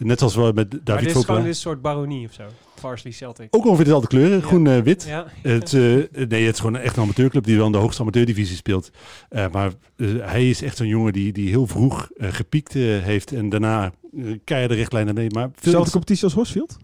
[0.05, 2.43] net zoals we met Maar David dit is gewoon een soort baronie of zo.
[2.75, 3.47] Varsity Celtic.
[3.51, 5.03] ook ongeveer dezelfde kleuren, groen-wit.
[5.07, 5.25] Ja.
[5.41, 5.81] Het, eh,
[6.27, 8.89] nee, het is gewoon echt een amateurclub die wel in de hoogste amateurdivisie speelt.
[9.29, 12.81] Eh, maar eh, hij is echt zo'n jongen die, die heel vroeg eh, gepiekt eh,
[12.81, 15.29] heeft en daarna uh, keiharde richtlijnen mee.
[15.29, 16.77] Maar veel Dezelfde competitie als Horsfield?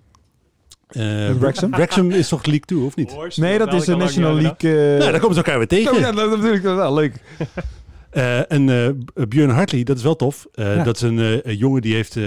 [0.88, 1.72] Eh, Wrexham?
[1.72, 3.12] Wrexham is toch League 2 of niet?
[3.12, 4.72] Horst, Nee, dat is de National League...
[4.72, 6.00] eh, Nou, daar komen ze elkaar weer tegen.
[6.00, 7.14] Ja, dat dat natuurlijk wel leuk.
[8.18, 10.48] Eh, en eh, Björn Hartley, dat is wel tof.
[10.54, 10.84] Eh, Ja.
[10.84, 12.20] Dat is een, jongen die heeft,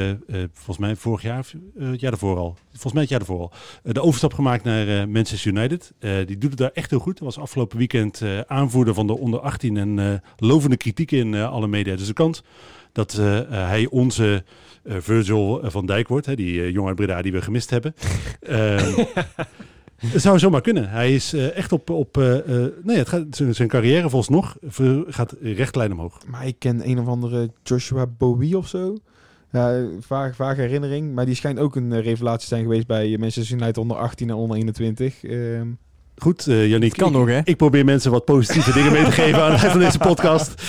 [0.53, 1.47] volgens mij vorig jaar,
[1.79, 5.53] het jaar daarvoor al, volgens mij het jaar daarvoor al, de overstap gemaakt naar Manchester
[5.53, 5.93] United.
[6.27, 7.19] Die doet het daar echt heel goed.
[7.19, 11.97] Hij was afgelopen weekend aanvoerder van de onder 18 en lovende kritiek in alle media.
[11.97, 12.43] Dus de kans
[12.93, 13.13] dat
[13.49, 14.45] hij onze
[14.85, 17.95] Virgil van Dijk wordt, hè, die jongen uit Breda die we gemist hebben.
[20.07, 20.91] Het zou zomaar kunnen.
[20.91, 21.91] Hij is eh, echt op...
[21.91, 24.57] op eh, eh, nee, het gaat, zijn, zijn carrière volgens nog
[25.09, 26.19] gaat rechtlijn omhoog.
[26.27, 28.97] Maar ik ken een of andere Joshua Bowie of zo.
[29.53, 31.15] Ja, vaag, vage herinnering.
[31.15, 34.35] Maar die schijnt ook een revelatie te zijn geweest bij Manchester United onder 18 en
[34.35, 35.25] onder 21.
[35.25, 35.69] Ehm,
[36.17, 36.97] Goed, Yannick.
[36.97, 37.41] kan ik, nog, hè?
[37.45, 40.63] Ik probeer mensen wat positieve dingen mee te geven aan het van deze podcast.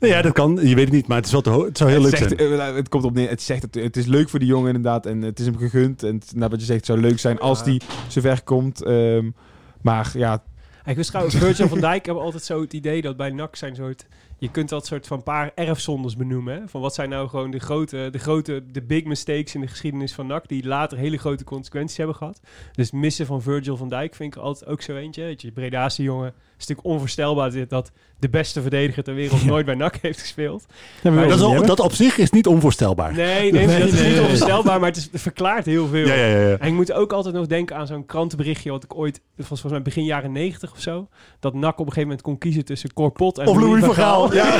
[0.00, 0.58] Nee, ja, dat kan.
[0.62, 2.40] Je weet het niet, maar het, is wel te het zou heel het, leuk zegt,
[2.40, 2.60] zijn.
[2.60, 3.28] eh, het komt op neer.
[3.28, 5.06] Het zegt het, het is leuk voor die jongen inderdaad.
[5.06, 6.02] En het is hem gegund.
[6.02, 8.82] En het, nou, wat je zegt, het zou leuk zijn als die zover komt.
[8.82, 9.30] Ehm,
[9.80, 10.42] maar ja,
[10.84, 13.74] Ik wist trouwens, Virgil van Dijk hebben altijd zo het idee dat bij NAC zijn
[13.74, 14.06] soort...
[14.40, 16.54] Je kunt dat soort van paar erfzondes benoemen.
[16.54, 16.68] Hè?
[16.68, 20.12] Van wat zijn nou gewoon de grote, de grote, de big mistakes in de geschiedenis
[20.14, 20.48] van NAC...
[20.48, 22.40] die later hele grote consequenties hebben gehad.
[22.72, 25.22] Dus missen van Virgil van Dijk vind ik altijd ook zo eentje.
[25.22, 26.34] Weet je, Bredaanse jongen.
[26.58, 30.20] Het is natuurlijk onvoorstelbaar dit, dat de beste verdediger ter wereld nooit bij NAC heeft
[30.20, 30.66] gespeeld.
[31.02, 33.14] Ja, maar Maar Dat, al- dat op zich is niet onvoorstelbaar.
[33.14, 34.20] Nee, nee, Nee, dat is niet nee.
[34.20, 36.06] onvoorstelbaar, maar het, is, het verklaart heel veel.
[36.06, 36.56] Ja, ja.
[36.58, 38.70] En ik moet ook altijd nog denken aan zo'n krantenberichtje...
[38.70, 41.08] wat ik ooit, het was volgens mij begin jaren negentig of zo...
[41.40, 44.34] dat NAC op een gegeven moment kon kiezen tussen Corpot en Of Louis van Gaal.
[44.34, 44.58] Ja.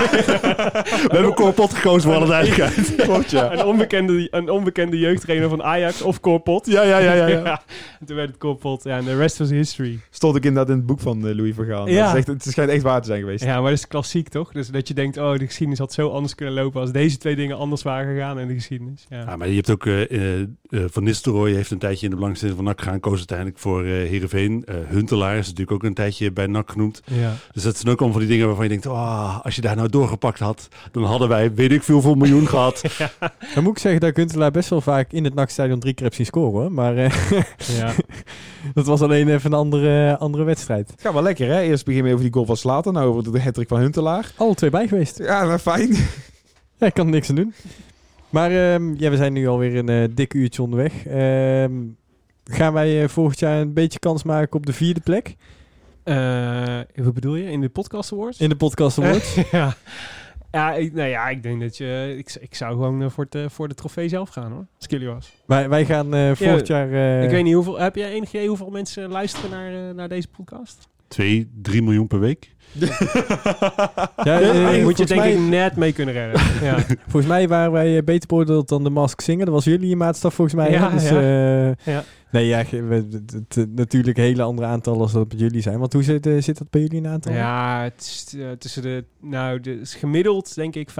[1.08, 2.94] We hebben Corpot gekozen voor alle duidelijkheid.
[3.58, 6.66] een, onbekende, een onbekende jeugdtrainer van Ajax of Corpot.
[6.66, 7.26] Ja, ja, ja, ja.
[7.26, 7.62] ja.
[8.00, 8.84] En toen werd het Corpot.
[8.84, 9.98] Ja, en de rest was history.
[10.10, 11.87] Stond ik inderdaad in het boek van eh, Louis van Gaal.
[11.88, 12.02] Ja.
[12.02, 13.44] Dat is echt, het schijnt echt waar te zijn geweest.
[13.44, 14.52] Ja, maar dat is klassiek toch?
[14.52, 16.80] Dus dat je denkt, oh, de geschiedenis had zo anders kunnen lopen...
[16.80, 19.06] als deze twee dingen anders waren gegaan in de geschiedenis.
[19.08, 19.18] Ja.
[19.18, 22.16] Ja, maar je hebt ook eh, eh, eh, Van Nistelrooy heeft een tijdje in de
[22.16, 23.00] belangstelling van NAC gegaan.
[23.00, 24.64] Koos uiteindelijk voor eh Heerenveen.
[24.64, 27.02] Eh Huntelaar is natuurlijk ook een tijdje bij NAC genoemd.
[27.04, 27.32] ja.
[27.52, 28.86] Dus dat zijn ook allemaal van die dingen waarvan je denkt...
[28.86, 32.48] Oh, als je daar nou doorgepakt had, dan hadden wij weet ik veel hoeveel miljoen
[32.54, 32.82] gehad.
[33.54, 36.26] Dan moet ik zeggen dat Guntelaar best wel vaak in het nachtstadion drie keer zien
[36.26, 36.60] scoren.
[36.60, 36.72] Hoor.
[36.72, 37.10] Maar eh,
[37.78, 37.92] ja.
[38.74, 40.90] dat was alleen even een andere, andere wedstrijd.
[40.90, 41.60] Het gaat wel lekker hè.
[41.78, 42.92] Eerst beginnen we over die goal van Slater.
[42.92, 44.32] Nou over de hattrick van Huntelaar.
[44.36, 45.18] Alle twee bij geweest.
[45.18, 45.92] Ja, nou, fijn.
[46.76, 47.54] Ja, ik kan er niks aan doen.
[48.30, 51.06] Maar ehm, ja, we zijn nu alweer een eh, dik uurtje onderweg.
[51.06, 51.72] Ehm,
[52.44, 55.36] gaan wij eh, volgend jaar een beetje kans maken op de vierde plek
[56.04, 57.50] Eh, wat bedoel je?
[57.50, 58.40] In de podcast awards?
[58.40, 59.34] in de podcast awards?
[59.50, 59.76] ja.
[60.50, 62.14] Ja, ik, nou ja, ik denk dat je...
[62.18, 64.66] Ik, ik zou gewoon voor, het, voor de trofee zelf gaan, hoor.
[64.76, 65.32] Als ik jullie was.
[65.46, 66.92] wij, wij gaan eh, volgend jaar...
[66.92, 67.78] eh, ik weet niet hoeveel...
[67.78, 70.88] Heb jij enig idee hoeveel mensen luisteren naar, naar deze podcast?
[71.08, 72.56] Twee, drie miljoen per week.
[74.24, 76.40] Ja, Moet eh, je volgens, denk mij, ik net mee kunnen redden.
[76.68, 76.78] ja.
[77.02, 79.44] volgens mij waren wij eh, beter beoordeeld dan de Mask Singer.
[79.44, 80.70] Dat was jullie maatstaf volgens mij.
[80.70, 81.20] Ja, dus, ja.
[81.20, 82.04] eh, Ja.
[82.30, 82.64] Nee, ja,
[83.74, 85.78] natuurlijk hele andere aantallen als dat bij jullie zijn.
[85.78, 87.32] Want hoe zit, zit dat bij jullie in aantal?
[87.32, 89.04] ja, het is tussen de...
[89.20, 90.94] Nou, de, is gemiddeld denk ik 25.000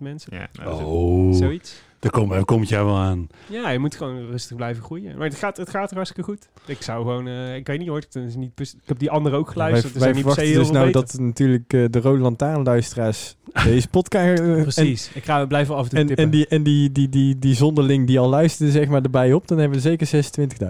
[0.00, 0.32] mensen.
[0.36, 1.82] Ja, Oh, Zoiets.
[1.98, 3.26] Daar komen we komend jaar wel aan.
[3.48, 5.16] Ja, je moet gewoon rustig blijven groeien.
[5.16, 6.48] Maar het gaat, het gaat er hartstikke goed.
[6.66, 7.26] Ik zou gewoon...
[7.28, 8.00] eh, ik weet niet hoor.
[8.00, 9.94] Het is niet, ik heb die andere ook wij geluisterd.
[9.94, 11.18] er wij zijn niet per se verwachten heel dus nou beter.
[11.18, 14.40] dat natuurlijk eh, de Rode Lantaarnluisteraars deze podcast...
[14.40, 15.10] eh, en- Precies.
[15.14, 16.24] ik ga blijven af en toe En, tippen.
[16.24, 19.48] en, die, en die, die, die, die zonderling die al luisterde zeg maar erbij op,
[19.48, 20.24] dan hebben we zeker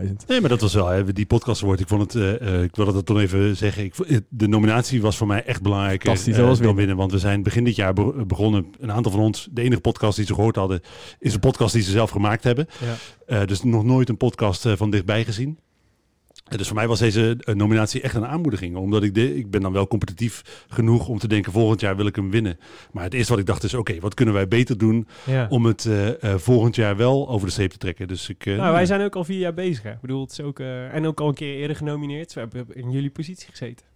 [0.07, 0.12] 26.000.
[0.26, 1.80] Nee, maar dat was wel, hè, die podcast wordt.
[1.80, 3.84] Ik vond het, eh, eh, ik wil dat dan even zeggen.
[3.84, 3.95] Ik,
[4.28, 6.03] de nominatie was voor mij echt belangrijk.
[6.03, 6.97] Fantastisch, dat was dan winnen.
[6.97, 8.66] Want we zijn begin dit jaar be- begonnen.
[8.80, 10.80] Een aantal van ons, de enige podcast die ze gehoord hadden,
[11.18, 12.66] is een podcast die ze zelf gemaakt hebben.
[13.26, 13.45] Ja.
[13.45, 15.59] Dus nog nooit een podcast van dichtbij gezien.
[16.49, 18.76] Eh, dus voor mij was deze eh, nominatie echt een aanmoediging.
[18.76, 22.07] Omdat ik, de, ik ben dan wel competitief genoeg om te denken, volgend jaar wil
[22.07, 22.59] ik hem winnen.
[22.92, 25.46] Maar het eerste wat ik dacht is, oké, wat kunnen wij beter doen ja.
[25.51, 28.09] om het eh, eh, volgend jaar wel over de streep te trekken.
[28.09, 29.82] Dus ik, eh, Nou, wij zijn ook al vier jaar bezig.
[29.82, 29.90] Hè.
[29.90, 32.34] Ik bedoel, het is ook, eh, en ook al een keer eerder genomineerd.
[32.34, 33.86] We hebben in jullie positie gezeten.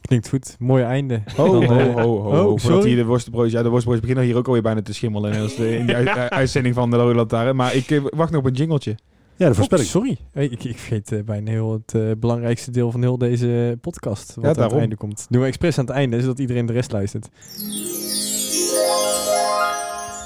[0.00, 1.22] Klinkt goed, mooi einde.
[1.36, 2.18] Dan, eh, ho, ho.
[2.18, 2.86] oh, Voordat sorry.
[2.86, 3.52] hier de worstenbroodjes...
[3.52, 5.32] Ja, de worstenbroodjes beginnen hier ook alweer bijna te schimmelen.
[5.32, 7.56] De- in uit- uitzending van de Rode Lantaarn.
[7.56, 8.96] Maar ik eh, wacht nog op een jingletje.
[9.40, 9.88] Ja, de voorspelling.
[9.88, 13.78] Oh, sorry, ik, ik vergeet eh, bijna heel het eh, belangrijkste deel van heel deze
[13.80, 14.34] podcast.
[14.34, 15.26] Wat aan het einde komt.
[15.28, 17.28] Doen we expres aan het einde, zodat iedereen de rest luistert.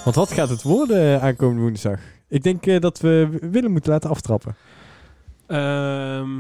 [0.04, 2.00] Want wat gaat het worden eh, aankomende woensdag?
[2.28, 4.56] Ik denk eh, dat we Willem moeten laten aftrappen.
[5.46, 6.30] Ehm,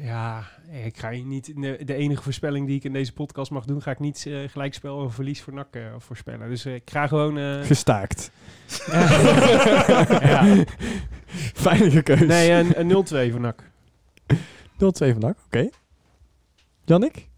[0.00, 0.42] ja,
[0.82, 1.52] ik ga je niet...
[1.56, 3.82] De, de enige voorspelling die ik in deze podcast mag doen...
[3.82, 6.48] ga ik niet eh, gelijkspel of verlies voor NAC eh, voorspellen.
[6.48, 7.64] Dus eh, ik ga gewoon...
[7.64, 8.30] Gestaakt.
[10.20, 10.64] ja.
[11.54, 12.24] Veilige keuze.
[12.24, 13.62] Nee, een, een 0-2 voor NAC.
[14.34, 14.36] 0-2
[14.78, 15.68] vandaag, oké.
[16.84, 17.28] Jannik?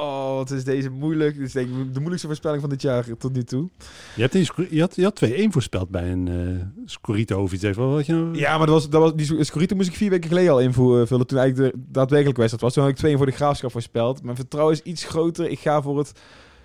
[0.00, 1.36] Oh, wat is deze moeilijk.
[1.36, 3.68] Dit is denk ik de moeilijkste voorspelling van dit jaar tot nu toe.
[4.14, 7.62] Je, hebt die je had, je had 2-1 voorspeld bij een eh Scorito of iets.
[7.62, 8.36] Even, wat had je nou?
[8.38, 11.06] Ja, maar dat was, dat was, die Scorito moest ik vier weken geleden al invullen.
[11.08, 12.72] Toen eigenlijk de daadwerkelijke wedstrijd was.
[12.72, 14.22] Toen had ik twee voor de graafschap voorspeld.
[14.22, 15.48] Mijn vertrouwen is iets groter.
[15.50, 16.12] Ik ga voor het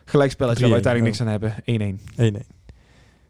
[0.05, 2.35] gelijkspelletje waar we 3-1, uiteindelijk niks aan hebben.
[2.35, 2.43] 1-1.
[2.43, 2.47] 1-1.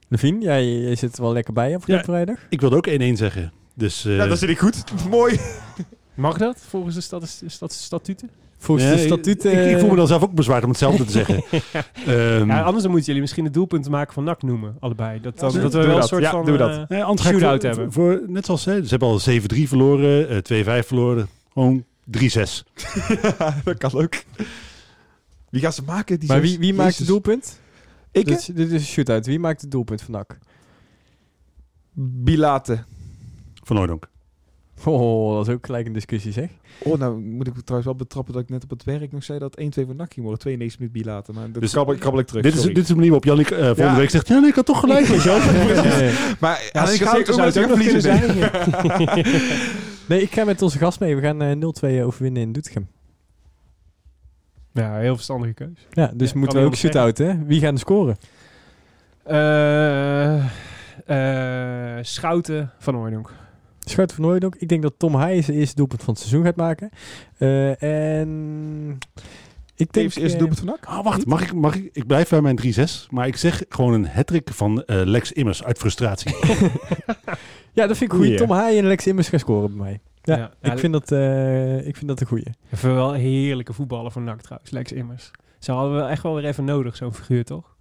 [0.07, 2.03] Levine, jij, jij zit er wel lekker bij op Ja.
[2.03, 2.37] vrijdag?
[2.49, 3.51] Ik wilde ook 1-1 zeggen.
[3.75, 4.83] Dus, eh, Ja, dat zit ik goed.
[5.09, 5.39] Mooi.
[6.13, 8.29] Mag dat volgens de status, stat- statuten?
[8.63, 9.51] Volgens nee, de statuten...
[9.65, 11.43] Ik, ik voel me dan zelf ook bezwaard om hetzelfde te zeggen.
[12.07, 15.21] Ehm, Ja, anders dan moeten jullie misschien het doelpunt maken van NAC noemen, allebei.
[15.21, 16.69] Dat, dan, Ja, dat we doe wel een soort Ja, van doen we dat.
[16.69, 17.91] eh, nee, shootout voor, hebben.
[17.91, 21.27] Voor, net zoals ze, ze hebben al 7-3 verloren, eh 2-5 verloren.
[21.53, 21.83] Gewoon
[22.17, 22.19] 3-6.
[23.63, 24.13] dat kan ook.
[25.49, 26.19] Wie gaat ze maken?
[26.19, 27.59] Die maar wie, wie maakt het doelpunt?
[28.11, 28.25] Ik?
[28.25, 29.25] Dit, is- dit is een shootout.
[29.25, 30.37] Wie maakt het doelpunt van NAC?
[31.93, 32.83] Bilate.
[33.63, 34.09] Van Hooydonk.
[34.85, 36.49] Oh, dat is ook gelijk een discussie, zeg.
[36.79, 39.39] Oh, nou moet ik trouwens wel betrappen dat ik net op het werk nog zei
[39.39, 40.39] dat 1-2 voor NAC ging worden.
[40.39, 41.31] 92 minuten Bilate.
[41.33, 42.43] Maar dat Dus- krabbel, krabbel ik terug.
[42.43, 43.95] Dit is, dit is de manier waarop Jannik eh volgende Ja.
[43.95, 44.27] week zegt...
[44.27, 45.05] Ja, nee, ik had toch gelijk.
[45.05, 45.39] je wel.
[46.39, 48.49] Maar Ja, als ik zou het ook nog zijn.
[50.07, 51.15] Nee, ik ga met onze gast mee.
[51.15, 52.87] We gaan eh 0-2 overwinnen in Doetinchem.
[54.73, 55.87] Ja, heel verstandige keus.
[55.91, 57.45] Ja, dus Ja, moeten we ook shootout, hè?
[57.45, 58.17] Wie gaan er scoren?
[59.23, 60.35] Eh,
[61.97, 63.31] eh, Schouten van Hooydonk.
[63.91, 64.55] Schouten van Hooydonk.
[64.55, 66.89] Ik denk dat Tom Haaien zijn eerste doelpunt van het seizoen gaat maken.
[67.37, 67.83] Eh,
[68.19, 68.97] en...
[69.75, 70.05] Ik denk...
[70.05, 70.85] Eerste eh, doelpunt van NAC.
[70.85, 71.89] Ah, wacht, mag ik, mag ik?
[71.93, 73.09] Ik blijf bij mijn 3-6.
[73.09, 76.35] Maar ik zeg gewoon een hattrick van eh, Lex Immers uit frustratie.
[77.73, 78.37] Ja, dat vind ik goed.
[78.37, 79.99] Tom Haaien en Lex Immers gaan scoren bij mij.
[80.23, 82.45] Ja, Ja, ja, ik, vind dat, eh, ik vind dat een goeie.
[82.73, 85.31] Even wel heerlijke voetballer voor NAC trouwens, Lex Immers.
[85.59, 87.75] Ze hadden wel echt wel weer even nodig, zo'n figuur, toch?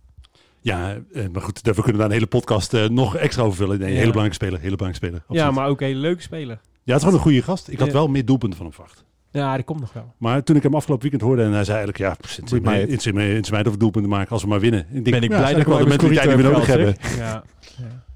[0.61, 3.79] Ja, eh, maar goed, we kunnen daar een hele podcast eh, nog extra over vullen.
[3.79, 3.95] Nee, Ja.
[3.99, 5.23] hele belangrijke speler, hele belangrijke speler.
[5.29, 5.55] Ja, absoluut.
[5.61, 6.59] maar ook een hele leuke speler.
[6.83, 7.69] Ja, het is gewoon een goede gast.
[7.69, 7.93] Ik had Ja.
[7.93, 9.05] wel meer doelpunten van hem verwacht.
[9.33, 10.15] Ja, die komt nog wel.
[10.19, 11.99] Maar toen ik hem afgelopen weekend hoorde en hij zei eigenlijk...
[11.99, 13.15] Ja, pff, het mij is het.
[13.15, 14.81] het is mij of doelpunten maken als we maar winnen.
[14.81, 16.87] Ik denk, Ben ik ja, blij dat wel de mentaliteit die we nodig hebben.
[16.87, 17.45] heb Ja.
[17.79, 18.09] ja.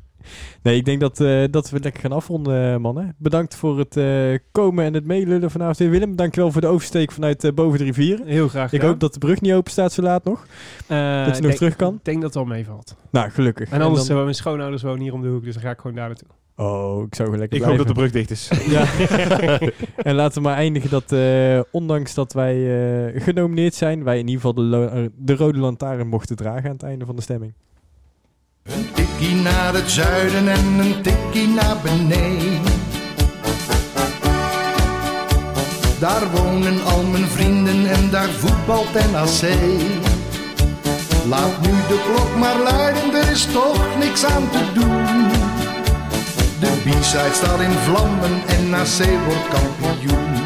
[0.62, 3.14] Nee, ik denk dat, eh, dat we lekker gaan afronden, eh, mannen.
[3.18, 5.76] Bedankt voor het eh, komen en het meelullen vanavond.
[5.78, 5.90] weer.
[5.90, 8.26] Willem, dankjewel voor de oversteek vanuit eh, boven de rivieren.
[8.26, 8.88] Heel graag Ik gedaan.
[8.88, 10.46] hoop dat de brug niet open staat zo laat nog.
[10.86, 11.94] Eh, dat je nog denk- terug kan.
[11.94, 12.96] Ik denk dat het wel meevalt.
[13.10, 13.70] Nou, gelukkig.
[13.70, 15.78] En anders, dan- eh, mijn schoonouders wonen hier om de hoek, dus dan ga ik
[15.80, 16.28] gewoon daar naartoe.
[16.56, 18.50] Oh, ik zou gewoon lekker Ik hoop dat de brug dicht is.
[18.68, 18.84] Ja.
[20.08, 22.54] en laten we maar eindigen dat, eh, ondanks dat wij
[23.14, 26.82] eh, genomineerd zijn, wij in ieder geval de, de rode lantaarn mochten dragen aan het
[26.82, 27.52] einde van de stemming.
[29.24, 32.62] Tikkie naar het zuiden en een tikkie naar beneden.
[35.98, 39.50] Daar wonen al mijn vrienden en daar voetbalt NAC.
[41.28, 45.28] Laat nu de klok maar luiden, er is toch niks aan te doen.
[46.60, 50.43] De B-side staat in vlammen en NAC wordt kampioen.